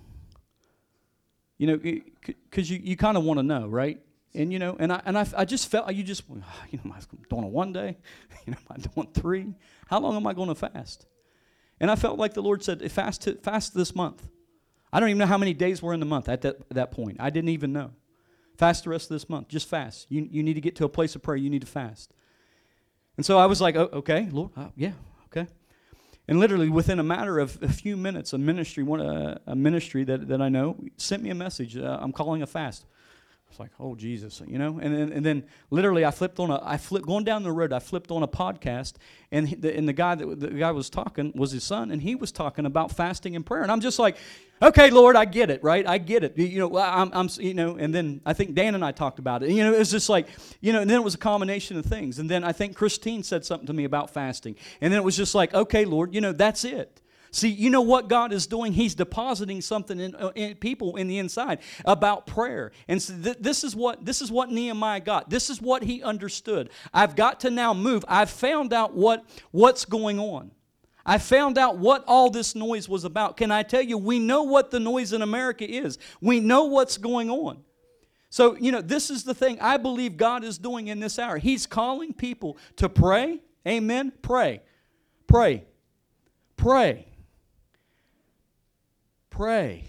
You 1.60 1.68
know, 1.68 1.78
because 1.78 2.72
you, 2.72 2.80
you 2.84 2.98
kind 2.98 3.18
of 3.18 3.24
want 3.24 3.38
to 3.38 3.44
know, 3.44 3.68
right? 3.68 4.02
And, 4.34 4.52
you 4.52 4.58
know, 4.58 4.76
and 4.80 4.92
I, 4.92 5.00
and 5.06 5.16
I, 5.16 5.28
I 5.38 5.46
just 5.46 5.70
felt, 5.70 5.94
you 5.94 6.02
just, 6.02 6.24
you 6.28 6.80
know, 6.80 6.82
am 6.86 6.94
I 6.94 7.00
doing 7.30 7.44
it 7.44 7.52
one 7.52 7.72
day? 7.72 7.98
You 8.48 8.54
know, 8.54 8.58
am 8.58 8.82
I 8.82 8.88
doing 8.96 9.08
three? 9.14 9.54
How 9.86 10.00
long 10.00 10.16
am 10.16 10.26
I 10.26 10.34
going 10.34 10.50
to 10.50 10.56
fast? 10.56 11.06
And 11.80 11.92
I 11.92 11.96
felt 11.96 12.18
like 12.18 12.34
the 12.34 12.42
Lord 12.42 12.64
said, 12.64 12.92
fast, 12.92 13.30
fast 13.44 13.76
this 13.76 13.94
month. 13.94 14.28
I 14.92 15.00
don't 15.00 15.10
even 15.10 15.20
know 15.20 15.28
how 15.28 15.38
many 15.38 15.54
days 15.54 15.84
were 15.84 15.94
in 15.94 16.00
the 16.00 16.08
month 16.08 16.30
at 16.30 16.42
that, 16.42 16.68
that 16.72 16.90
point. 16.90 17.18
I 17.20 17.30
didn't 17.30 17.50
even 17.50 17.74
know. 17.74 17.92
Fast 18.58 18.86
the 18.86 18.90
rest 18.90 19.12
of 19.12 19.16
this 19.16 19.30
month. 19.30 19.48
Just 19.48 19.68
fast. 19.70 20.08
You, 20.10 20.28
you 20.32 20.42
need 20.42 20.56
to 20.56 20.62
get 20.62 20.76
to 20.78 20.86
a 20.86 20.90
place 20.90 21.16
of 21.16 21.22
prayer. 21.22 21.38
You 21.38 21.50
need 21.50 21.62
to 21.62 21.68
fast. 21.68 22.12
And 23.16 23.26
so 23.26 23.38
I 23.38 23.46
was 23.46 23.62
like, 23.62 23.76
oh, 23.76 23.90
okay, 23.94 24.28
Lord, 24.32 24.52
uh, 24.58 24.70
yeah, 24.76 24.94
okay. 25.28 25.48
And 26.28 26.40
literally 26.40 26.70
within 26.70 27.00
a 27.00 27.04
matter 27.04 27.40
of 27.40 27.62
a 27.62 27.70
few 27.70 27.96
minutes, 27.96 28.34
a 28.34 28.38
ministry, 28.38 28.84
one, 28.84 29.02
uh, 29.02 29.38
a 29.48 29.56
ministry 29.56 30.04
that, 30.04 30.28
that 30.28 30.42
I 30.42 30.50
know 30.50 30.76
sent 30.98 31.24
me 31.24 31.30
a 31.30 31.36
message. 31.36 31.78
Uh, 31.78 31.98
I'm 32.02 32.12
calling 32.12 32.42
a 32.42 32.48
fast. 32.48 32.86
It's 33.50 33.60
like, 33.60 33.72
oh 33.80 33.96
Jesus, 33.96 34.42
you 34.46 34.60
know. 34.60 34.80
And 34.82 34.94
then, 34.94 35.12
and 35.12 35.26
then 35.26 35.44
literally, 35.70 36.06
I 36.06 36.12
flipped 36.12 36.40
on 36.40 36.52
a, 36.52 36.62
I 36.64 36.78
flipped 36.78 37.08
going 37.08 37.24
down 37.24 37.44
the 37.44 37.52
road. 37.52 37.72
I 37.72 37.80
flipped 37.80 38.12
on 38.12 38.22
a 38.22 38.28
podcast, 38.28 38.94
and 39.32 39.48
the, 39.48 39.76
and 39.76 39.88
the 39.88 39.94
guy 39.94 40.16
that 40.16 40.40
the 40.40 40.50
guy 40.50 40.72
was 40.72 40.90
talking 40.90 41.32
was 41.34 41.52
his 41.52 41.64
son, 41.64 41.90
and 41.92 42.02
he 42.02 42.16
was 42.16 42.32
talking 42.32 42.66
about 42.66 42.92
fasting 42.92 43.36
and 43.36 43.46
prayer. 43.46 43.64
And 43.64 43.72
I'm 43.72 43.80
just 43.80 44.00
like, 44.00 44.18
okay, 44.62 44.90
Lord, 44.90 45.16
I 45.16 45.26
get 45.26 45.50
it, 45.50 45.64
right? 45.64 45.88
I 45.88 45.98
get 45.98 46.24
it. 46.24 46.38
You 46.38 46.60
know, 46.60 46.78
I'm, 46.78 47.10
I'm, 47.14 47.30
you 47.40 47.54
know. 47.54 47.78
And 47.78 47.96
then 47.96 48.22
I 48.26 48.34
think 48.34 48.54
Dan 48.54 48.76
and 48.76 48.84
I 48.84 48.92
talked 48.92 49.18
about 49.18 49.44
it. 49.44 49.50
You 49.50 49.64
know, 49.64 49.74
it 49.74 49.80
was 49.80 49.92
just 49.92 50.10
like, 50.10 50.28
you 50.60 50.74
know. 50.74 50.82
And 50.82 50.90
then 50.90 51.00
it 51.00 51.04
was 51.04 51.16
a 51.16 51.20
combination 51.20 51.78
of 51.78 51.86
things. 51.86 52.20
And 52.20 52.30
then 52.30 52.44
I 52.44 52.52
think 52.52 52.76
Christine 52.76 53.24
said 53.24 53.46
something 53.46 53.68
to 53.68 53.74
me 53.74 53.86
about 53.86 54.14
fasting. 54.14 54.56
And 54.82 54.92
then 54.92 55.00
it 55.00 55.04
was 55.04 55.16
just 55.16 55.34
like, 55.34 55.54
okay, 55.54 55.86
Lord, 55.86 56.14
you 56.14 56.22
know, 56.22 56.34
that's 56.34 56.66
it. 56.66 57.02
See, 57.32 57.50
you 57.50 57.70
know 57.70 57.82
what 57.82 58.08
God 58.08 58.32
is 58.32 58.48
doing? 58.48 58.74
He's 58.74 58.96
depositing 58.96 59.62
something 59.62 60.00
in, 60.00 60.16
uh, 60.16 60.32
in 60.36 60.56
people 60.56 60.96
in 60.96 61.08
the 61.08 61.18
inside 61.18 61.60
about 61.86 62.26
prayer. 62.28 62.72
And 62.88 63.02
so 63.02 63.14
th- 63.22 63.38
this 63.40 63.64
is 63.64 63.76
what 63.76 64.06
this 64.06 64.22
is 64.22 64.32
what 64.32 64.50
Nehemiah 64.50 65.02
got. 65.02 65.30
This 65.30 65.50
is 65.50 65.62
what 65.62 65.84
he 65.84 66.02
understood. 66.04 66.70
I've 66.94 67.16
got 67.16 67.42
to 67.42 67.50
now 67.50 67.74
move. 67.74 68.06
I've 68.08 68.30
found 68.30 68.74
out 68.74 68.94
what 68.94 69.26
what's 69.52 69.86
going 69.86 70.20
on. 70.20 70.52
I 71.06 71.20
found 71.20 71.58
out 71.58 71.78
what 71.78 72.04
all 72.06 72.30
this 72.30 72.54
noise 72.54 72.90
was 72.90 73.06
about. 73.06 73.38
Can 73.38 73.50
I 73.50 73.64
tell 73.64 73.82
you, 73.82 73.98
we 73.98 74.20
know 74.20 74.44
what 74.44 74.72
the 74.72 74.80
noise 74.80 75.14
in 75.14 75.22
America 75.22 75.70
is. 75.70 75.98
We 76.20 76.42
know 76.42 76.66
what's 76.66 76.98
going 76.98 77.30
on. 77.30 77.64
So, 78.30 78.58
you 78.58 78.74
know, 78.74 78.82
this 78.82 79.10
is 79.10 79.24
the 79.24 79.34
thing 79.34 79.58
I 79.62 79.78
believe 79.78 80.18
God 80.18 80.44
is 80.44 80.58
doing 80.58 80.90
in 80.90 81.00
this 81.00 81.18
hour. 81.18 81.38
He's 81.38 81.66
calling 81.66 82.14
people 82.14 82.58
to 82.76 82.90
pray. 82.90 83.40
Amen. 83.66 84.12
Pray. 84.22 84.62
Pray. 85.28 85.64
Pray. 86.58 87.08
Pray. 89.38 89.84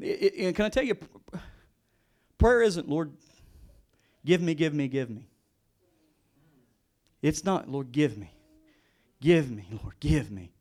And 0.00 0.54
can 0.54 0.66
I 0.66 0.68
tell 0.68 0.84
you, 0.84 0.96
prayer 2.38 2.62
isn't, 2.62 2.88
Lord, 2.88 3.10
give 4.24 4.40
me, 4.40 4.54
give 4.54 4.72
me, 4.72 4.86
give 4.86 5.10
me. 5.10 5.26
It's 7.20 7.44
not, 7.44 7.68
Lord, 7.68 7.90
give 7.90 8.16
me. 8.16 8.30
Give 9.20 9.50
me, 9.50 9.66
Lord, 9.82 9.96
give 9.98 10.30
me. 10.30 10.52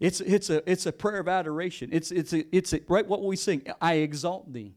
It's, 0.00 0.20
it's, 0.20 0.50
a, 0.50 0.68
it's 0.68 0.86
a 0.86 0.92
prayer 0.92 1.20
of 1.20 1.28
adoration. 1.28 1.90
It's, 1.92 2.10
it's, 2.10 2.32
a, 2.32 2.44
it's 2.54 2.72
a, 2.72 2.80
right 2.88 3.06
what 3.06 3.22
we 3.22 3.36
sing, 3.36 3.62
I 3.80 3.94
exalt 3.94 4.52
thee. 4.52 4.74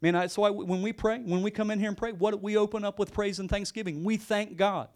Man, 0.00 0.14
that's 0.14 0.38
why 0.38 0.50
when 0.50 0.80
we 0.80 0.92
pray, 0.92 1.18
when 1.18 1.42
we 1.42 1.50
come 1.50 1.72
in 1.72 1.80
here 1.80 1.88
and 1.88 1.98
pray, 1.98 2.12
what 2.12 2.40
we 2.40 2.56
open 2.56 2.84
up 2.84 3.00
with 3.00 3.12
praise 3.12 3.40
and 3.40 3.50
thanksgiving? 3.50 4.04
We 4.04 4.16
thank 4.16 4.56
God. 4.56 4.90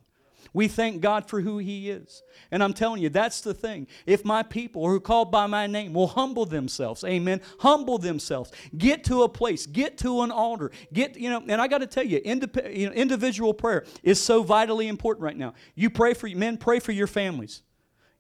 We 0.52 0.68
thank 0.68 1.00
God 1.00 1.28
for 1.28 1.40
who 1.40 1.58
He 1.58 1.90
is. 1.90 2.22
And 2.50 2.62
I'm 2.62 2.72
telling 2.72 3.02
you, 3.02 3.08
that's 3.08 3.40
the 3.40 3.54
thing. 3.54 3.86
If 4.06 4.24
my 4.24 4.42
people 4.42 4.86
who 4.86 4.94
are 4.94 5.00
called 5.00 5.30
by 5.30 5.46
my 5.46 5.66
name 5.66 5.92
will 5.94 6.06
humble 6.06 6.46
themselves, 6.46 7.04
amen, 7.04 7.40
humble 7.58 7.98
themselves, 7.98 8.52
get 8.76 9.04
to 9.04 9.22
a 9.22 9.28
place, 9.28 9.66
get 9.66 9.98
to 9.98 10.22
an 10.22 10.30
altar, 10.30 10.70
get, 10.92 11.16
you 11.16 11.30
know, 11.30 11.42
and 11.48 11.60
I 11.60 11.68
got 11.68 11.78
to 11.78 11.86
tell 11.86 12.04
you, 12.04 12.20
indip- 12.20 12.76
you 12.76 12.88
know, 12.88 12.92
individual 12.92 13.54
prayer 13.54 13.84
is 14.02 14.20
so 14.20 14.42
vitally 14.42 14.88
important 14.88 15.24
right 15.24 15.36
now. 15.36 15.54
You 15.74 15.90
pray 15.90 16.14
for, 16.14 16.28
men, 16.28 16.56
pray 16.56 16.80
for 16.80 16.92
your 16.92 17.06
families. 17.06 17.62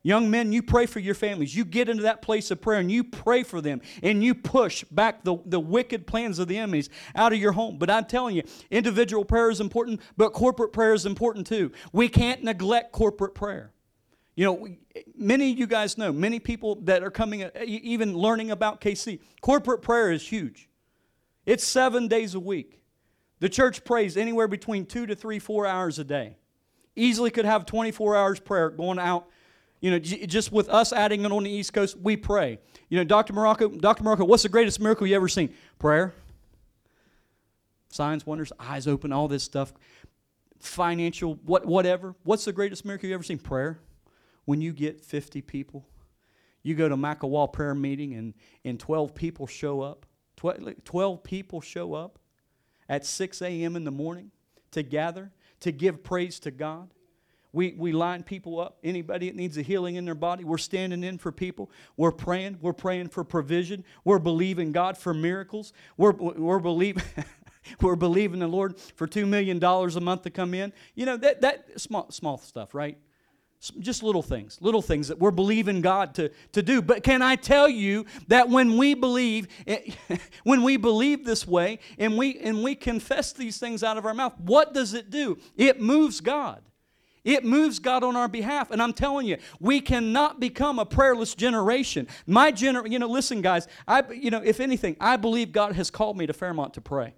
Young 0.06 0.30
men, 0.30 0.52
you 0.52 0.62
pray 0.62 0.84
for 0.84 1.00
your 1.00 1.14
families. 1.14 1.56
You 1.56 1.64
get 1.64 1.88
into 1.88 2.02
that 2.02 2.20
place 2.20 2.50
of 2.50 2.60
prayer 2.60 2.78
and 2.78 2.92
you 2.92 3.02
pray 3.02 3.42
for 3.42 3.62
them 3.62 3.80
and 4.02 4.22
you 4.22 4.34
push 4.34 4.84
back 4.84 5.24
the, 5.24 5.38
the 5.46 5.58
wicked 5.58 6.06
plans 6.06 6.38
of 6.38 6.46
the 6.46 6.58
enemies 6.58 6.90
out 7.16 7.32
of 7.32 7.38
your 7.38 7.52
home. 7.52 7.78
But 7.78 7.88
I'm 7.88 8.04
telling 8.04 8.36
you, 8.36 8.42
individual 8.70 9.24
prayer 9.24 9.48
is 9.48 9.62
important, 9.62 10.02
but 10.18 10.34
corporate 10.34 10.74
prayer 10.74 10.92
is 10.92 11.06
important 11.06 11.46
too. 11.46 11.72
We 11.90 12.10
can't 12.10 12.44
neglect 12.44 12.92
corporate 12.92 13.34
prayer. 13.34 13.72
You 14.36 14.44
know, 14.44 14.68
many 15.16 15.52
of 15.52 15.58
you 15.58 15.66
guys 15.66 15.96
know, 15.96 16.12
many 16.12 16.38
people 16.38 16.74
that 16.82 17.02
are 17.02 17.10
coming, 17.10 17.44
uh, 17.44 17.50
even 17.64 18.14
learning 18.14 18.50
about 18.50 18.82
KC, 18.82 19.20
corporate 19.40 19.80
prayer 19.80 20.12
is 20.12 20.28
huge. 20.28 20.68
It's 21.46 21.64
seven 21.64 22.08
days 22.08 22.34
a 22.34 22.40
week. 22.40 22.78
The 23.40 23.48
church 23.48 23.84
prays 23.84 24.18
anywhere 24.18 24.48
between 24.48 24.84
two 24.84 25.06
to 25.06 25.14
three, 25.14 25.38
four 25.38 25.66
hours 25.66 25.98
a 25.98 26.04
day. 26.04 26.36
Easily 26.94 27.30
could 27.30 27.46
have 27.46 27.64
24 27.64 28.16
hours 28.16 28.38
prayer 28.38 28.68
going 28.68 28.98
out 28.98 29.28
you 29.84 29.90
know, 29.90 29.98
just 29.98 30.50
with 30.50 30.70
us 30.70 30.94
adding 30.94 31.26
it 31.26 31.30
on 31.30 31.44
the 31.44 31.50
East 31.50 31.74
Coast, 31.74 31.98
we 31.98 32.16
pray. 32.16 32.58
You 32.88 32.96
know, 32.96 33.04
Dr. 33.04 33.34
Marocco, 33.34 33.78
Dr. 33.78 34.02
Marocco, 34.02 34.26
what's 34.26 34.42
the 34.42 34.48
greatest 34.48 34.80
miracle 34.80 35.06
you 35.06 35.14
ever 35.14 35.28
seen? 35.28 35.52
Prayer. 35.78 36.14
Signs, 37.90 38.26
wonders, 38.26 38.50
eyes 38.58 38.86
open, 38.86 39.12
all 39.12 39.28
this 39.28 39.42
stuff. 39.42 39.74
Financial, 40.58 41.34
what, 41.44 41.66
whatever. 41.66 42.14
What's 42.22 42.46
the 42.46 42.52
greatest 42.54 42.86
miracle 42.86 43.10
you 43.10 43.14
ever 43.14 43.22
seen? 43.22 43.36
Prayer. 43.36 43.78
When 44.46 44.62
you 44.62 44.72
get 44.72 45.02
50 45.02 45.42
people, 45.42 45.84
you 46.62 46.74
go 46.74 46.88
to 46.88 46.96
Makawao 46.96 47.52
prayer 47.52 47.74
meeting 47.74 48.14
and, 48.14 48.32
and 48.64 48.80
12 48.80 49.14
people 49.14 49.46
show 49.46 49.82
up. 49.82 50.06
12 50.36 51.22
people 51.22 51.60
show 51.60 51.92
up 51.92 52.18
at 52.88 53.04
6 53.04 53.42
a.m. 53.42 53.76
in 53.76 53.84
the 53.84 53.90
morning 53.90 54.30
to 54.70 54.82
gather, 54.82 55.30
to 55.60 55.72
give 55.72 56.02
praise 56.02 56.40
to 56.40 56.50
God. 56.50 56.88
We, 57.54 57.72
we 57.78 57.92
line 57.92 58.24
people 58.24 58.58
up. 58.58 58.78
Anybody 58.82 59.28
that 59.30 59.36
needs 59.36 59.56
a 59.56 59.62
healing 59.62 59.94
in 59.94 60.04
their 60.04 60.16
body, 60.16 60.42
we're 60.42 60.58
standing 60.58 61.04
in 61.04 61.18
for 61.18 61.30
people. 61.30 61.70
We're 61.96 62.10
praying. 62.10 62.58
We're 62.60 62.72
praying 62.72 63.10
for 63.10 63.22
provision. 63.22 63.84
We're 64.04 64.18
believing 64.18 64.72
God 64.72 64.98
for 64.98 65.14
miracles. 65.14 65.72
We're, 65.96 66.12
we're 66.12 66.58
believing. 66.58 67.04
we're 67.80 67.94
believing 67.94 68.40
the 68.40 68.48
Lord 68.48 68.78
for 68.96 69.06
$2 69.06 69.28
million 69.28 69.62
a 69.62 70.00
month 70.00 70.22
to 70.22 70.30
come 70.30 70.52
in. 70.52 70.72
You 70.96 71.06
know, 71.06 71.16
that, 71.16 71.42
that 71.42 71.80
small, 71.80 72.10
small 72.10 72.38
stuff, 72.38 72.74
right? 72.74 72.98
Just 73.78 74.02
little 74.02 74.22
things, 74.22 74.58
little 74.60 74.82
things 74.82 75.06
that 75.08 75.20
we're 75.20 75.30
believing 75.30 75.80
God 75.80 76.12
to, 76.16 76.30
to 76.52 76.60
do. 76.62 76.82
But 76.82 77.04
can 77.04 77.22
I 77.22 77.36
tell 77.36 77.68
you 77.68 78.04
that 78.26 78.48
when 78.48 78.76
we 78.76 78.94
believe, 78.94 79.46
eh, 79.68 79.92
when 80.42 80.64
we 80.64 80.76
believe 80.76 81.24
this 81.24 81.46
way 81.46 81.78
and 81.98 82.18
we, 82.18 82.36
and 82.40 82.64
we 82.64 82.74
confess 82.74 83.32
these 83.32 83.58
things 83.58 83.84
out 83.84 83.96
of 83.96 84.04
our 84.04 84.12
mouth, 84.12 84.38
what 84.40 84.74
does 84.74 84.92
it 84.92 85.08
do? 85.08 85.38
It 85.56 85.80
moves 85.80 86.20
God. 86.20 86.60
It 87.24 87.42
moves 87.42 87.78
God 87.78 88.04
on 88.04 88.16
our 88.16 88.28
behalf. 88.28 88.70
And 88.70 88.82
I'm 88.82 88.92
telling 88.92 89.26
you, 89.26 89.38
we 89.58 89.80
cannot 89.80 90.40
become 90.40 90.78
a 90.78 90.84
prayerless 90.84 91.34
generation. 91.34 92.06
My 92.26 92.52
gener 92.52 92.88
you 92.88 92.98
know, 92.98 93.08
listen, 93.08 93.40
guys, 93.40 93.66
I 93.88 94.02
you 94.12 94.30
know, 94.30 94.42
if 94.44 94.60
anything, 94.60 94.96
I 95.00 95.16
believe 95.16 95.50
God 95.50 95.74
has 95.74 95.90
called 95.90 96.18
me 96.18 96.26
to 96.26 96.34
Fairmont 96.34 96.74
to 96.74 96.82
pray. 96.82 97.14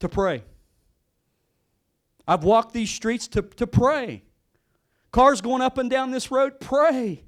To 0.00 0.08
pray. 0.08 0.44
I've 2.26 2.44
walked 2.44 2.72
these 2.72 2.90
streets 2.90 3.26
to, 3.28 3.42
to 3.42 3.66
pray. 3.66 4.22
Cars 5.10 5.40
going 5.40 5.60
up 5.60 5.76
and 5.76 5.90
down 5.90 6.12
this 6.12 6.30
road, 6.30 6.60
pray. 6.60 7.24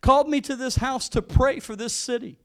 Called 0.00 0.28
me 0.28 0.40
to 0.42 0.54
this 0.54 0.76
house 0.76 1.08
to 1.10 1.22
pray 1.22 1.60
for 1.60 1.74
this 1.74 1.92
city 1.92 2.43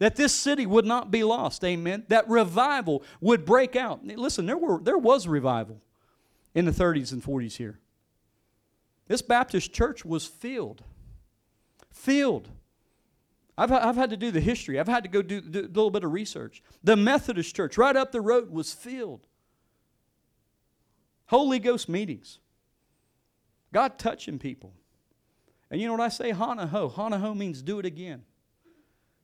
that 0.00 0.16
this 0.16 0.34
city 0.34 0.66
would 0.66 0.86
not 0.86 1.10
be 1.10 1.22
lost. 1.22 1.62
Amen. 1.62 2.04
That 2.08 2.28
revival 2.28 3.04
would 3.20 3.44
break 3.44 3.76
out. 3.76 4.04
Listen, 4.04 4.46
there, 4.46 4.56
were, 4.56 4.80
there 4.80 4.98
was 4.98 5.28
revival 5.28 5.80
in 6.54 6.64
the 6.64 6.72
30s 6.72 7.12
and 7.12 7.22
40s 7.22 7.56
here. 7.56 7.78
This 9.06 9.22
Baptist 9.22 9.72
church 9.72 10.04
was 10.04 10.26
filled. 10.26 10.82
Filled. 11.92 12.48
I've, 13.58 13.70
I've 13.70 13.96
had 13.96 14.10
to 14.10 14.16
do 14.16 14.30
the 14.30 14.40
history, 14.40 14.80
I've 14.80 14.88
had 14.88 15.02
to 15.02 15.10
go 15.10 15.20
do, 15.20 15.40
do 15.42 15.60
a 15.60 15.62
little 15.62 15.90
bit 15.90 16.02
of 16.02 16.12
research. 16.12 16.62
The 16.82 16.96
Methodist 16.96 17.54
church 17.54 17.76
right 17.76 17.94
up 17.94 18.10
the 18.10 18.22
road 18.22 18.50
was 18.50 18.72
filled. 18.72 19.26
Holy 21.26 21.58
Ghost 21.58 21.88
meetings. 21.88 22.38
God 23.72 23.98
touching 23.98 24.38
people. 24.38 24.72
And 25.70 25.80
you 25.80 25.86
know 25.86 25.92
what 25.92 26.00
I 26.00 26.08
say? 26.08 26.32
Hana 26.32 26.66
hou. 26.66 26.88
Hana 26.88 27.18
hou 27.18 27.34
means 27.34 27.62
do 27.62 27.78
it 27.78 27.84
again. 27.84 28.22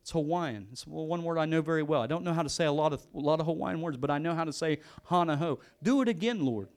It's 0.07 0.13
Hawaiian. 0.13 0.69
It's 0.71 0.87
one 0.87 1.25
word 1.25 1.37
I 1.37 1.47
know 1.47 1.61
very 1.61 1.83
well. 1.83 2.01
I 2.01 2.07
don't 2.07 2.23
know 2.23 2.33
how 2.33 2.45
to 2.45 2.49
say 2.49 2.65
a 2.65 2.71
lot 2.71 2.93
of, 2.93 3.05
a 3.13 3.19
lot 3.19 3.41
of 3.41 3.47
Hawaiian 3.47 3.81
words, 3.81 3.97
but 3.97 4.09
I 4.09 4.19
know 4.19 4.37
how 4.37 4.45
to 4.45 4.53
say 4.53 4.79
hana 5.07 5.37
hou. 5.37 5.59
Do 5.83 6.01
it 6.01 6.07
again, 6.07 6.47
Lord. 6.47 6.69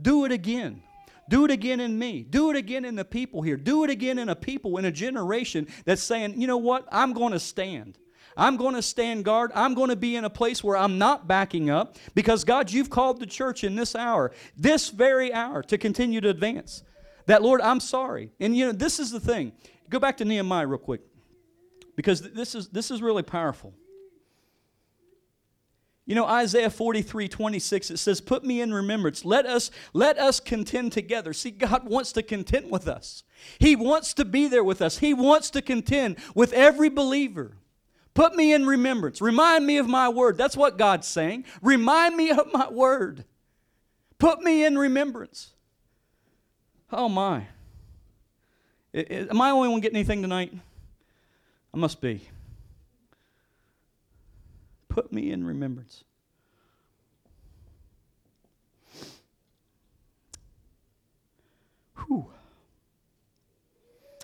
Do 0.00 0.24
it 0.26 0.30
again. 0.30 0.80
Do 1.28 1.44
it 1.44 1.50
again 1.50 1.80
in 1.80 1.98
me. 1.98 2.22
Do 2.22 2.50
it 2.50 2.56
again 2.56 2.84
in 2.84 2.94
the 2.94 3.04
people 3.04 3.42
here. 3.42 3.56
Do 3.56 3.82
it 3.82 3.90
again 3.90 4.16
in 4.16 4.28
a 4.28 4.36
people, 4.36 4.78
in 4.78 4.84
a 4.84 4.92
generation 4.92 5.66
that's 5.84 6.04
saying, 6.04 6.40
you 6.40 6.46
know 6.46 6.56
what? 6.56 6.86
I'm 6.92 7.12
going 7.12 7.32
to 7.32 7.40
stand. 7.40 7.98
I'm 8.36 8.56
going 8.56 8.76
to 8.76 8.82
stand 8.82 9.24
guard. 9.24 9.50
I'm 9.56 9.74
going 9.74 9.90
to 9.90 9.96
be 9.96 10.14
in 10.14 10.24
a 10.24 10.30
place 10.30 10.62
where 10.62 10.76
I'm 10.76 10.98
not 10.98 11.26
backing 11.26 11.68
up 11.68 11.96
because, 12.14 12.44
God, 12.44 12.70
you've 12.70 12.90
called 12.90 13.18
the 13.18 13.26
church 13.26 13.64
in 13.64 13.74
this 13.74 13.96
hour, 13.96 14.30
this 14.56 14.88
very 14.88 15.32
hour, 15.32 15.64
to 15.64 15.76
continue 15.76 16.20
to 16.20 16.28
advance. 16.28 16.84
That, 17.26 17.42
Lord, 17.42 17.60
I'm 17.60 17.80
sorry. 17.80 18.30
And, 18.38 18.56
you 18.56 18.66
know, 18.66 18.72
this 18.72 19.00
is 19.00 19.10
the 19.10 19.18
thing. 19.18 19.50
Go 19.90 19.98
back 19.98 20.16
to 20.18 20.24
Nehemiah 20.24 20.68
real 20.68 20.78
quick 20.78 21.00
because 21.96 22.22
this 22.32 22.54
is, 22.54 22.68
this 22.68 22.90
is 22.90 23.02
really 23.02 23.22
powerful. 23.22 23.74
You 26.04 26.16
know, 26.16 26.26
Isaiah 26.26 26.70
43, 26.70 27.28
26, 27.28 27.90
it 27.92 27.96
says, 27.98 28.20
Put 28.20 28.44
me 28.44 28.60
in 28.60 28.74
remembrance. 28.74 29.24
Let 29.24 29.46
us, 29.46 29.70
let 29.92 30.18
us 30.18 30.40
contend 30.40 30.92
together. 30.92 31.32
See, 31.32 31.52
God 31.52 31.88
wants 31.88 32.12
to 32.12 32.22
contend 32.22 32.70
with 32.70 32.88
us. 32.88 33.22
He 33.60 33.76
wants 33.76 34.12
to 34.14 34.24
be 34.24 34.48
there 34.48 34.64
with 34.64 34.82
us. 34.82 34.98
He 34.98 35.14
wants 35.14 35.50
to 35.50 35.62
contend 35.62 36.16
with 36.34 36.52
every 36.52 36.88
believer. 36.88 37.56
Put 38.14 38.34
me 38.34 38.52
in 38.52 38.66
remembrance. 38.66 39.20
Remind 39.20 39.64
me 39.64 39.78
of 39.78 39.88
my 39.88 40.08
word. 40.08 40.36
That's 40.36 40.56
what 40.56 40.76
God's 40.76 41.06
saying. 41.06 41.44
Remind 41.62 42.16
me 42.16 42.30
of 42.30 42.52
my 42.52 42.68
word. 42.68 43.24
Put 44.18 44.42
me 44.42 44.64
in 44.64 44.76
remembrance. 44.76 45.52
Oh, 46.92 47.08
my. 47.08 47.46
Am 48.92 49.40
I 49.40 49.48
the 49.48 49.54
only 49.54 49.68
one 49.68 49.80
getting 49.80 49.96
anything 49.96 50.20
tonight? 50.20 50.52
I 51.74 51.78
must 51.78 52.00
be. 52.00 52.28
Put 54.88 55.12
me 55.12 55.30
in 55.30 55.44
remembrance. 55.44 56.04
Whew. 61.96 62.26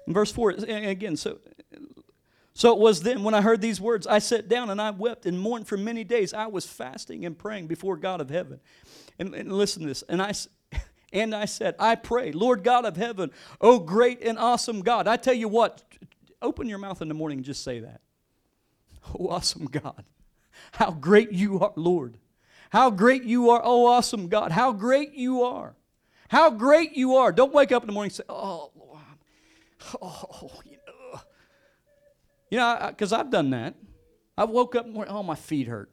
In 0.06 0.12
verse 0.12 0.32
4, 0.32 0.50
again, 0.50 1.16
so 1.16 1.38
so 2.58 2.72
it 2.72 2.80
was 2.80 3.02
then 3.02 3.22
when 3.22 3.34
I 3.34 3.40
heard 3.40 3.60
these 3.60 3.80
words, 3.80 4.04
I 4.04 4.18
sat 4.18 4.48
down 4.48 4.68
and 4.68 4.82
I 4.82 4.90
wept 4.90 5.26
and 5.26 5.38
mourned 5.38 5.68
for 5.68 5.76
many 5.76 6.02
days. 6.02 6.34
I 6.34 6.48
was 6.48 6.66
fasting 6.66 7.24
and 7.24 7.38
praying 7.38 7.68
before 7.68 7.96
God 7.96 8.20
of 8.20 8.30
heaven. 8.30 8.58
And, 9.16 9.32
and 9.32 9.52
listen 9.52 9.82
to 9.82 9.88
this. 9.88 10.02
And 10.08 10.20
I, 10.20 10.32
and 11.12 11.36
I 11.36 11.44
said, 11.44 11.76
I 11.78 11.94
pray, 11.94 12.32
Lord 12.32 12.64
God 12.64 12.84
of 12.84 12.96
heaven, 12.96 13.30
oh 13.60 13.78
great 13.78 14.24
and 14.24 14.36
awesome 14.40 14.80
God. 14.80 15.06
I 15.06 15.16
tell 15.16 15.34
you 15.34 15.46
what, 15.46 15.84
Open 16.40 16.68
your 16.68 16.78
mouth 16.78 17.02
in 17.02 17.08
the 17.08 17.14
morning 17.14 17.38
and 17.38 17.44
just 17.44 17.64
say 17.64 17.80
that. 17.80 18.00
Oh, 19.18 19.28
awesome 19.28 19.66
God. 19.66 20.04
How 20.72 20.90
great 20.90 21.32
you 21.32 21.60
are, 21.60 21.72
Lord. 21.76 22.18
How 22.70 22.90
great 22.90 23.24
you 23.24 23.50
are, 23.50 23.60
oh, 23.64 23.86
awesome 23.86 24.28
God. 24.28 24.52
How 24.52 24.72
great 24.72 25.14
you 25.14 25.42
are. 25.42 25.74
How 26.28 26.50
great 26.50 26.92
you 26.92 27.16
are. 27.16 27.32
Don't 27.32 27.54
wake 27.54 27.72
up 27.72 27.82
in 27.82 27.86
the 27.86 27.92
morning 27.92 28.08
and 28.08 28.16
say, 28.16 28.24
oh, 28.28 28.70
Lord. 28.78 29.00
Oh, 30.02 30.50
you 30.64 30.76
know. 30.86 31.20
You 32.50 32.58
know, 32.58 32.86
because 32.88 33.12
I've 33.12 33.30
done 33.30 33.50
that. 33.50 33.74
I 34.36 34.44
woke 34.44 34.74
up 34.74 34.86
and 34.86 34.96
oh, 35.08 35.22
my 35.22 35.34
feet 35.34 35.66
hurt. 35.66 35.90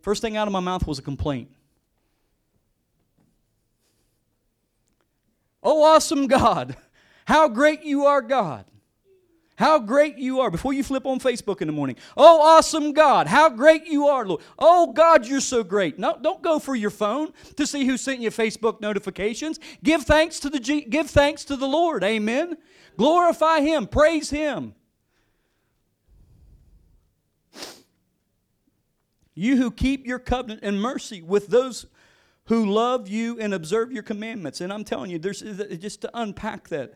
First 0.00 0.22
thing 0.22 0.36
out 0.36 0.48
of 0.48 0.52
my 0.52 0.60
mouth 0.60 0.86
was 0.86 0.98
a 0.98 1.02
complaint. 1.02 1.50
Oh, 5.62 5.82
awesome 5.82 6.26
God. 6.26 6.76
How 7.26 7.48
great 7.48 7.82
you 7.82 8.06
are, 8.06 8.22
God. 8.22 8.64
How 9.58 9.80
great 9.80 10.18
you 10.18 10.38
are. 10.38 10.52
Before 10.52 10.72
you 10.72 10.84
flip 10.84 11.04
on 11.04 11.18
Facebook 11.18 11.60
in 11.60 11.66
the 11.66 11.72
morning, 11.72 11.96
oh, 12.16 12.40
awesome 12.40 12.92
God, 12.92 13.26
how 13.26 13.48
great 13.48 13.88
you 13.88 14.06
are, 14.06 14.24
Lord. 14.24 14.40
Oh, 14.56 14.92
God, 14.92 15.26
you're 15.26 15.40
so 15.40 15.64
great. 15.64 15.98
No, 15.98 16.16
don't 16.22 16.40
go 16.42 16.60
for 16.60 16.76
your 16.76 16.90
phone 16.90 17.32
to 17.56 17.66
see 17.66 17.84
who 17.84 17.96
sent 17.96 18.20
you 18.20 18.30
Facebook 18.30 18.80
notifications. 18.80 19.58
Give 19.82 20.00
thanks 20.04 20.38
to 20.40 20.48
the 20.48 20.60
G- 20.60 20.82
give 20.82 21.10
thanks 21.10 21.44
to 21.46 21.56
the 21.56 21.66
Lord. 21.66 22.04
Amen. 22.04 22.56
Glorify 22.96 23.60
him, 23.62 23.88
praise 23.88 24.30
him. 24.30 24.76
You 29.34 29.56
who 29.56 29.72
keep 29.72 30.06
your 30.06 30.20
covenant 30.20 30.60
and 30.62 30.80
mercy 30.80 31.20
with 31.20 31.48
those 31.48 31.86
who 32.44 32.64
love 32.64 33.08
you 33.08 33.40
and 33.40 33.52
observe 33.52 33.90
your 33.90 34.04
commandments. 34.04 34.60
And 34.60 34.72
I'm 34.72 34.84
telling 34.84 35.10
you, 35.10 35.18
there's 35.18 35.40
just 35.40 36.02
to 36.02 36.10
unpack 36.14 36.68
that. 36.68 36.94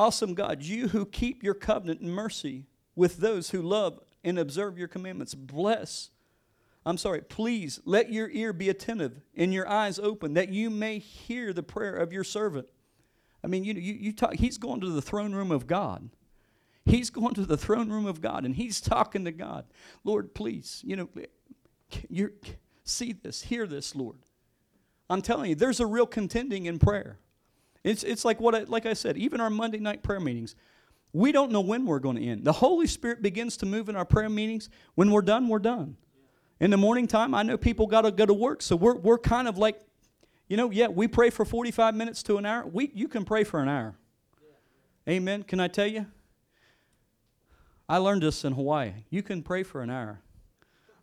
Awesome 0.00 0.32
God, 0.32 0.62
you 0.62 0.88
who 0.88 1.04
keep 1.04 1.42
your 1.42 1.52
covenant 1.52 2.00
and 2.00 2.10
mercy 2.10 2.64
with 2.96 3.18
those 3.18 3.50
who 3.50 3.60
love 3.60 4.00
and 4.24 4.38
observe 4.38 4.78
your 4.78 4.88
commandments, 4.88 5.34
bless. 5.34 6.08
I'm 6.86 6.96
sorry, 6.96 7.20
please 7.20 7.80
let 7.84 8.10
your 8.10 8.30
ear 8.30 8.54
be 8.54 8.70
attentive 8.70 9.20
and 9.36 9.52
your 9.52 9.68
eyes 9.68 9.98
open 9.98 10.32
that 10.32 10.48
you 10.48 10.70
may 10.70 11.00
hear 11.00 11.52
the 11.52 11.62
prayer 11.62 11.94
of 11.94 12.14
your 12.14 12.24
servant. 12.24 12.66
I 13.44 13.48
mean, 13.48 13.62
you, 13.62 13.74
you, 13.74 13.92
you 13.92 14.12
talk, 14.14 14.36
he's 14.36 14.56
going 14.56 14.80
to 14.80 14.88
the 14.88 15.02
throne 15.02 15.34
room 15.34 15.50
of 15.50 15.66
God. 15.66 16.08
He's 16.86 17.10
going 17.10 17.34
to 17.34 17.44
the 17.44 17.58
throne 17.58 17.90
room 17.90 18.06
of 18.06 18.22
God 18.22 18.46
and 18.46 18.56
he's 18.56 18.80
talking 18.80 19.26
to 19.26 19.32
God. 19.32 19.66
Lord, 20.02 20.32
please, 20.32 20.80
you 20.82 20.96
know, 20.96 21.10
you 22.08 22.32
see 22.84 23.12
this, 23.12 23.42
hear 23.42 23.66
this, 23.66 23.94
Lord. 23.94 24.20
I'm 25.10 25.20
telling 25.20 25.50
you, 25.50 25.56
there's 25.56 25.78
a 25.78 25.86
real 25.86 26.06
contending 26.06 26.64
in 26.64 26.78
prayer. 26.78 27.18
It's, 27.82 28.02
it's 28.02 28.24
like 28.24 28.40
what 28.40 28.54
I, 28.54 28.60
like 28.64 28.86
I 28.86 28.92
said, 28.92 29.16
even 29.16 29.40
our 29.40 29.50
Monday 29.50 29.78
night 29.78 30.02
prayer 30.02 30.20
meetings, 30.20 30.54
we 31.12 31.32
don't 31.32 31.50
know 31.50 31.60
when 31.60 31.86
we're 31.86 31.98
going 31.98 32.16
to 32.16 32.24
end. 32.24 32.44
The 32.44 32.52
Holy 32.52 32.86
Spirit 32.86 33.22
begins 33.22 33.56
to 33.58 33.66
move 33.66 33.88
in 33.88 33.96
our 33.96 34.04
prayer 34.04 34.28
meetings. 34.28 34.68
When 34.94 35.10
we're 35.10 35.22
done, 35.22 35.48
we're 35.48 35.58
done. 35.58 35.96
In 36.60 36.70
the 36.70 36.76
morning 36.76 37.06
time, 37.06 37.34
I 37.34 37.42
know 37.42 37.56
people 37.56 37.86
got 37.86 38.02
to 38.02 38.10
go 38.10 38.26
to 38.26 38.34
work, 38.34 38.60
so 38.60 38.76
we're, 38.76 38.96
we're 38.96 39.18
kind 39.18 39.48
of 39.48 39.56
like, 39.56 39.80
you 40.46 40.56
know, 40.56 40.70
yeah, 40.70 40.88
we 40.88 41.08
pray 41.08 41.30
for 41.30 41.44
45 41.44 41.94
minutes 41.94 42.22
to 42.24 42.36
an 42.36 42.44
hour. 42.44 42.66
We, 42.66 42.90
you 42.94 43.08
can 43.08 43.24
pray 43.24 43.44
for 43.44 43.60
an 43.60 43.68
hour. 43.68 43.94
Amen. 45.08 45.42
Can 45.42 45.58
I 45.58 45.68
tell 45.68 45.86
you? 45.86 46.06
I 47.88 47.96
learned 47.96 48.22
this 48.22 48.44
in 48.44 48.52
Hawaii. 48.52 48.92
You 49.08 49.22
can 49.22 49.42
pray 49.42 49.62
for 49.62 49.82
an 49.82 49.90
hour. 49.90 50.20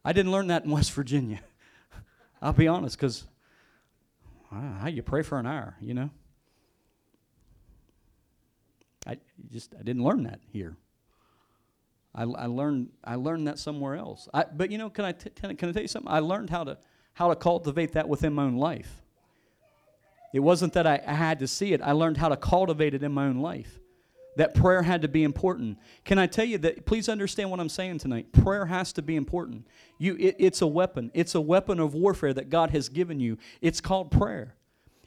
I 0.06 0.14
didn't 0.14 0.32
learn 0.32 0.48
that 0.48 0.64
in 0.64 0.72
West 0.72 0.92
Virginia. 0.92 1.42
I'll 2.42 2.54
be 2.54 2.68
honest, 2.68 2.98
because 2.98 3.26
how 4.52 4.88
you 4.88 5.02
pray 5.02 5.24
for 5.24 5.40
an 5.40 5.48
hour, 5.48 5.76
you 5.82 5.94
know? 5.94 6.12
I 9.08 9.18
just 9.52 9.74
I 9.80 9.84
didn't 9.84 10.04
learn 10.04 10.24
that 10.24 10.42
here. 10.52 10.76
I, 12.14 12.24
I 12.24 12.46
learned 12.48 12.90
I 13.04 13.16
learned 13.16 13.48
that 13.48 13.60
somewhere 13.60 13.96
else. 13.96 14.28
I, 14.34 14.44
but 14.44 14.72
you 14.72 14.78
know, 14.78 14.90
can 14.90 15.06
I, 15.06 15.12
t- 15.12 15.30
can 15.30 15.52
I 15.52 15.54
tell 15.54 15.82
you 15.82 15.88
something? 15.88 16.12
I 16.12 16.20
learned 16.20 16.50
how 16.50 16.64
to 16.66 16.78
how 17.14 17.30
to 17.30 17.36
cultivate 17.36 17.94
that 17.94 18.10
within 18.10 18.34
my 18.34 18.44
own 18.44 18.58
life. 18.58 19.02
It 20.34 20.40
wasn't 20.42 20.74
that 20.74 20.86
I, 20.86 21.02
I 21.08 21.14
had 21.14 21.40
to 21.40 21.48
see 21.48 21.74
it. 21.74 21.82
I 21.82 21.94
learned 21.94 22.18
how 22.18 22.30
to 22.30 22.36
cultivate 22.38 22.94
it 22.94 23.02
in 23.02 23.12
my 23.12 23.28
own 23.28 23.38
life. 23.38 23.80
That 24.36 24.54
prayer 24.54 24.84
had 24.84 25.02
to 25.02 25.08
be 25.08 25.24
important. 25.24 25.80
Can 26.06 26.20
I 26.20 26.28
tell 26.28 26.46
you 26.46 26.60
that? 26.60 26.86
Please 26.86 27.10
understand 27.10 27.50
what 27.50 27.60
I'm 27.60 27.70
saying 27.70 28.00
tonight. 28.00 28.32
Prayer 28.34 28.68
has 28.68 28.94
to 28.94 29.02
be 29.02 29.16
important. 29.16 29.66
You, 29.98 30.16
it, 30.20 30.36
it's 30.38 30.62
a 30.62 30.68
weapon. 30.68 31.10
It's 31.16 31.34
a 31.34 31.42
weapon 31.42 31.80
of 31.80 31.96
warfare 31.96 32.34
that 32.34 32.50
God 32.50 32.70
has 32.70 32.88
given 32.88 33.20
you. 33.20 33.40
It's 33.62 33.82
called 33.82 34.12
prayer. 34.12 34.54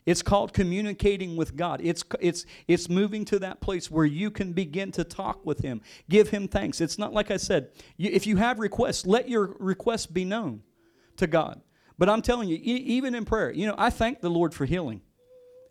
It's 0.06 0.22
called 0.22 0.52
communicating 0.52 1.36
with 1.36 1.56
God. 1.56 1.80
It's, 1.82 2.02
it's, 2.20 2.46
it's 2.66 2.88
moving 2.88 3.24
to 3.26 3.38
that 3.40 3.60
place 3.60 3.90
where 3.90 4.06
you 4.06 4.30
can 4.30 4.52
begin 4.52 4.92
to 4.92 5.04
talk 5.04 5.44
with 5.44 5.60
Him, 5.60 5.82
give 6.08 6.30
Him 6.30 6.48
thanks. 6.48 6.80
It's 6.80 6.98
not 6.98 7.12
like 7.12 7.30
I 7.30 7.36
said, 7.36 7.68
you, 7.96 8.10
if 8.12 8.26
you 8.26 8.36
have 8.36 8.58
requests, 8.58 9.06
let 9.06 9.28
your 9.28 9.56
requests 9.58 10.06
be 10.06 10.24
known 10.24 10.62
to 11.16 11.26
God. 11.26 11.60
But 11.98 12.08
I'm 12.08 12.22
telling 12.22 12.48
you, 12.48 12.56
e- 12.56 12.84
even 12.96 13.14
in 13.14 13.24
prayer, 13.26 13.50
you 13.52 13.66
know, 13.66 13.74
I 13.76 13.90
thank 13.90 14.20
the 14.20 14.30
Lord 14.30 14.54
for 14.54 14.64
healing. 14.64 15.02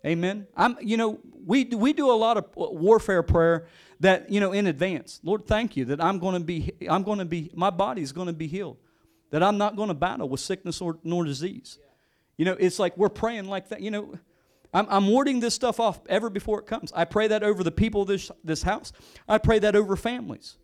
Amen. 0.06 0.46
I'm, 0.56 0.78
you 0.80 0.96
know, 0.96 1.18
we 1.44 1.64
we 1.64 1.92
do 1.92 2.10
a 2.10 2.14
lot 2.14 2.38
of 2.38 2.44
uh, 2.56 2.70
warfare 2.70 3.22
prayer 3.22 3.66
that 3.98 4.30
you 4.30 4.40
know 4.40 4.52
in 4.52 4.66
advance. 4.66 5.20
Lord, 5.22 5.46
thank 5.46 5.76
you 5.76 5.84
that 5.86 6.02
I'm 6.02 6.18
going 6.18 6.34
to 6.34 6.40
be, 6.40 6.72
I'm 6.88 7.02
going 7.02 7.18
to 7.18 7.26
be, 7.26 7.50
my 7.54 7.68
body's 7.70 8.12
going 8.12 8.28
to 8.28 8.32
be 8.32 8.46
healed. 8.46 8.78
That 9.30 9.42
I'm 9.42 9.58
not 9.58 9.76
going 9.76 9.88
to 9.88 9.94
battle 9.94 10.28
with 10.28 10.40
sickness 10.40 10.80
or 10.80 10.98
nor 11.04 11.24
disease. 11.24 11.78
You 12.40 12.46
know, 12.46 12.56
it's 12.58 12.78
like 12.78 12.96
we're 12.96 13.10
praying 13.10 13.48
like 13.48 13.68
that. 13.68 13.82
You 13.82 13.90
know, 13.90 14.14
I'm, 14.72 14.86
I'm 14.88 15.08
warding 15.08 15.40
this 15.40 15.54
stuff 15.54 15.78
off 15.78 16.00
ever 16.08 16.30
before 16.30 16.58
it 16.58 16.66
comes. 16.66 16.90
I 16.94 17.04
pray 17.04 17.28
that 17.28 17.42
over 17.42 17.62
the 17.62 17.70
people 17.70 18.00
of 18.00 18.08
this 18.08 18.30
this 18.42 18.62
house. 18.62 18.92
I 19.28 19.36
pray 19.36 19.58
that 19.58 19.76
over 19.76 19.94
families. 19.94 20.56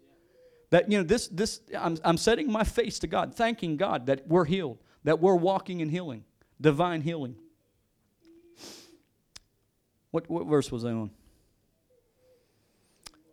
That 0.71 0.91
you 0.91 0.97
know, 0.97 1.05
this 1.05 1.29
this 1.29 1.61
I'm 1.79 1.99
I'm 2.03 2.17
setting 2.17 2.51
my 2.51 2.65
face 2.65 2.99
to 3.01 3.07
God, 3.07 3.35
thanking 3.35 3.77
God 3.77 4.07
that 4.07 4.27
we're 4.27 4.47
healed, 4.47 4.79
that 5.05 5.21
we're 5.21 5.37
walking 5.37 5.81
in 5.81 5.91
healing, 5.91 6.25
divine 6.59 7.03
healing. 7.03 7.37
What, 10.13 10.31
what 10.31 10.47
verse 10.47 10.73
was 10.73 10.83
I 10.83 10.93
on? 10.93 11.11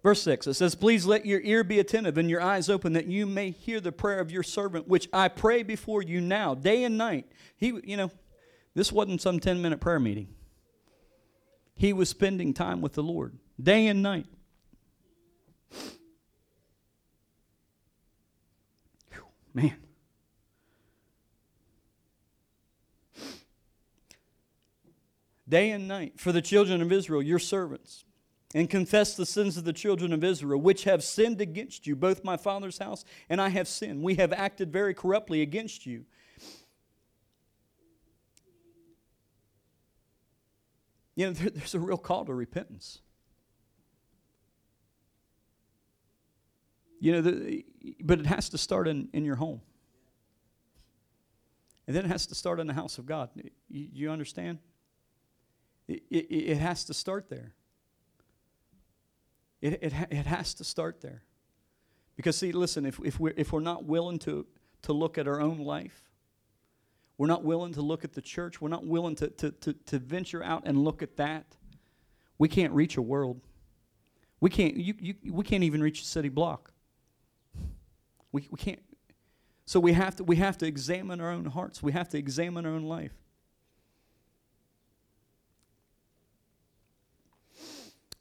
Verse 0.03 0.21
6, 0.21 0.47
it 0.47 0.55
says, 0.55 0.75
Please 0.75 1.05
let 1.05 1.25
your 1.25 1.39
ear 1.39 1.63
be 1.63 1.79
attentive 1.79 2.17
and 2.17 2.29
your 2.29 2.41
eyes 2.41 2.69
open 2.69 2.91
that 2.91 3.05
you 3.05 3.25
may 3.25 3.51
hear 3.51 3.79
the 3.79 3.93
prayer 3.93 4.19
of 4.19 4.31
your 4.31 4.43
servant, 4.43 4.85
which 4.85 5.07
I 5.13 5.29
pray 5.29 5.63
before 5.63 6.01
you 6.01 6.19
now, 6.19 6.55
day 6.55 6.83
and 6.83 6.97
night. 6.97 7.31
He, 7.55 7.79
you 7.85 7.95
know, 7.95 8.11
this 8.75 8.91
wasn't 8.91 9.21
some 9.21 9.39
10 9.39 9.61
minute 9.61 9.79
prayer 9.79 9.99
meeting. 9.99 10.29
He 11.75 11.93
was 11.93 12.09
spending 12.09 12.53
time 12.53 12.81
with 12.81 12.93
the 12.93 13.03
Lord, 13.03 13.37
day 13.61 13.87
and 13.87 14.01
night. 14.01 14.27
Whew, 19.11 19.25
man. 19.53 19.77
day 25.53 25.69
and 25.69 25.87
night 25.87 26.19
for 26.19 26.31
the 26.31 26.41
children 26.41 26.81
of 26.81 26.91
Israel, 26.91 27.21
your 27.21 27.37
servants, 27.37 28.05
and 28.55 28.67
confess 28.67 29.15
the 29.15 29.25
sins 29.25 29.55
of 29.55 29.63
the 29.63 29.71
children 29.71 30.11
of 30.11 30.23
Israel, 30.23 30.59
which 30.59 30.85
have 30.85 31.03
sinned 31.03 31.39
against 31.39 31.85
you, 31.85 31.95
both 31.95 32.23
my 32.23 32.37
father's 32.37 32.79
house 32.79 33.05
and 33.29 33.39
I 33.39 33.49
have 33.49 33.67
sinned. 33.67 34.01
We 34.01 34.15
have 34.15 34.33
acted 34.33 34.73
very 34.73 34.95
corruptly 34.95 35.43
against 35.43 35.85
you. 35.85 36.05
You 41.15 41.27
know, 41.27 41.31
there, 41.33 41.49
there's 41.49 41.75
a 41.75 41.79
real 41.79 41.97
call 41.97 42.25
to 42.25 42.33
repentance. 42.33 42.99
You 46.99 47.11
know, 47.11 47.21
the, 47.21 47.65
but 48.01 48.19
it 48.19 48.25
has 48.25 48.49
to 48.49 48.57
start 48.57 48.87
in, 48.87 49.09
in 49.13 49.25
your 49.25 49.35
home. 49.35 49.61
And 51.85 51.95
then 51.95 52.05
it 52.05 52.07
has 52.07 52.25
to 52.27 52.35
start 52.35 52.59
in 52.59 52.67
the 52.67 52.73
house 52.73 52.97
of 52.97 53.05
God. 53.05 53.29
You, 53.67 53.87
you 53.91 54.09
understand? 54.09 54.59
It, 55.87 56.03
it, 56.09 56.25
it 56.31 56.57
has 56.57 56.85
to 56.85 56.93
start 56.93 57.29
there. 57.29 57.53
It, 59.61 59.73
it, 59.81 59.93
it 60.09 60.25
has 60.25 60.53
to 60.55 60.63
start 60.63 61.01
there. 61.01 61.23
Because, 62.15 62.37
see, 62.37 62.51
listen, 62.51 62.85
if, 62.85 62.99
if, 63.03 63.19
we're, 63.19 63.33
if 63.35 63.51
we're 63.51 63.59
not 63.59 63.83
willing 63.83 64.19
to, 64.19 64.45
to 64.83 64.93
look 64.93 65.17
at 65.17 65.27
our 65.27 65.41
own 65.41 65.57
life, 65.57 66.03
we're 67.17 67.27
not 67.27 67.43
willing 67.43 67.73
to 67.73 67.81
look 67.81 68.03
at 68.03 68.13
the 68.13 68.21
church, 68.21 68.61
we're 68.61 68.69
not 68.69 68.85
willing 68.85 69.15
to, 69.15 69.29
to, 69.29 69.51
to, 69.51 69.73
to 69.73 69.99
venture 69.99 70.43
out 70.43 70.63
and 70.65 70.83
look 70.83 71.01
at 71.01 71.17
that, 71.17 71.45
we 72.37 72.47
can't 72.47 72.73
reach 72.73 72.97
a 72.97 73.01
world. 73.01 73.41
We 74.39 74.49
can't, 74.49 74.75
you, 74.75 74.93
you, 74.99 75.15
we 75.31 75.45
can't 75.45 75.63
even 75.63 75.81
reach 75.81 76.01
a 76.01 76.05
city 76.05 76.29
block. 76.29 76.73
We, 78.31 78.47
we 78.51 78.57
can't. 78.57 78.81
So 79.65 79.79
we 79.79 79.93
have, 79.93 80.17
to, 80.17 80.23
we 80.23 80.35
have 80.37 80.57
to 80.57 80.65
examine 80.65 81.21
our 81.21 81.31
own 81.31 81.45
hearts. 81.45 81.81
We 81.81 81.93
have 81.93 82.09
to 82.09 82.17
examine 82.17 82.65
our 82.65 82.73
own 82.73 82.83
life. 82.83 83.13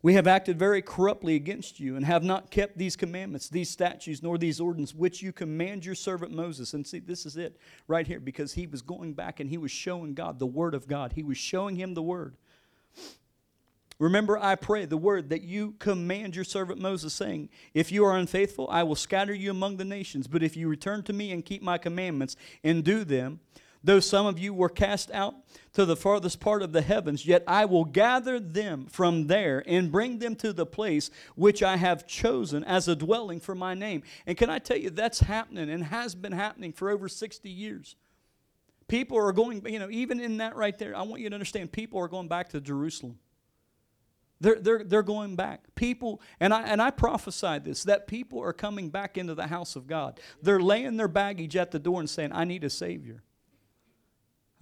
We 0.02 0.14
have 0.14 0.26
acted 0.26 0.58
very 0.58 0.82
corruptly 0.82 1.36
against 1.36 1.78
you 1.78 1.94
and 1.94 2.04
have 2.04 2.24
not 2.24 2.50
kept 2.50 2.76
these 2.76 2.96
commandments, 2.96 3.48
these 3.48 3.70
statutes, 3.70 4.20
nor 4.20 4.36
these 4.36 4.60
ordinances, 4.60 4.96
which 4.96 5.22
you 5.22 5.32
command 5.32 5.84
your 5.84 5.94
servant 5.94 6.32
Moses. 6.32 6.74
And 6.74 6.84
see, 6.84 6.98
this 6.98 7.24
is 7.24 7.36
it 7.36 7.56
right 7.86 8.06
here 8.06 8.18
because 8.18 8.54
he 8.54 8.66
was 8.66 8.82
going 8.82 9.14
back 9.14 9.38
and 9.38 9.48
he 9.48 9.58
was 9.58 9.70
showing 9.70 10.14
God 10.14 10.40
the 10.40 10.46
Word 10.46 10.74
of 10.74 10.88
God. 10.88 11.12
He 11.12 11.22
was 11.22 11.38
showing 11.38 11.76
him 11.76 11.94
the 11.94 12.02
Word. 12.02 12.36
Remember, 14.00 14.36
I 14.36 14.56
pray 14.56 14.84
the 14.84 14.96
word 14.96 15.28
that 15.28 15.42
you 15.42 15.76
command 15.78 16.34
your 16.34 16.44
servant 16.44 16.80
Moses, 16.80 17.14
saying, 17.14 17.50
If 17.72 17.92
you 17.92 18.04
are 18.04 18.16
unfaithful, 18.16 18.66
I 18.68 18.82
will 18.82 18.96
scatter 18.96 19.32
you 19.32 19.52
among 19.52 19.76
the 19.76 19.84
nations. 19.84 20.26
But 20.26 20.42
if 20.42 20.56
you 20.56 20.66
return 20.66 21.04
to 21.04 21.12
me 21.12 21.30
and 21.30 21.44
keep 21.44 21.62
my 21.62 21.78
commandments 21.78 22.34
and 22.64 22.82
do 22.82 23.04
them, 23.04 23.38
Though 23.84 24.00
some 24.00 24.26
of 24.26 24.38
you 24.38 24.54
were 24.54 24.68
cast 24.68 25.10
out 25.10 25.34
to 25.72 25.84
the 25.84 25.96
farthest 25.96 26.38
part 26.38 26.62
of 26.62 26.72
the 26.72 26.82
heavens, 26.82 27.26
yet 27.26 27.42
I 27.46 27.64
will 27.64 27.84
gather 27.84 28.38
them 28.38 28.86
from 28.86 29.26
there 29.26 29.64
and 29.66 29.90
bring 29.90 30.18
them 30.18 30.36
to 30.36 30.52
the 30.52 30.66
place 30.66 31.10
which 31.34 31.62
I 31.62 31.76
have 31.76 32.06
chosen 32.06 32.62
as 32.62 32.86
a 32.86 32.94
dwelling 32.94 33.40
for 33.40 33.54
my 33.54 33.74
name. 33.74 34.02
And 34.26 34.36
can 34.36 34.50
I 34.50 34.60
tell 34.60 34.76
you, 34.76 34.90
that's 34.90 35.20
happening 35.20 35.68
and 35.68 35.84
has 35.84 36.14
been 36.14 36.32
happening 36.32 36.72
for 36.72 36.90
over 36.90 37.08
60 37.08 37.48
years. 37.48 37.96
People 38.86 39.18
are 39.18 39.32
going, 39.32 39.66
you 39.66 39.78
know, 39.78 39.88
even 39.90 40.20
in 40.20 40.36
that 40.36 40.54
right 40.54 40.78
there, 40.78 40.94
I 40.94 41.02
want 41.02 41.22
you 41.22 41.28
to 41.30 41.34
understand 41.34 41.72
people 41.72 41.98
are 41.98 42.08
going 42.08 42.28
back 42.28 42.50
to 42.50 42.60
Jerusalem. 42.60 43.18
They're, 44.40 44.60
they're, 44.60 44.84
they're 44.84 45.02
going 45.02 45.36
back. 45.36 45.62
People, 45.76 46.20
and 46.40 46.52
I, 46.52 46.62
and 46.62 46.82
I 46.82 46.90
prophesied 46.90 47.64
this, 47.64 47.84
that 47.84 48.08
people 48.08 48.40
are 48.40 48.52
coming 48.52 48.90
back 48.90 49.16
into 49.16 49.34
the 49.34 49.46
house 49.46 49.76
of 49.76 49.86
God. 49.86 50.20
They're 50.42 50.60
laying 50.60 50.96
their 50.96 51.08
baggage 51.08 51.56
at 51.56 51.70
the 51.70 51.78
door 51.78 52.00
and 52.00 52.10
saying, 52.10 52.32
I 52.32 52.44
need 52.44 52.64
a 52.64 52.70
Savior. 52.70 53.22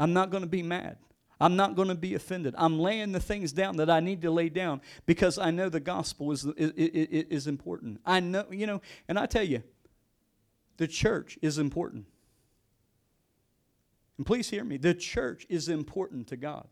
I'm 0.01 0.15
not 0.15 0.31
going 0.31 0.43
to 0.43 0.49
be 0.49 0.63
mad. 0.63 0.97
I'm 1.39 1.57
not 1.57 1.77
going 1.77 1.89
to 1.89 1.95
be 1.95 2.15
offended. 2.15 2.55
I'm 2.59 2.79
laying 2.79 3.13
the 3.13 3.21
things 3.21 3.53
down 3.53 3.77
that 3.77 3.89
I 3.89 4.01
need 4.01 4.23
to 4.23 4.31
lay 4.31 4.49
down 4.49 4.81
because 5.07 5.39
I 5.39 5.51
know 5.51 5.69
the 5.69 5.81
gospel 5.81 6.33
is, 6.33 6.45
is, 6.57 6.73
is, 6.75 7.47
important. 7.47 8.01
I 8.05 8.21
know, 8.21 8.47
you 8.51 8.67
know, 8.67 8.83
and 9.09 9.19
I 9.19 9.27
tell 9.27 9.45
you, 9.45 9.63
the 10.79 10.89
church 10.89 11.39
is 11.41 11.59
important. 11.59 12.07
And 14.17 14.27
please 14.27 14.51
hear 14.51 14.65
me 14.65 14.77
the 14.77 14.95
church 14.95 15.47
is 15.49 15.69
important 15.69 16.27
to 16.29 16.37
God. 16.37 16.67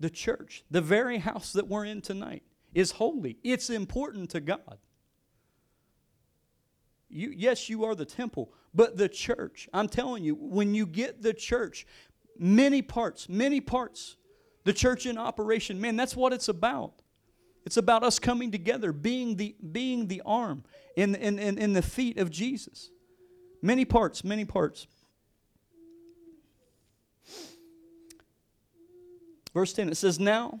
The 0.00 0.10
church, 0.10 0.64
the 0.70 0.80
very 0.80 1.18
house 1.18 1.52
that 1.52 1.66
we're 1.66 1.84
in 1.84 2.00
tonight, 2.00 2.42
is 2.74 2.92
holy. 2.92 3.38
It's 3.42 3.70
important 3.70 4.30
to 4.30 4.40
God. 4.40 4.78
You, 7.08 7.32
yes, 7.34 7.68
you 7.68 7.84
are 7.84 7.94
the 7.94 8.04
temple, 8.04 8.52
but 8.74 8.96
the 8.96 9.08
church, 9.08 9.68
I'm 9.72 9.88
telling 9.88 10.24
you, 10.24 10.34
when 10.34 10.74
you 10.74 10.86
get 10.86 11.22
the 11.22 11.32
church 11.32 11.86
many 12.38 12.82
parts, 12.82 13.28
many 13.28 13.60
parts. 13.60 14.16
The 14.64 14.72
church 14.72 15.06
in 15.06 15.16
operation, 15.16 15.80
man, 15.80 15.96
that's 15.96 16.16
what 16.16 16.32
it's 16.32 16.48
about. 16.48 17.02
It's 17.64 17.76
about 17.76 18.02
us 18.02 18.18
coming 18.18 18.50
together, 18.50 18.92
being 18.92 19.36
the, 19.36 19.54
being 19.72 20.08
the 20.08 20.22
arm 20.24 20.64
in, 20.96 21.14
in, 21.14 21.38
in, 21.38 21.58
in 21.58 21.72
the 21.72 21.82
feet 21.82 22.18
of 22.18 22.30
Jesus. 22.30 22.90
Many 23.62 23.84
parts, 23.84 24.24
many 24.24 24.44
parts. 24.44 24.86
Verse 29.54 29.72
10, 29.72 29.88
it 29.88 29.96
says, 29.96 30.20
Now 30.20 30.60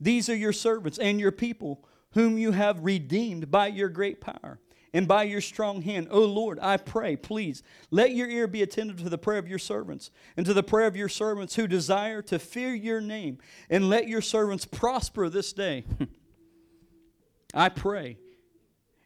these 0.00 0.28
are 0.28 0.36
your 0.36 0.52
servants 0.52 0.98
and 0.98 1.20
your 1.20 1.32
people, 1.32 1.84
whom 2.12 2.38
you 2.38 2.52
have 2.52 2.84
redeemed 2.84 3.50
by 3.50 3.66
your 3.66 3.88
great 3.88 4.20
power 4.20 4.58
and 4.92 5.06
by 5.06 5.24
your 5.24 5.40
strong 5.40 5.82
hand. 5.82 6.08
O 6.10 6.20
Lord, 6.20 6.58
I 6.60 6.76
pray, 6.76 7.16
please, 7.16 7.62
let 7.90 8.12
your 8.12 8.28
ear 8.28 8.46
be 8.46 8.62
attentive 8.62 9.02
to 9.02 9.08
the 9.08 9.18
prayer 9.18 9.38
of 9.38 9.48
your 9.48 9.58
servants 9.58 10.10
and 10.36 10.46
to 10.46 10.54
the 10.54 10.62
prayer 10.62 10.86
of 10.86 10.96
your 10.96 11.08
servants 11.08 11.54
who 11.56 11.66
desire 11.66 12.22
to 12.22 12.38
fear 12.38 12.74
your 12.74 13.00
name, 13.00 13.38
and 13.68 13.88
let 13.88 14.08
your 14.08 14.22
servants 14.22 14.64
prosper 14.64 15.28
this 15.28 15.52
day. 15.52 15.84
I 17.54 17.68
pray, 17.68 18.18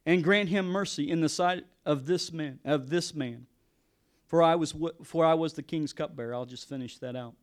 and 0.05 0.22
grant 0.22 0.49
him 0.49 0.66
mercy 0.66 1.11
in 1.11 1.20
the 1.20 1.28
sight 1.28 1.64
of 1.85 2.07
this 2.07 2.33
man, 2.33 2.59
of 2.64 2.91
this 2.91 3.14
man. 3.14 3.47
For 4.26 4.43
I 4.43 4.55
was 4.55 4.74
for 5.05 5.26
I 5.26 5.35
was 5.35 5.53
the 5.53 5.62
king's 5.62 5.93
cupbearer. 5.93 6.35
I'll 6.35 6.47
just 6.47 6.68
finish 6.68 6.99
that 6.99 7.14
out. 7.14 7.35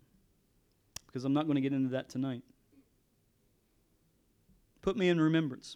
Because 1.06 1.24
I'm 1.24 1.34
not 1.34 1.46
going 1.46 1.56
to 1.56 1.62
get 1.62 1.74
into 1.74 1.90
that 1.90 2.10
tonight. 2.10 2.42
Put 4.82 4.98
me 4.98 5.10
in 5.10 5.20
remembrance 5.20 5.76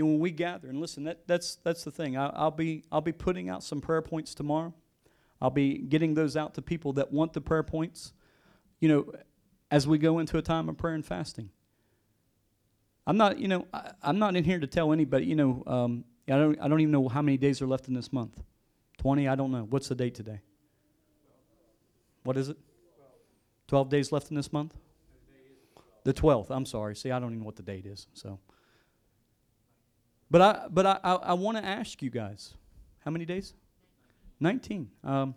you 0.00 0.06
know, 0.06 0.12
when 0.12 0.20
we 0.20 0.30
gather, 0.30 0.66
and 0.66 0.80
listen, 0.80 1.04
that, 1.04 1.26
that's, 1.26 1.56
that's 1.56 1.84
the 1.84 1.90
thing. 1.90 2.16
I, 2.16 2.44
will 2.44 2.50
be, 2.52 2.84
I'll 2.90 3.02
be 3.02 3.12
putting 3.12 3.50
out 3.50 3.62
some 3.62 3.82
prayer 3.82 4.00
points 4.00 4.34
tomorrow. 4.34 4.72
I'll 5.42 5.50
be 5.50 5.76
getting 5.76 6.14
those 6.14 6.38
out 6.38 6.54
to 6.54 6.62
people 6.62 6.94
that 6.94 7.12
want 7.12 7.34
the 7.34 7.42
prayer 7.42 7.62
points, 7.62 8.14
you 8.80 8.88
know, 8.88 9.12
as 9.70 9.86
we 9.86 9.98
go 9.98 10.18
into 10.18 10.38
a 10.38 10.42
time 10.42 10.70
of 10.70 10.78
prayer 10.78 10.94
and 10.94 11.04
fasting. 11.04 11.50
I'm 13.06 13.18
not, 13.18 13.38
you 13.38 13.46
know, 13.46 13.66
I, 13.74 13.90
am 14.02 14.18
not 14.18 14.36
in 14.36 14.44
here 14.44 14.58
to 14.58 14.66
tell 14.66 14.90
anybody, 14.90 15.26
you 15.26 15.36
know, 15.36 15.62
um, 15.66 16.04
I, 16.28 16.32
don't, 16.32 16.58
I 16.62 16.66
don't 16.68 16.80
even 16.80 16.92
know 16.92 17.06
how 17.10 17.20
many 17.20 17.36
days 17.36 17.60
are 17.60 17.66
left 17.66 17.86
in 17.86 17.92
this 17.92 18.10
month. 18.10 18.42
20, 19.00 19.28
I 19.28 19.34
don't 19.34 19.52
know. 19.52 19.66
What's 19.68 19.88
the 19.88 19.94
date 19.94 20.14
today? 20.14 20.40
What 22.22 22.38
is 22.38 22.48
it? 22.48 22.56
12 23.68 23.90
days 23.90 24.12
left 24.12 24.30
in 24.30 24.36
this 24.36 24.50
month? 24.50 24.78
The 26.04 26.14
12th. 26.14 26.46
I'm 26.48 26.64
sorry. 26.64 26.96
See, 26.96 27.10
I 27.10 27.18
don't 27.18 27.32
even 27.32 27.40
know 27.40 27.44
what 27.44 27.56
the 27.56 27.62
date 27.62 27.84
is. 27.84 28.06
So 28.14 28.38
but 30.30 30.40
I, 30.40 30.66
but 30.70 30.86
I, 30.86 30.98
I, 31.02 31.14
I 31.14 31.32
want 31.34 31.56
to 31.56 31.64
ask 31.64 32.02
you 32.02 32.10
guys, 32.10 32.54
how 33.04 33.10
many 33.10 33.24
days? 33.24 33.54
19. 34.40 34.90
Um, 35.04 35.34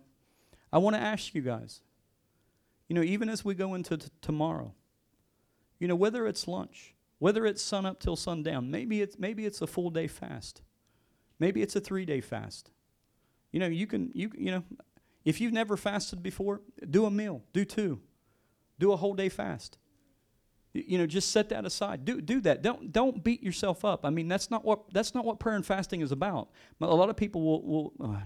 I 0.72 0.78
want 0.78 0.96
to 0.96 1.02
ask 1.02 1.34
you 1.36 1.41
guys, 1.41 1.82
you 2.88 2.96
know, 2.96 3.02
even 3.02 3.30
as 3.30 3.44
we 3.44 3.54
go 3.54 3.74
into 3.74 3.98
t- 3.98 4.08
tomorrow, 4.22 4.74
you 5.80 5.88
know, 5.88 5.96
whether 5.96 6.28
it's 6.28 6.48
lunch, 6.48 6.96
whether 7.20 7.46
it's 7.46 7.62
sun 7.62 7.86
up 7.86 8.00
till 8.00 8.16
sundown, 8.16 8.70
maybe 8.72 9.02
it's 9.02 9.18
maybe 9.18 9.46
it's 9.46 9.62
a 9.62 9.68
full 9.68 9.89
day 9.89 10.08
fast. 10.08 10.62
Maybe 11.39 11.62
it's 11.62 11.76
a 11.76 11.82
3-day 11.82 12.22
fast. 12.22 12.72
You 13.52 13.60
know, 13.60 13.68
you 13.68 13.88
can 13.88 14.12
you 14.14 14.32
you 14.38 14.52
know, 14.52 14.64
if 15.26 15.41
you've 15.41 15.54
never 15.54 15.78
fasted 15.78 16.22
before, 16.24 16.62
do 16.89 17.06
a 17.06 17.12
meal, 17.12 17.44
do 17.54 17.66
two. 17.66 18.02
Do 18.80 18.91
a 18.91 18.96
whole 18.98 19.14
day 19.14 19.30
fast. 19.30 19.78
You 20.74 20.97
know, 20.97 21.05
just 21.05 21.32
set 21.32 21.49
that 21.49 21.65
aside. 21.65 22.03
Do 22.03 22.19
do 22.19 22.41
that. 22.41 22.63
Don't 22.63 22.91
don't 22.91 23.24
beat 23.24 23.43
yourself 23.43 23.86
up. 23.86 24.05
I 24.05 24.09
mean, 24.09 24.28
that's 24.28 24.49
not 24.49 24.65
what 24.65 24.91
that's 24.91 25.13
not 25.13 25.24
what 25.24 25.39
prayer 25.39 25.55
and 25.55 25.65
fasting 25.65 26.01
is 26.01 26.11
about. 26.11 26.49
A 26.82 26.86
lot 26.86 27.09
of 27.09 27.15
people 27.15 27.41
will 27.41 27.61
will 27.61 27.93
uh, 28.03 28.21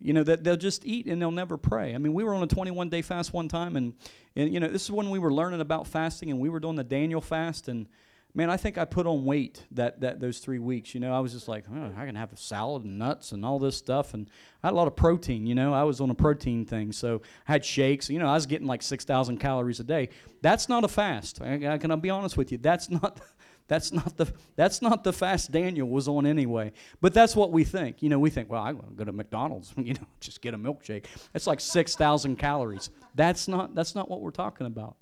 you 0.00 0.14
know 0.14 0.22
that 0.22 0.44
they'll 0.44 0.56
just 0.56 0.86
eat 0.86 1.06
and 1.06 1.20
they'll 1.20 1.30
never 1.30 1.58
pray. 1.58 1.94
I 1.94 1.98
mean, 1.98 2.14
we 2.14 2.24
were 2.24 2.34
on 2.34 2.42
a 2.42 2.46
21 2.46 2.88
day 2.88 3.02
fast 3.02 3.34
one 3.34 3.48
time, 3.48 3.76
and 3.76 3.92
and 4.34 4.52
you 4.52 4.60
know 4.60 4.68
this 4.68 4.84
is 4.84 4.90
when 4.90 5.10
we 5.10 5.18
were 5.18 5.32
learning 5.32 5.60
about 5.60 5.86
fasting, 5.86 6.30
and 6.30 6.40
we 6.40 6.48
were 6.48 6.60
doing 6.60 6.76
the 6.76 6.84
Daniel 6.84 7.20
fast, 7.20 7.68
and 7.68 7.86
man, 8.34 8.50
I 8.50 8.56
think 8.56 8.78
I 8.78 8.84
put 8.84 9.06
on 9.06 9.24
weight 9.24 9.66
that, 9.72 10.00
that 10.00 10.20
those 10.20 10.38
three 10.38 10.58
weeks. 10.58 10.94
You 10.94 11.00
know, 11.00 11.12
I 11.12 11.20
was 11.20 11.32
just 11.32 11.48
like, 11.48 11.64
oh, 11.72 11.92
I 11.96 12.06
can 12.06 12.14
have 12.14 12.32
a 12.32 12.36
salad 12.36 12.84
and 12.84 12.98
nuts 12.98 13.32
and 13.32 13.44
all 13.44 13.58
this 13.58 13.76
stuff, 13.76 14.14
and 14.14 14.30
I 14.62 14.68
had 14.68 14.74
a 14.74 14.76
lot 14.76 14.86
of 14.86 14.96
protein. 14.96 15.46
You 15.46 15.54
know, 15.54 15.72
I 15.72 15.84
was 15.84 16.00
on 16.00 16.10
a 16.10 16.14
protein 16.14 16.64
thing, 16.64 16.92
so 16.92 17.22
I 17.46 17.52
had 17.52 17.64
shakes. 17.64 18.08
You 18.08 18.18
know, 18.18 18.28
I 18.28 18.34
was 18.34 18.46
getting 18.46 18.66
like 18.66 18.82
six 18.82 19.04
thousand 19.04 19.38
calories 19.38 19.80
a 19.80 19.84
day. 19.84 20.10
That's 20.42 20.68
not 20.68 20.84
a 20.84 20.88
fast. 20.88 21.40
I, 21.42 21.74
I 21.74 21.78
can 21.78 21.98
be 22.00 22.10
honest 22.10 22.36
with 22.36 22.52
you. 22.52 22.58
That's 22.58 22.90
not. 22.90 23.20
That's 23.68 23.92
not 23.92 24.16
the 24.16 24.32
that's 24.56 24.80
not 24.80 25.04
the 25.04 25.12
fast 25.12 25.52
Daniel 25.52 25.86
was 25.86 26.08
on 26.08 26.24
anyway. 26.24 26.72
But 27.02 27.12
that's 27.12 27.36
what 27.36 27.52
we 27.52 27.64
think. 27.64 28.02
You 28.02 28.08
know, 28.08 28.18
we 28.18 28.30
think, 28.30 28.48
well, 28.48 28.62
I'm 28.62 28.78
to 28.78 28.82
go 28.94 29.04
to 29.04 29.12
McDonald's, 29.12 29.74
you 29.76 29.92
know, 29.92 30.06
just 30.20 30.40
get 30.40 30.54
a 30.54 30.56
milkshake. 30.56 31.04
It's 31.34 31.46
like 31.46 31.60
6,000 31.60 32.36
calories. 32.36 32.88
That's 33.14 33.46
not 33.46 33.74
that's 33.74 33.94
not 33.94 34.10
what 34.10 34.22
we're 34.22 34.30
talking 34.30 34.66
about. 34.66 34.96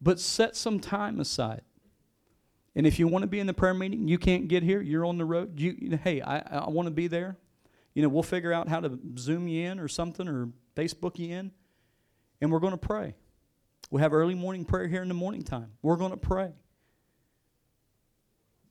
But 0.00 0.20
set 0.20 0.56
some 0.56 0.80
time 0.80 1.20
aside. 1.20 1.62
And 2.74 2.86
if 2.86 2.98
you 2.98 3.08
want 3.08 3.22
to 3.22 3.26
be 3.26 3.40
in 3.40 3.46
the 3.46 3.54
prayer 3.54 3.72
meeting, 3.72 4.06
you 4.06 4.18
can't 4.18 4.48
get 4.48 4.62
here, 4.62 4.82
you're 4.82 5.06
on 5.06 5.16
the 5.16 5.24
road. 5.24 5.58
You, 5.58 5.74
you 5.78 5.88
know, 5.88 5.98
hey, 6.02 6.20
I, 6.20 6.38
I 6.66 6.68
want 6.68 6.86
to 6.86 6.92
be 6.92 7.06
there. 7.06 7.38
You 7.94 8.02
know, 8.02 8.10
we'll 8.10 8.22
figure 8.22 8.52
out 8.52 8.68
how 8.68 8.80
to 8.80 8.98
Zoom 9.16 9.48
you 9.48 9.70
in 9.70 9.80
or 9.80 9.88
something 9.88 10.28
or 10.28 10.50
Facebook 10.76 11.18
you 11.18 11.34
in, 11.34 11.50
and 12.42 12.52
we're 12.52 12.60
going 12.60 12.74
to 12.74 12.78
pray. 12.78 13.14
We'll 13.90 14.02
have 14.02 14.12
early 14.12 14.34
morning 14.34 14.66
prayer 14.66 14.86
here 14.86 15.00
in 15.00 15.08
the 15.08 15.14
morning 15.14 15.42
time. 15.42 15.72
We're 15.80 15.96
going 15.96 16.10
to 16.10 16.18
pray. 16.18 16.52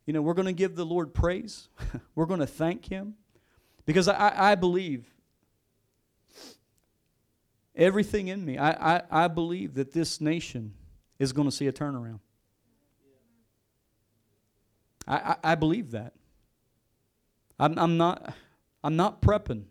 You 0.05 0.13
know, 0.13 0.21
we're 0.21 0.35
going 0.35 0.45
to 0.45 0.53
give 0.53 0.75
the 0.75 0.85
Lord 0.85 1.15
praise. 1.15 1.69
we're 2.15 2.27
going 2.27 2.41
to 2.41 2.47
thank 2.47 2.85
Him. 2.85 3.15
Because 3.87 4.07
I, 4.07 4.51
I 4.51 4.55
believe, 4.55 5.05
everything 7.75 8.27
in 8.27 8.45
me, 8.45 8.59
I, 8.59 8.97
I, 8.97 9.01
I 9.09 9.27
believe 9.27 9.73
that 9.75 9.93
this 9.93 10.21
nation 10.21 10.73
is 11.19 11.33
going 11.33 11.47
to 11.47 11.55
see 11.55 11.67
a 11.67 11.73
turnaround. 11.73 12.19
I, 15.07 15.15
I, 15.15 15.35
I 15.43 15.55
believe 15.55 15.91
that. 15.91 16.13
I'm, 17.59 17.77
I'm, 17.77 17.97
not, 17.97 18.33
I'm 18.83 18.95
not 18.95 19.21
prepping. 19.21 19.63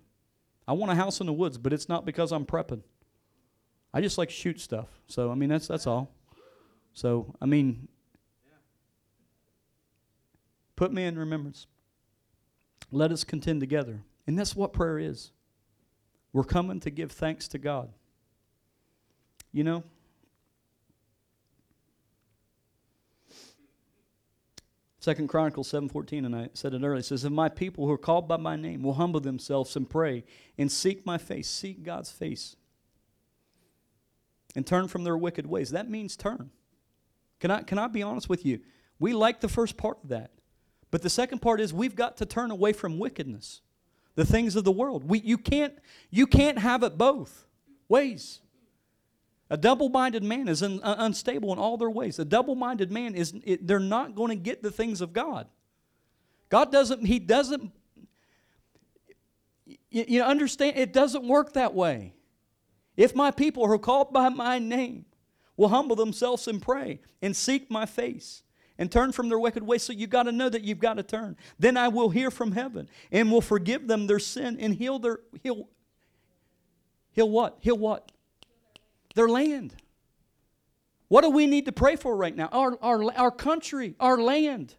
I 0.67 0.73
want 0.73 0.93
a 0.93 0.95
house 0.95 1.21
in 1.21 1.27
the 1.27 1.33
woods, 1.33 1.59
but 1.59 1.73
it's 1.73 1.89
not 1.89 2.05
because 2.05 2.33
I'm 2.33 2.47
prepping. 2.47 2.83
I 3.93 4.01
just 4.01 4.17
like 4.17 4.31
shoot 4.31 4.61
stuff. 4.61 4.89
So, 5.07 5.31
I 5.31 5.35
mean, 5.35 5.51
that's, 5.51 5.69
that's 5.69 5.87
all. 5.87 6.11
So, 6.95 7.35
I 7.41 7.47
mean, 7.47 7.89
put 10.77 10.93
me 10.93 11.05
in 11.05 11.19
remembrance. 11.19 11.67
Let 12.91 13.13
us 13.13 13.25
contend 13.25 13.61
together. 13.61 14.01
And 14.27 14.39
that's 14.39 14.57
what 14.57 14.73
prayer 14.73 14.99
is. 14.99 15.33
We're 16.33 16.45
coming 16.45 16.81
to 16.81 16.91
give 16.91 17.13
thanks 17.13 17.47
to 17.49 17.59
God. 17.59 17.91
You 19.53 19.65
know, 19.65 19.85
Second 25.05 25.29
Chronicles 25.29 25.71
7.14, 25.71 26.25
and 26.25 26.35
I 26.35 26.49
said 26.55 26.73
it 26.73 26.79
earlier, 26.79 26.95
it 26.95 27.05
says, 27.05 27.27
If 27.27 27.31
my 27.31 27.51
people 27.51 27.85
who 27.85 27.93
are 27.93 27.99
called 27.99 28.27
by 28.27 28.39
my 28.39 28.57
name 28.57 28.83
will 28.83 28.95
humble 28.95 29.21
themselves 29.21 29.77
and 29.77 29.89
pray 29.89 30.25
and 30.57 30.73
seek 30.73 31.05
my 31.05 31.19
face, 31.19 31.47
seek 31.47 31.83
God's 31.83 32.11
face, 32.11 32.57
and 34.57 34.67
turn 34.67 34.89
from 34.89 35.05
their 35.05 35.19
wicked 35.19 35.47
ways. 35.47 35.73
That 35.73 35.91
means 35.91 36.17
turn. 36.17 36.49
Can 37.39 37.51
I, 37.51 37.63
can 37.65 37.79
I 37.79 37.87
be 37.87 38.03
honest 38.03 38.31
with 38.31 38.47
you? 38.47 38.61
We 38.99 39.13
like 39.13 39.43
the 39.43 39.49
first 39.49 39.77
part 39.77 39.99
of 40.03 40.09
that. 40.09 40.31
But 40.91 41.03
the 41.03 41.11
second 41.11 41.41
part 41.41 41.61
is 41.61 41.75
we've 41.75 41.95
got 41.95 42.17
to 42.17 42.25
turn 42.25 42.51
away 42.51 42.73
from 42.73 42.99
wickedness, 42.99 43.61
the 44.15 44.25
things 44.25 44.57
of 44.57 44.65
the 44.65 44.73
world. 44.73 45.05
We, 45.05 45.19
you, 45.19 45.37
can't, 45.37 45.75
you 46.09 46.27
can't 46.27 46.61
have 46.61 46.83
it 46.83 46.97
both 46.97 47.47
ways. 47.91 48.41
A 49.51 49.57
double 49.57 49.89
minded 49.89 50.23
man 50.23 50.49
is 50.49 50.63
un, 50.63 50.81
unstable 50.83 51.53
in 51.53 51.59
all 51.59 51.77
their 51.77 51.91
ways. 51.91 52.19
A 52.19 52.25
double 52.25 52.55
minded 52.55 52.91
man 52.91 53.15
is, 53.15 53.35
it, 53.45 53.67
they're 53.67 53.79
not 53.79 54.15
going 54.15 54.31
to 54.31 54.37
get 54.37 54.63
the 54.63 54.71
things 54.71 55.01
of 55.01 55.13
God. 55.13 55.47
God 56.49 56.73
doesn't, 56.73 57.05
He 57.05 57.19
doesn't, 57.19 57.71
you, 59.67 60.05
you 60.09 60.23
understand, 60.23 60.79
it 60.79 60.93
doesn't 60.93 61.27
work 61.27 61.53
that 61.53 61.75
way. 61.75 62.15
If 62.97 63.15
my 63.15 63.31
people 63.31 63.67
who 63.67 63.73
are 63.73 63.79
called 63.79 64.13
by 64.13 64.29
my 64.29 64.59
name 64.59 65.05
will 65.57 65.69
humble 65.69 65.97
themselves 65.97 66.49
and 66.49 66.61
pray 66.61 67.01
and 67.21 67.37
seek 67.37 67.71
my 67.71 67.87
face 67.87 68.43
and 68.79 68.91
turn 68.91 69.13
from 69.13 69.29
their 69.29 69.39
wicked 69.39 69.63
ways, 69.63 69.83
so 69.83 69.93
you 69.93 70.07
got 70.07 70.25
to 70.25 70.33
know 70.33 70.49
that 70.49 70.63
you've 70.63 70.79
got 70.79 70.95
to 70.95 71.03
turn. 71.03 71.37
Then 71.59 71.77
I 71.77 71.89
will 71.89 72.11
hear 72.11 72.31
from 72.31 72.53
heaven 72.53 72.89
and 73.13 73.31
will 73.31 73.41
forgive 73.41 73.89
them 73.89 74.07
their 74.07 74.19
sin 74.19 74.57
and 74.59 74.75
heal 74.75 74.99
their, 74.99 75.19
heal, 75.43 75.69
heal 77.13 77.29
what? 77.29 77.59
Heal 77.61 77.77
what? 77.77 78.11
Their 79.15 79.29
land. 79.29 79.75
What 81.09 81.23
do 81.23 81.31
we 81.31 81.47
need 81.47 81.67
to 81.67 81.73
pray 81.73 81.97
for 81.97 82.17
right 82.17 82.35
now? 82.35 82.49
Our, 82.53 82.79
our, 82.83 83.13
our 83.15 83.31
country, 83.31 83.95
our 84.01 84.19
land. 84.19 84.75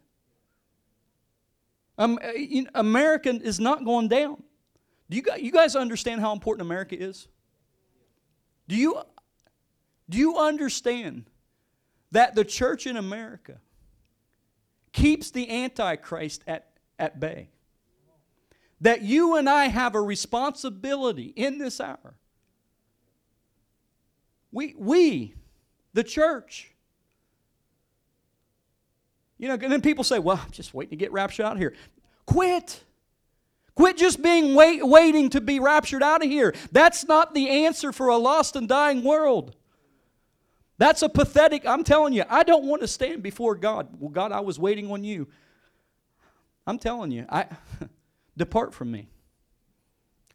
Um, 1.98 2.18
uh, 2.22 2.62
America 2.74 3.30
is 3.30 3.58
not 3.58 3.84
going 3.84 4.08
down. 4.08 4.42
Do 5.08 5.16
you 5.16 5.22
guys, 5.22 5.40
you 5.40 5.52
guys 5.52 5.76
understand 5.76 6.20
how 6.20 6.32
important 6.32 6.66
America 6.66 7.00
is? 7.00 7.28
Do 8.68 8.76
you, 8.76 9.00
do 10.10 10.18
you 10.18 10.36
understand 10.36 11.30
that 12.10 12.34
the 12.34 12.44
church 12.44 12.86
in 12.86 12.96
America 12.96 13.60
keeps 14.92 15.30
the 15.30 15.48
Antichrist 15.64 16.42
at, 16.46 16.66
at 16.98 17.20
bay? 17.20 17.48
That 18.80 19.02
you 19.02 19.36
and 19.36 19.48
I 19.48 19.68
have 19.68 19.94
a 19.94 20.02
responsibility 20.02 21.32
in 21.34 21.58
this 21.58 21.80
hour 21.80 22.16
we, 24.56 24.74
we, 24.78 25.34
the 25.92 26.02
church. 26.02 26.72
You 29.36 29.48
know, 29.48 29.54
and 29.54 29.70
then 29.70 29.82
people 29.82 30.02
say, 30.02 30.18
well, 30.18 30.40
I'm 30.42 30.50
just 30.50 30.72
waiting 30.72 30.92
to 30.92 30.96
get 30.96 31.12
raptured 31.12 31.44
out 31.44 31.52
of 31.52 31.58
here. 31.58 31.74
Quit. 32.24 32.82
Quit 33.74 33.98
just 33.98 34.22
being 34.22 34.54
wait, 34.54 34.82
waiting 34.82 35.28
to 35.28 35.42
be 35.42 35.60
raptured 35.60 36.02
out 36.02 36.24
of 36.24 36.30
here. 36.30 36.54
That's 36.72 37.04
not 37.04 37.34
the 37.34 37.66
answer 37.66 37.92
for 37.92 38.08
a 38.08 38.16
lost 38.16 38.56
and 38.56 38.66
dying 38.66 39.04
world. 39.04 39.54
That's 40.78 41.02
a 41.02 41.10
pathetic, 41.10 41.66
I'm 41.66 41.84
telling 41.84 42.14
you, 42.14 42.24
I 42.26 42.42
don't 42.42 42.64
want 42.64 42.80
to 42.80 42.88
stand 42.88 43.22
before 43.22 43.56
God. 43.56 43.88
Well, 44.00 44.08
God, 44.08 44.32
I 44.32 44.40
was 44.40 44.58
waiting 44.58 44.90
on 44.90 45.04
you. 45.04 45.28
I'm 46.66 46.78
telling 46.78 47.10
you, 47.10 47.26
I 47.28 47.44
depart 48.38 48.72
from 48.72 48.90
me. 48.90 49.10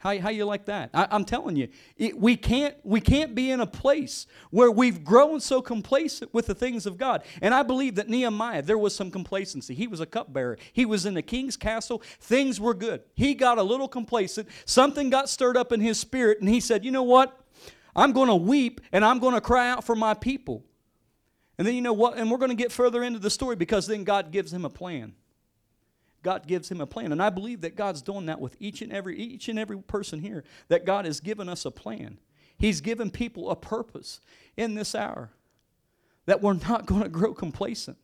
How, 0.01 0.17
how 0.17 0.29
you 0.29 0.45
like 0.45 0.65
that? 0.65 0.89
I, 0.95 1.15
am 1.15 1.25
telling 1.25 1.55
you, 1.55 1.67
it, 1.95 2.17
we, 2.17 2.35
can't, 2.35 2.75
we 2.83 2.99
can't 2.99 3.35
be 3.35 3.51
in 3.51 3.59
a 3.59 3.67
place 3.67 4.25
where 4.49 4.71
we've 4.71 5.03
grown 5.03 5.39
so 5.39 5.61
complacent 5.61 6.33
with 6.33 6.47
the 6.47 6.55
things 6.55 6.87
of 6.87 6.97
God. 6.97 7.23
And 7.39 7.53
I 7.53 7.61
believe 7.61 7.93
that 7.95 8.09
Nehemiah, 8.09 8.63
there 8.63 8.79
was 8.79 8.95
some 8.95 9.11
complacency. 9.11 9.75
He 9.75 9.85
was 9.85 9.99
a 9.99 10.07
cupbearer. 10.07 10.57
He 10.73 10.87
was 10.87 11.05
in 11.05 11.13
the 11.13 11.21
king's 11.21 11.55
castle. 11.55 12.01
Things 12.19 12.59
were 12.59 12.73
good. 12.73 13.03
He 13.13 13.35
got 13.35 13.59
a 13.59 13.63
little 13.63 13.87
complacent. 13.87 14.49
Something 14.65 15.11
got 15.11 15.29
stirred 15.29 15.55
up 15.55 15.71
in 15.71 15.81
his 15.81 15.99
spirit, 15.99 16.39
and 16.39 16.49
he 16.49 16.59
said, 16.59 16.83
You 16.83 16.89
know 16.89 17.03
what? 17.03 17.39
I'm 17.95 18.11
going 18.11 18.29
to 18.29 18.35
weep 18.35 18.81
and 18.91 19.05
I'm 19.05 19.19
going 19.19 19.35
to 19.35 19.41
cry 19.41 19.69
out 19.69 19.83
for 19.83 19.95
my 19.95 20.15
people. 20.15 20.63
And 21.59 21.67
then 21.67 21.75
you 21.75 21.81
know 21.81 21.93
what? 21.93 22.17
And 22.17 22.31
we're 22.31 22.39
going 22.39 22.49
to 22.49 22.55
get 22.55 22.71
further 22.71 23.03
into 23.03 23.19
the 23.19 23.29
story 23.29 23.55
because 23.55 23.85
then 23.85 24.03
God 24.03 24.31
gives 24.31 24.51
him 24.51 24.65
a 24.65 24.69
plan. 24.69 25.13
God 26.23 26.47
gives 26.47 26.69
him 26.69 26.81
a 26.81 26.85
plan. 26.85 27.11
And 27.11 27.21
I 27.21 27.29
believe 27.29 27.61
that 27.61 27.75
God's 27.75 28.01
doing 28.01 28.27
that 28.27 28.39
with 28.39 28.55
each 28.59 28.81
and 28.81 28.91
every 28.91 29.17
each 29.17 29.49
and 29.49 29.57
every 29.57 29.77
person 29.79 30.19
here. 30.19 30.43
That 30.67 30.85
God 30.85 31.05
has 31.05 31.19
given 31.19 31.49
us 31.49 31.65
a 31.65 31.71
plan. 31.71 32.17
He's 32.57 32.81
given 32.81 33.09
people 33.09 33.49
a 33.49 33.55
purpose 33.55 34.21
in 34.55 34.75
this 34.75 34.93
hour. 34.93 35.31
That 36.27 36.41
we're 36.41 36.53
not 36.53 36.85
going 36.85 37.01
to 37.01 37.09
grow 37.09 37.33
complacent. 37.33 37.97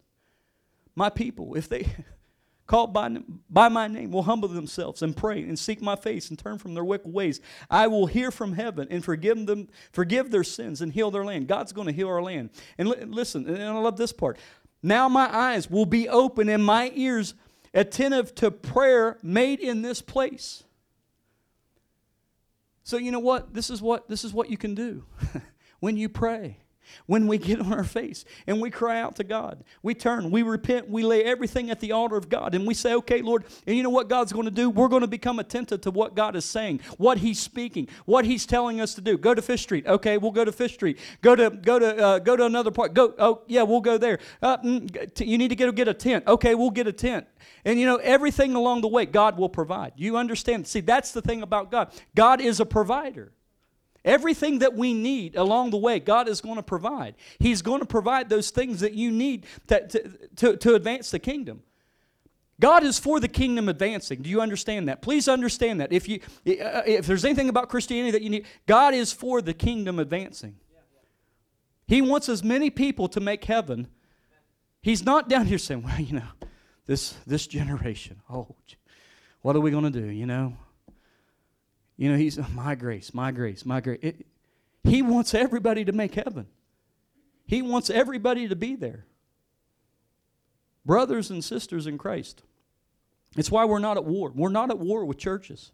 My 0.95 1.11
people, 1.11 1.53
if 1.55 1.69
they 1.69 1.87
called 2.65 2.91
by, 2.91 3.15
by 3.49 3.69
my 3.69 3.87
name 3.87 4.11
will 4.11 4.23
humble 4.23 4.49
themselves 4.49 5.03
and 5.03 5.15
pray 5.15 5.43
and 5.43 5.57
seek 5.57 5.79
my 5.79 5.95
face 5.95 6.29
and 6.29 6.39
turn 6.39 6.57
from 6.57 6.73
their 6.73 6.83
wicked 6.83 7.13
ways, 7.13 7.39
I 7.69 7.85
will 7.85 8.07
hear 8.07 8.31
from 8.31 8.53
heaven 8.53 8.87
and 8.89 9.05
forgive 9.05 9.45
them, 9.45 9.69
forgive 9.91 10.31
their 10.31 10.43
sins 10.43 10.81
and 10.81 10.91
heal 10.91 11.11
their 11.11 11.23
land. 11.23 11.47
God's 11.47 11.71
going 11.71 11.87
to 11.87 11.93
heal 11.93 12.09
our 12.09 12.21
land. 12.21 12.49
And 12.79 12.89
li- 12.89 13.05
listen, 13.05 13.47
and 13.47 13.61
I 13.61 13.77
love 13.77 13.97
this 13.97 14.11
part. 14.11 14.39
Now 14.81 15.07
my 15.07 15.33
eyes 15.33 15.69
will 15.69 15.85
be 15.85 16.09
open 16.09 16.49
and 16.49 16.65
my 16.65 16.91
ears 16.95 17.35
attentive 17.77 18.33
to 18.35 18.49
prayer 18.49 19.17
made 19.21 19.59
in 19.59 19.83
this 19.83 20.01
place. 20.01 20.63
So 22.83 22.97
you 22.97 23.11
know 23.11 23.19
what? 23.19 23.53
This 23.53 23.69
is 23.69 23.81
what 23.81 24.09
this 24.09 24.23
is 24.23 24.33
what 24.33 24.49
you 24.49 24.57
can 24.57 24.73
do 24.73 25.05
when 25.79 25.95
you 25.95 26.09
pray. 26.09 26.57
When 27.05 27.27
we 27.27 27.37
get 27.37 27.59
on 27.59 27.73
our 27.73 27.83
face 27.83 28.25
and 28.45 28.61
we 28.61 28.69
cry 28.69 28.99
out 28.99 29.15
to 29.17 29.23
God, 29.23 29.63
we 29.81 29.93
turn, 29.93 30.31
we 30.31 30.43
repent, 30.43 30.89
we 30.89 31.03
lay 31.03 31.23
everything 31.23 31.69
at 31.69 31.79
the 31.79 31.91
altar 31.91 32.17
of 32.17 32.29
God, 32.29 32.55
and 32.55 32.67
we 32.67 32.73
say, 32.73 32.93
Okay, 32.95 33.21
Lord, 33.21 33.45
and 33.65 33.75
you 33.75 33.83
know 33.83 33.89
what 33.89 34.09
God's 34.09 34.33
going 34.33 34.45
to 34.45 34.51
do? 34.51 34.69
We're 34.69 34.87
going 34.87 35.01
to 35.01 35.07
become 35.07 35.39
attentive 35.39 35.81
to 35.81 35.91
what 35.91 36.15
God 36.15 36.35
is 36.35 36.45
saying, 36.45 36.81
what 36.97 37.19
He's 37.19 37.39
speaking, 37.39 37.87
what 38.05 38.25
He's 38.25 38.45
telling 38.45 38.81
us 38.81 38.93
to 38.95 39.01
do. 39.01 39.17
Go 39.17 39.33
to 39.33 39.41
Fish 39.41 39.61
Street. 39.61 39.85
Okay, 39.87 40.17
we'll 40.17 40.31
go 40.31 40.45
to 40.45 40.51
Fish 40.51 40.73
Street. 40.73 40.99
Go 41.21 41.35
to 41.35 41.49
go 41.49 41.79
to 41.79 41.97
uh, 41.97 42.19
go 42.19 42.35
to 42.35 42.45
another 42.45 42.71
part. 42.71 42.93
Go. 42.93 43.13
Oh, 43.17 43.41
yeah, 43.47 43.63
we'll 43.63 43.81
go 43.81 43.97
there. 43.97 44.19
Uh, 44.41 44.57
mm, 44.57 45.25
you 45.25 45.37
need 45.37 45.49
to 45.49 45.55
get 45.55 45.73
get 45.75 45.87
a 45.87 45.93
tent. 45.93 46.25
Okay, 46.27 46.55
we'll 46.55 46.71
get 46.71 46.87
a 46.87 46.93
tent. 46.93 47.27
And 47.65 47.79
you 47.79 47.85
know, 47.85 47.97
everything 47.97 48.55
along 48.55 48.81
the 48.81 48.87
way, 48.87 49.05
God 49.05 49.37
will 49.37 49.49
provide. 49.49 49.93
You 49.95 50.17
understand? 50.17 50.67
See, 50.67 50.81
that's 50.81 51.11
the 51.11 51.21
thing 51.21 51.41
about 51.41 51.71
God. 51.71 51.91
God 52.15 52.41
is 52.41 52.59
a 52.59 52.65
provider. 52.65 53.31
Everything 54.07 54.59
that 54.59 54.73
we 54.73 54.93
need 54.93 55.35
along 55.35 55.71
the 55.71 55.77
way, 55.77 55.99
God 55.99 56.29
is 56.29 56.39
going 56.39 56.55
to 56.55 56.63
provide. 56.63 57.15
He's 57.39 57.61
going 57.61 57.81
to 57.81 57.85
provide 57.85 58.29
those 58.29 58.51
things 58.51 58.79
that 58.79 58.93
you 58.93 59.11
need 59.11 59.45
to, 59.67 59.85
to, 59.85 60.09
to, 60.37 60.57
to 60.57 60.75
advance 60.75 61.11
the 61.11 61.19
kingdom. 61.19 61.61
God 62.57 62.83
is 62.83 62.97
for 62.97 63.19
the 63.19 63.27
kingdom 63.27 63.67
advancing. 63.67 64.21
Do 64.21 64.29
you 64.29 64.39
understand 64.39 64.87
that? 64.87 65.01
Please 65.01 65.27
understand 65.27 65.81
that. 65.81 65.91
If 65.91 66.07
you 66.07 66.21
uh, 66.47 66.83
if 66.87 67.05
there's 67.05 67.25
anything 67.25 67.49
about 67.49 67.67
Christianity 67.67 68.11
that 68.11 68.21
you 68.21 68.29
need, 68.29 68.45
God 68.65 68.93
is 68.93 69.11
for 69.11 69.41
the 69.41 69.53
kingdom 69.53 69.99
advancing. 69.99 70.55
He 71.85 72.01
wants 72.01 72.29
as 72.29 72.43
many 72.43 72.69
people 72.69 73.09
to 73.09 73.19
make 73.19 73.43
heaven. 73.43 73.87
He's 74.81 75.03
not 75.03 75.27
down 75.29 75.45
here 75.47 75.57
saying, 75.57 75.83
"Well, 75.83 75.99
you 75.99 76.13
know, 76.13 76.29
this 76.85 77.13
this 77.27 77.45
generation. 77.45 78.21
Oh, 78.29 78.55
what 79.41 79.55
are 79.55 79.59
we 79.59 79.69
going 79.69 79.91
to 79.91 80.01
do, 80.01 80.07
you 80.07 80.25
know? 80.25 80.57
You 81.97 82.11
know, 82.11 82.17
he's 82.17 82.37
oh, 82.37 82.45
my 82.53 82.75
grace, 82.75 83.13
my 83.13 83.31
grace, 83.31 83.65
my 83.65 83.81
grace. 83.81 83.99
It, 84.01 84.25
he 84.83 85.01
wants 85.01 85.33
everybody 85.33 85.83
to 85.85 85.91
make 85.91 86.15
heaven. 86.15 86.47
He 87.45 87.61
wants 87.61 87.89
everybody 87.89 88.47
to 88.47 88.55
be 88.55 88.75
there. 88.75 89.05
Brothers 90.85 91.31
and 91.31 91.43
sisters 91.43 91.87
in 91.87 91.97
Christ. 91.97 92.43
It's 93.35 93.51
why 93.51 93.65
we're 93.65 93.79
not 93.79 93.97
at 93.97 94.05
war. 94.05 94.31
We're 94.33 94.49
not 94.49 94.69
at 94.69 94.79
war 94.79 95.03
with 95.03 95.17
churches. 95.17 95.71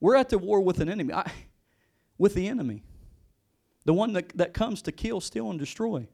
We're 0.00 0.16
at 0.16 0.28
the 0.28 0.38
war 0.38 0.60
with 0.60 0.80
an 0.80 0.88
enemy. 0.88 1.14
I, 1.14 1.30
with 2.18 2.34
the 2.34 2.48
enemy. 2.48 2.82
The 3.84 3.94
one 3.94 4.12
that, 4.14 4.36
that 4.36 4.52
comes 4.52 4.82
to 4.82 4.92
kill, 4.92 5.20
steal, 5.20 5.50
and 5.50 5.58
destroy. 5.58 6.08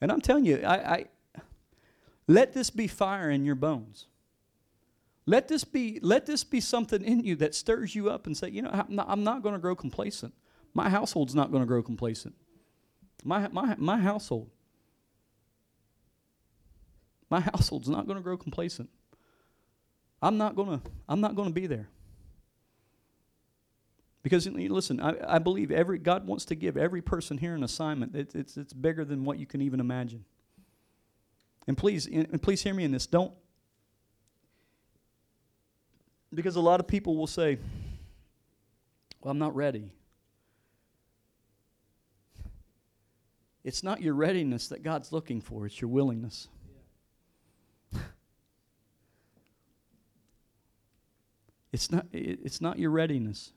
And 0.00 0.10
I'm 0.10 0.20
telling 0.20 0.44
you, 0.44 0.62
I, 0.64 0.94
I 0.94 1.04
let 2.26 2.52
this 2.52 2.70
be 2.70 2.86
fire 2.86 3.30
in 3.30 3.44
your 3.44 3.54
bones. 3.54 4.06
Let 5.28 5.46
this 5.46 5.62
be, 5.62 6.00
let 6.02 6.24
this 6.24 6.42
be 6.42 6.58
something 6.58 7.02
in 7.02 7.22
you 7.22 7.36
that 7.36 7.54
stirs 7.54 7.94
you 7.94 8.08
up 8.08 8.26
and 8.26 8.34
say, 8.34 8.48
you 8.48 8.62
know, 8.62 8.70
I'm 8.70 8.94
not, 8.94 9.18
not 9.18 9.42
going 9.42 9.54
to 9.54 9.58
grow 9.58 9.76
complacent. 9.76 10.32
My 10.72 10.88
household's 10.88 11.34
not 11.34 11.50
going 11.50 11.62
to 11.62 11.66
grow 11.66 11.82
complacent. 11.82 12.34
My, 13.22 13.46
my, 13.48 13.74
my 13.76 13.98
household. 13.98 14.48
My 17.28 17.40
household's 17.40 17.90
not 17.90 18.06
going 18.06 18.16
to 18.16 18.22
grow 18.22 18.38
complacent. 18.38 18.88
I'm 20.22 20.38
not 20.38 20.56
going 20.56 20.80
to, 20.80 20.90
I'm 21.06 21.20
not 21.20 21.34
going 21.34 21.48
to 21.48 21.54
be 21.54 21.66
there. 21.66 21.90
Because 24.22 24.46
listen, 24.46 24.98
I, 24.98 25.34
I 25.34 25.38
believe 25.40 25.70
every 25.70 25.98
God 25.98 26.26
wants 26.26 26.46
to 26.46 26.54
give 26.54 26.78
every 26.78 27.02
person 27.02 27.36
here 27.36 27.54
an 27.54 27.62
assignment. 27.62 28.16
It, 28.16 28.34
it's, 28.34 28.56
it's 28.56 28.72
bigger 28.72 29.04
than 29.04 29.26
what 29.26 29.38
you 29.38 29.44
can 29.44 29.60
even 29.60 29.78
imagine. 29.78 30.24
And 31.66 31.76
please, 31.76 32.06
and 32.06 32.40
please 32.40 32.62
hear 32.62 32.72
me 32.72 32.84
in 32.84 32.92
this. 32.92 33.06
Don't 33.06 33.34
because 36.34 36.56
a 36.56 36.60
lot 36.60 36.80
of 36.80 36.86
people 36.86 37.16
will 37.16 37.26
say, 37.26 37.58
Well, 39.20 39.30
I'm 39.30 39.38
not 39.38 39.54
ready. 39.54 39.92
It's 43.64 43.82
not 43.82 44.00
your 44.00 44.14
readiness 44.14 44.68
that 44.68 44.82
God's 44.82 45.12
looking 45.12 45.40
for, 45.40 45.66
it's 45.66 45.80
your 45.80 45.90
willingness. 45.90 46.48
It's 51.70 51.92
not, 51.92 52.06
it's 52.12 52.62
not 52.62 52.78
your 52.78 52.90
readiness. 52.90 53.52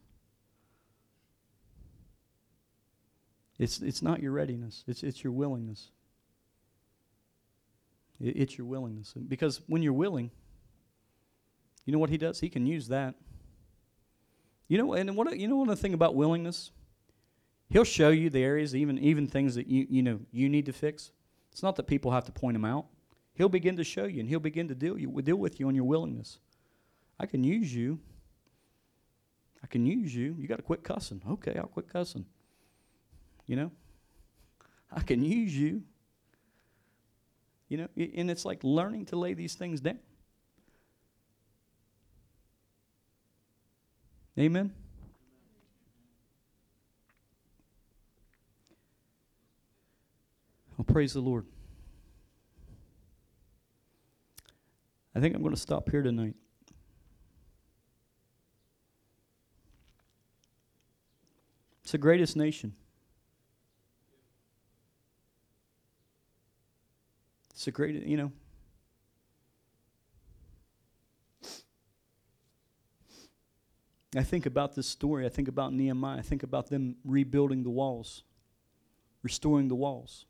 It's, 3.58 3.80
it's 3.80 4.02
not 4.02 4.22
your 4.22 4.34
readiness, 4.34 4.84
it's, 4.86 5.02
it's 5.02 5.24
your 5.24 5.32
willingness. 5.32 5.92
It, 8.20 8.36
it's 8.36 8.58
your 8.58 8.68
willingness. 8.68 9.14
Because 9.14 9.62
when 9.68 9.82
you're 9.82 9.94
willing, 9.94 10.32
you 11.86 11.94
know 11.94 12.00
what 12.00 12.10
he 12.10 12.18
does? 12.18 12.40
He 12.40 12.50
can 12.50 12.66
use 12.66 12.88
that. 12.90 13.16
You 14.68 14.78
know, 14.78 14.94
and 14.94 15.16
what 15.18 15.38
you 15.38 15.48
know 15.48 15.58
one 15.58 15.76
thing 15.76 15.94
about 15.94 16.16
willingness? 16.16 16.72
He'll 17.70 17.84
show 17.84 18.10
you 18.10 18.30
the 18.30 18.44
areas, 18.44 18.76
even 18.76 18.98
even 19.00 19.28
things 19.28 19.56
that 19.56 19.68
you 19.68 19.86
you 19.90 20.02
know 20.02 20.20
you 20.32 20.48
need 20.50 20.66
to 20.68 20.74
fix. 20.74 21.12
It's 21.52 21.64
not 21.64 21.76
that 21.76 21.88
people 21.88 22.12
have 22.12 22.24
to 22.26 22.32
point 22.32 22.56
them 22.56 22.66
out. 22.66 22.86
He'll 23.34 23.50
begin 23.50 23.76
to 23.78 23.84
show 23.84 24.06
you, 24.06 24.20
and 24.20 24.30
he'll 24.30 24.40
begin 24.40 24.68
to 24.68 24.76
deal 24.76 24.98
you 24.98 25.10
deal 25.22 25.36
with 25.36 25.60
you 25.60 25.68
on 25.68 25.76
your 25.76 25.84
willingness. 25.84 26.40
I 27.20 27.26
can 27.26 27.44
use 27.44 27.74
you. 27.74 28.00
I 29.64 29.68
can 29.68 29.86
use 29.86 30.16
you. 30.16 30.36
You 30.40 30.48
got 30.48 30.58
to 30.58 30.64
quit 30.64 30.84
cussing. 30.84 31.22
Okay, 31.30 31.56
I'll 31.58 31.68
quit 31.68 31.88
cussing. 31.88 32.26
You 33.48 33.56
know, 33.58 33.72
I 34.92 35.02
can 35.02 35.24
use 35.24 35.56
you. 35.56 35.84
You 37.68 37.78
know, 37.78 37.88
and 37.96 38.30
it's 38.30 38.44
like 38.44 38.64
learning 38.64 39.06
to 39.08 39.16
lay 39.16 39.34
these 39.34 39.56
things 39.56 39.80
down. 39.82 40.00
Amen? 44.40 44.74
Well, 50.78 50.86
praise 50.86 51.14
the 51.14 51.20
Lord. 51.20 51.46
I 55.14 55.20
think 55.20 55.36
I'm 55.36 55.42
going 55.42 55.54
to 55.54 55.60
stop 55.60 55.90
here 55.90 56.02
tonight. 56.02 56.36
It's 61.84 61.92
the 61.92 61.98
greatest 61.98 62.38
nation. 62.38 62.74
It's 67.50 67.66
the 67.66 67.72
greatest, 67.72 68.08
you 68.08 68.16
know. 68.16 68.32
I 74.16 74.24
think 74.24 74.46
about 74.46 74.76
this 74.76 74.88
story. 74.88 75.26
I 75.26 75.30
think 75.30 75.48
about 75.48 75.74
Nehemiah. 75.74 76.18
I 76.18 76.22
think 76.22 76.44
about 76.44 76.68
them 76.70 76.98
rebuilding 77.06 77.64
the 77.64 77.70
walls, 77.70 78.24
restoring 79.24 79.70
the 79.70 79.76
walls. 79.76 80.26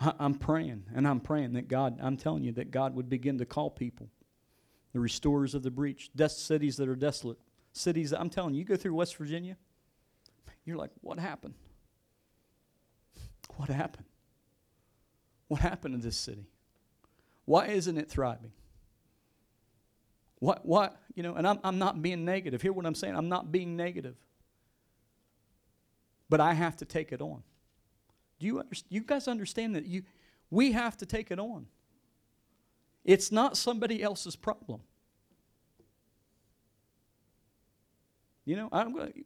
I'm 0.00 0.34
praying, 0.34 0.84
and 0.94 1.08
I'm 1.08 1.18
praying 1.18 1.54
that 1.54 1.66
God, 1.66 1.98
I'm 2.00 2.16
telling 2.16 2.44
you, 2.44 2.52
that 2.52 2.70
God 2.70 2.94
would 2.94 3.08
begin 3.08 3.38
to 3.38 3.44
call 3.44 3.68
people, 3.70 4.08
the 4.92 5.00
restorers 5.00 5.54
of 5.54 5.62
the 5.62 5.72
breach, 5.72 6.10
des- 6.14 6.28
cities 6.28 6.76
that 6.76 6.88
are 6.88 6.94
desolate, 6.94 7.38
cities 7.72 8.10
that 8.10 8.20
I'm 8.20 8.30
telling 8.30 8.54
you, 8.54 8.60
you 8.60 8.64
go 8.64 8.76
through 8.76 8.94
West 8.94 9.16
Virginia, 9.16 9.56
you're 10.64 10.76
like, 10.76 10.90
what 11.00 11.18
happened? 11.18 11.54
What 13.56 13.70
happened? 13.70 14.04
What 15.48 15.60
happened 15.60 15.94
to 15.94 16.06
this 16.06 16.16
city? 16.16 16.46
Why 17.44 17.66
isn't 17.66 17.96
it 17.96 18.08
thriving? 18.08 18.52
What, 20.38 20.64
what, 20.64 21.00
you 21.14 21.22
know, 21.22 21.34
and 21.34 21.48
I'm, 21.48 21.58
I'm 21.64 21.78
not 21.78 22.00
being 22.00 22.24
negative. 22.24 22.62
Hear 22.62 22.72
what 22.72 22.86
I'm 22.86 22.94
saying? 22.94 23.16
I'm 23.16 23.28
not 23.28 23.50
being 23.50 23.76
negative. 23.76 24.14
But 26.28 26.40
I 26.40 26.52
have 26.52 26.76
to 26.76 26.84
take 26.84 27.10
it 27.10 27.20
on. 27.20 27.42
Do 28.38 28.46
you 28.46 28.60
understand? 28.60 28.86
You 28.90 29.00
guys 29.00 29.26
understand 29.26 29.74
that 29.74 29.86
you, 29.86 30.02
we 30.50 30.72
have 30.72 30.96
to 30.98 31.06
take 31.06 31.30
it 31.30 31.38
on. 31.38 31.66
It's 33.04 33.32
not 33.32 33.56
somebody 33.56 34.02
else's 34.02 34.36
problem. 34.36 34.80
You 38.44 38.56
know, 38.56 38.68
I'm 38.70 38.94
going 38.94 39.12
to, 39.12 39.18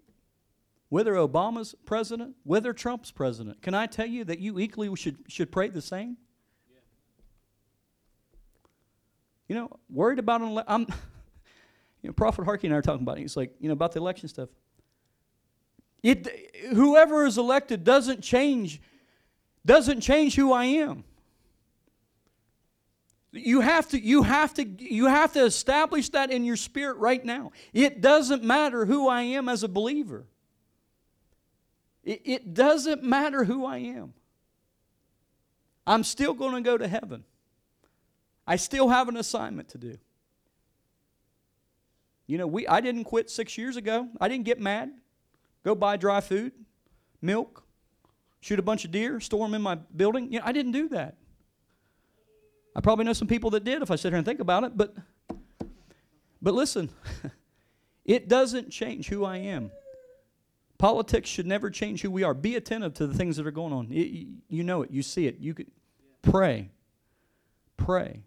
whether 0.92 1.14
Obama's 1.14 1.74
president, 1.86 2.36
whether 2.44 2.74
Trump's 2.74 3.10
president, 3.10 3.62
can 3.62 3.72
I 3.72 3.86
tell 3.86 4.04
you 4.04 4.24
that 4.24 4.40
you 4.40 4.58
equally 4.58 4.94
should, 4.94 5.16
should 5.26 5.50
pray 5.50 5.70
the 5.70 5.80
same? 5.80 6.18
Yeah. 6.70 6.80
You 9.48 9.54
know, 9.54 9.70
worried 9.88 10.18
about 10.18 10.42
ele- 10.42 10.64
I'm, 10.68 10.82
you 12.02 12.08
know, 12.10 12.12
Prophet 12.12 12.44
Harkey 12.44 12.66
and 12.66 12.74
I 12.74 12.78
are 12.78 12.82
talking 12.82 13.04
about 13.04 13.16
it. 13.16 13.22
He's 13.22 13.38
like, 13.38 13.54
you 13.58 13.68
know, 13.68 13.72
about 13.72 13.92
the 13.92 14.00
election 14.00 14.28
stuff. 14.28 14.50
It, 16.02 16.28
whoever 16.74 17.24
is 17.24 17.38
elected 17.38 17.84
doesn't 17.84 18.20
change, 18.20 18.78
doesn't 19.64 20.02
change 20.02 20.34
who 20.34 20.52
I 20.52 20.66
am. 20.66 21.04
You 23.30 23.62
have 23.62 23.88
to, 23.88 23.98
you 23.98 24.24
have 24.24 24.52
to, 24.52 24.66
you 24.66 25.06
have 25.06 25.32
to 25.32 25.42
establish 25.42 26.10
that 26.10 26.30
in 26.30 26.44
your 26.44 26.56
spirit 26.56 26.98
right 26.98 27.24
now. 27.24 27.52
It 27.72 28.02
doesn't 28.02 28.44
matter 28.44 28.84
who 28.84 29.08
I 29.08 29.22
am 29.22 29.48
as 29.48 29.62
a 29.62 29.68
believer. 29.68 30.26
It, 32.04 32.22
it 32.24 32.54
doesn't 32.54 33.02
matter 33.02 33.44
who 33.44 33.64
I 33.64 33.78
am. 33.78 34.14
I'm 35.86 36.04
still 36.04 36.34
going 36.34 36.54
to 36.54 36.60
go 36.60 36.76
to 36.78 36.88
heaven. 36.88 37.24
I 38.46 38.56
still 38.56 38.88
have 38.88 39.08
an 39.08 39.16
assignment 39.16 39.68
to 39.70 39.78
do. 39.78 39.96
You 42.26 42.38
know, 42.38 42.46
we 42.46 42.66
I 42.66 42.80
didn't 42.80 43.04
quit 43.04 43.30
6 43.30 43.58
years 43.58 43.76
ago. 43.76 44.08
I 44.20 44.28
didn't 44.28 44.44
get 44.44 44.60
mad. 44.60 44.92
Go 45.64 45.74
buy 45.74 45.96
dry 45.96 46.20
food, 46.20 46.52
milk, 47.20 47.64
shoot 48.40 48.58
a 48.58 48.62
bunch 48.62 48.84
of 48.84 48.90
deer, 48.90 49.20
store 49.20 49.46
them 49.46 49.54
in 49.54 49.62
my 49.62 49.76
building. 49.76 50.32
You 50.32 50.40
know, 50.40 50.44
I 50.46 50.52
didn't 50.52 50.72
do 50.72 50.88
that. 50.88 51.16
I 52.74 52.80
probably 52.80 53.04
know 53.04 53.12
some 53.12 53.28
people 53.28 53.50
that 53.50 53.64
did 53.64 53.82
if 53.82 53.90
I 53.90 53.96
sit 53.96 54.10
here 54.10 54.16
and 54.16 54.24
think 54.24 54.40
about 54.40 54.64
it, 54.64 54.76
but 54.76 54.94
but 56.40 56.54
listen, 56.54 56.90
it 58.04 58.28
doesn't 58.28 58.70
change 58.70 59.08
who 59.08 59.24
I 59.24 59.36
am. 59.36 59.70
Politics 60.82 61.30
should 61.30 61.46
never 61.46 61.70
change 61.70 62.02
who 62.02 62.10
we 62.10 62.24
are. 62.24 62.34
Be 62.34 62.56
attentive 62.56 62.92
to 62.94 63.06
the 63.06 63.14
things 63.14 63.36
that 63.36 63.46
are 63.46 63.52
going 63.52 63.72
on. 63.72 63.86
It, 63.92 64.26
you 64.48 64.64
know 64.64 64.82
it. 64.82 64.90
You 64.90 65.04
see 65.04 65.28
it. 65.28 65.38
You 65.38 65.54
could 65.54 65.70
pray. 66.22 66.70
Pray. 67.76 68.24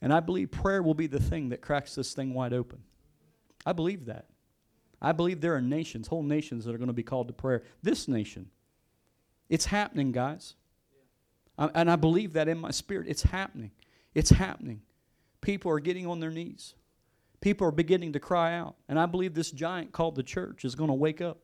And 0.00 0.12
I 0.12 0.20
believe 0.20 0.52
prayer 0.52 0.80
will 0.80 0.94
be 0.94 1.08
the 1.08 1.18
thing 1.18 1.48
that 1.48 1.60
cracks 1.60 1.96
this 1.96 2.14
thing 2.14 2.34
wide 2.34 2.52
open. 2.52 2.84
I 3.66 3.72
believe 3.72 4.04
that. 4.04 4.26
I 5.00 5.10
believe 5.10 5.40
there 5.40 5.56
are 5.56 5.60
nations, 5.60 6.06
whole 6.06 6.22
nations, 6.22 6.66
that 6.66 6.72
are 6.72 6.78
going 6.78 6.86
to 6.86 6.92
be 6.92 7.02
called 7.02 7.26
to 7.26 7.34
prayer. 7.34 7.64
This 7.82 8.06
nation. 8.06 8.48
It's 9.48 9.66
happening, 9.66 10.12
guys. 10.12 10.54
I, 11.58 11.68
and 11.74 11.90
I 11.90 11.96
believe 11.96 12.34
that 12.34 12.46
in 12.46 12.58
my 12.58 12.70
spirit. 12.70 13.08
It's 13.08 13.24
happening. 13.24 13.72
It's 14.14 14.30
happening. 14.30 14.82
People 15.40 15.72
are 15.72 15.80
getting 15.80 16.06
on 16.06 16.20
their 16.20 16.30
knees. 16.30 16.74
People 17.40 17.66
are 17.66 17.72
beginning 17.72 18.12
to 18.12 18.20
cry 18.20 18.54
out. 18.54 18.76
And 18.88 19.00
I 19.00 19.06
believe 19.06 19.34
this 19.34 19.50
giant 19.50 19.90
called 19.90 20.14
the 20.14 20.22
church 20.22 20.64
is 20.64 20.76
going 20.76 20.86
to 20.86 20.94
wake 20.94 21.20
up 21.20 21.38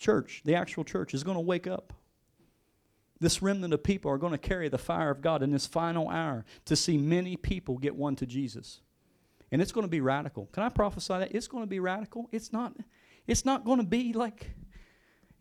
church, 0.00 0.42
the 0.44 0.56
actual 0.56 0.82
church, 0.82 1.14
is 1.14 1.22
going 1.22 1.36
to 1.36 1.40
wake 1.40 1.68
up. 1.68 1.92
This 3.20 3.42
remnant 3.42 3.72
of 3.74 3.84
people 3.84 4.10
are 4.10 4.18
going 4.18 4.32
to 4.32 4.38
carry 4.38 4.68
the 4.68 4.78
fire 4.78 5.10
of 5.10 5.20
God 5.20 5.42
in 5.42 5.52
this 5.52 5.66
final 5.66 6.08
hour 6.08 6.44
to 6.64 6.74
see 6.74 6.96
many 6.96 7.36
people 7.36 7.78
get 7.78 7.94
one 7.94 8.16
to 8.16 8.26
Jesus. 8.26 8.80
And 9.52 9.60
it's 9.60 9.72
going 9.72 9.84
to 9.84 9.90
be 9.90 10.00
radical. 10.00 10.48
Can 10.52 10.62
I 10.62 10.70
prophesy 10.70 11.18
that? 11.18 11.34
It's 11.34 11.46
going 11.46 11.62
to 11.62 11.68
be 11.68 11.80
radical. 11.80 12.28
It's 12.32 12.52
not, 12.52 12.74
it's 13.26 13.44
not 13.44 13.64
going 13.64 13.78
to 13.78 13.86
be 13.86 14.14
like 14.14 14.50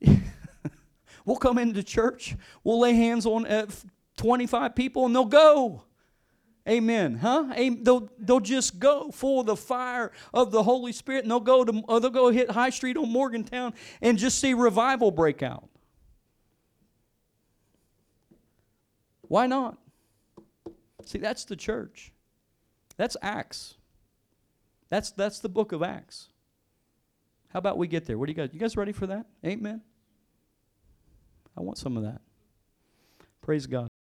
we'll 1.26 1.38
come 1.38 1.57
into 1.57 1.84
church, 1.84 2.36
we'll 2.64 2.80
lay 2.80 2.93
hands 2.93 3.26
on 3.26 3.45
uh, 3.45 3.68
25 4.18 4.76
people, 4.76 5.05
and 5.05 5.16
they'll 5.16 5.26
go. 5.26 5.84
Amen. 6.68 7.16
Huh? 7.16 7.53
They'll, 7.82 8.10
they'll 8.20 8.39
just 8.39 8.80
go 8.80 9.12
for 9.12 9.43
the 9.43 9.55
fire 9.55 10.12
of 10.34 10.51
the 10.51 10.64
Holy 10.64 10.91
Spirit 10.91 11.24
and 11.24 11.32
they'll 11.32 11.39
go 11.39 11.64
to 11.64 11.84
uh, 11.88 11.99
they'll 11.99 12.10
go 12.10 12.30
hit 12.30 12.51
High 12.51 12.70
Street 12.70 12.97
on 12.97 13.10
Morgantown 13.12 13.74
and 14.01 14.18
just 14.18 14.39
see 14.39 14.53
revival 14.53 15.12
break 15.12 15.41
out. 15.41 15.70
Why 19.22 19.47
not? 19.47 19.78
See, 21.05 21.18
that's 21.18 21.45
the 21.45 21.55
church. 21.55 22.12
That's 22.97 23.16
Acts. 23.22 23.76
That's 24.89 25.12
that's 25.12 25.39
the 25.39 25.49
book 25.49 25.72
of 25.72 25.82
Acts. 25.82 26.28
How 27.49 27.60
about 27.60 27.78
we 27.78 27.88
get 27.88 28.05
there? 28.05 28.18
What 28.18 28.28
do 28.28 28.32
you 28.32 28.36
guys? 28.36 28.49
You 28.53 28.60
guys 28.60 28.76
ready 28.76 28.91
for 28.91 29.07
that? 29.07 29.26
Amen. 29.45 29.82
I 31.57 31.62
want 31.62 31.78
some 31.78 31.97
of 31.97 32.03
that. 32.03 32.22
Praise 33.41 33.66
God. 33.66 33.88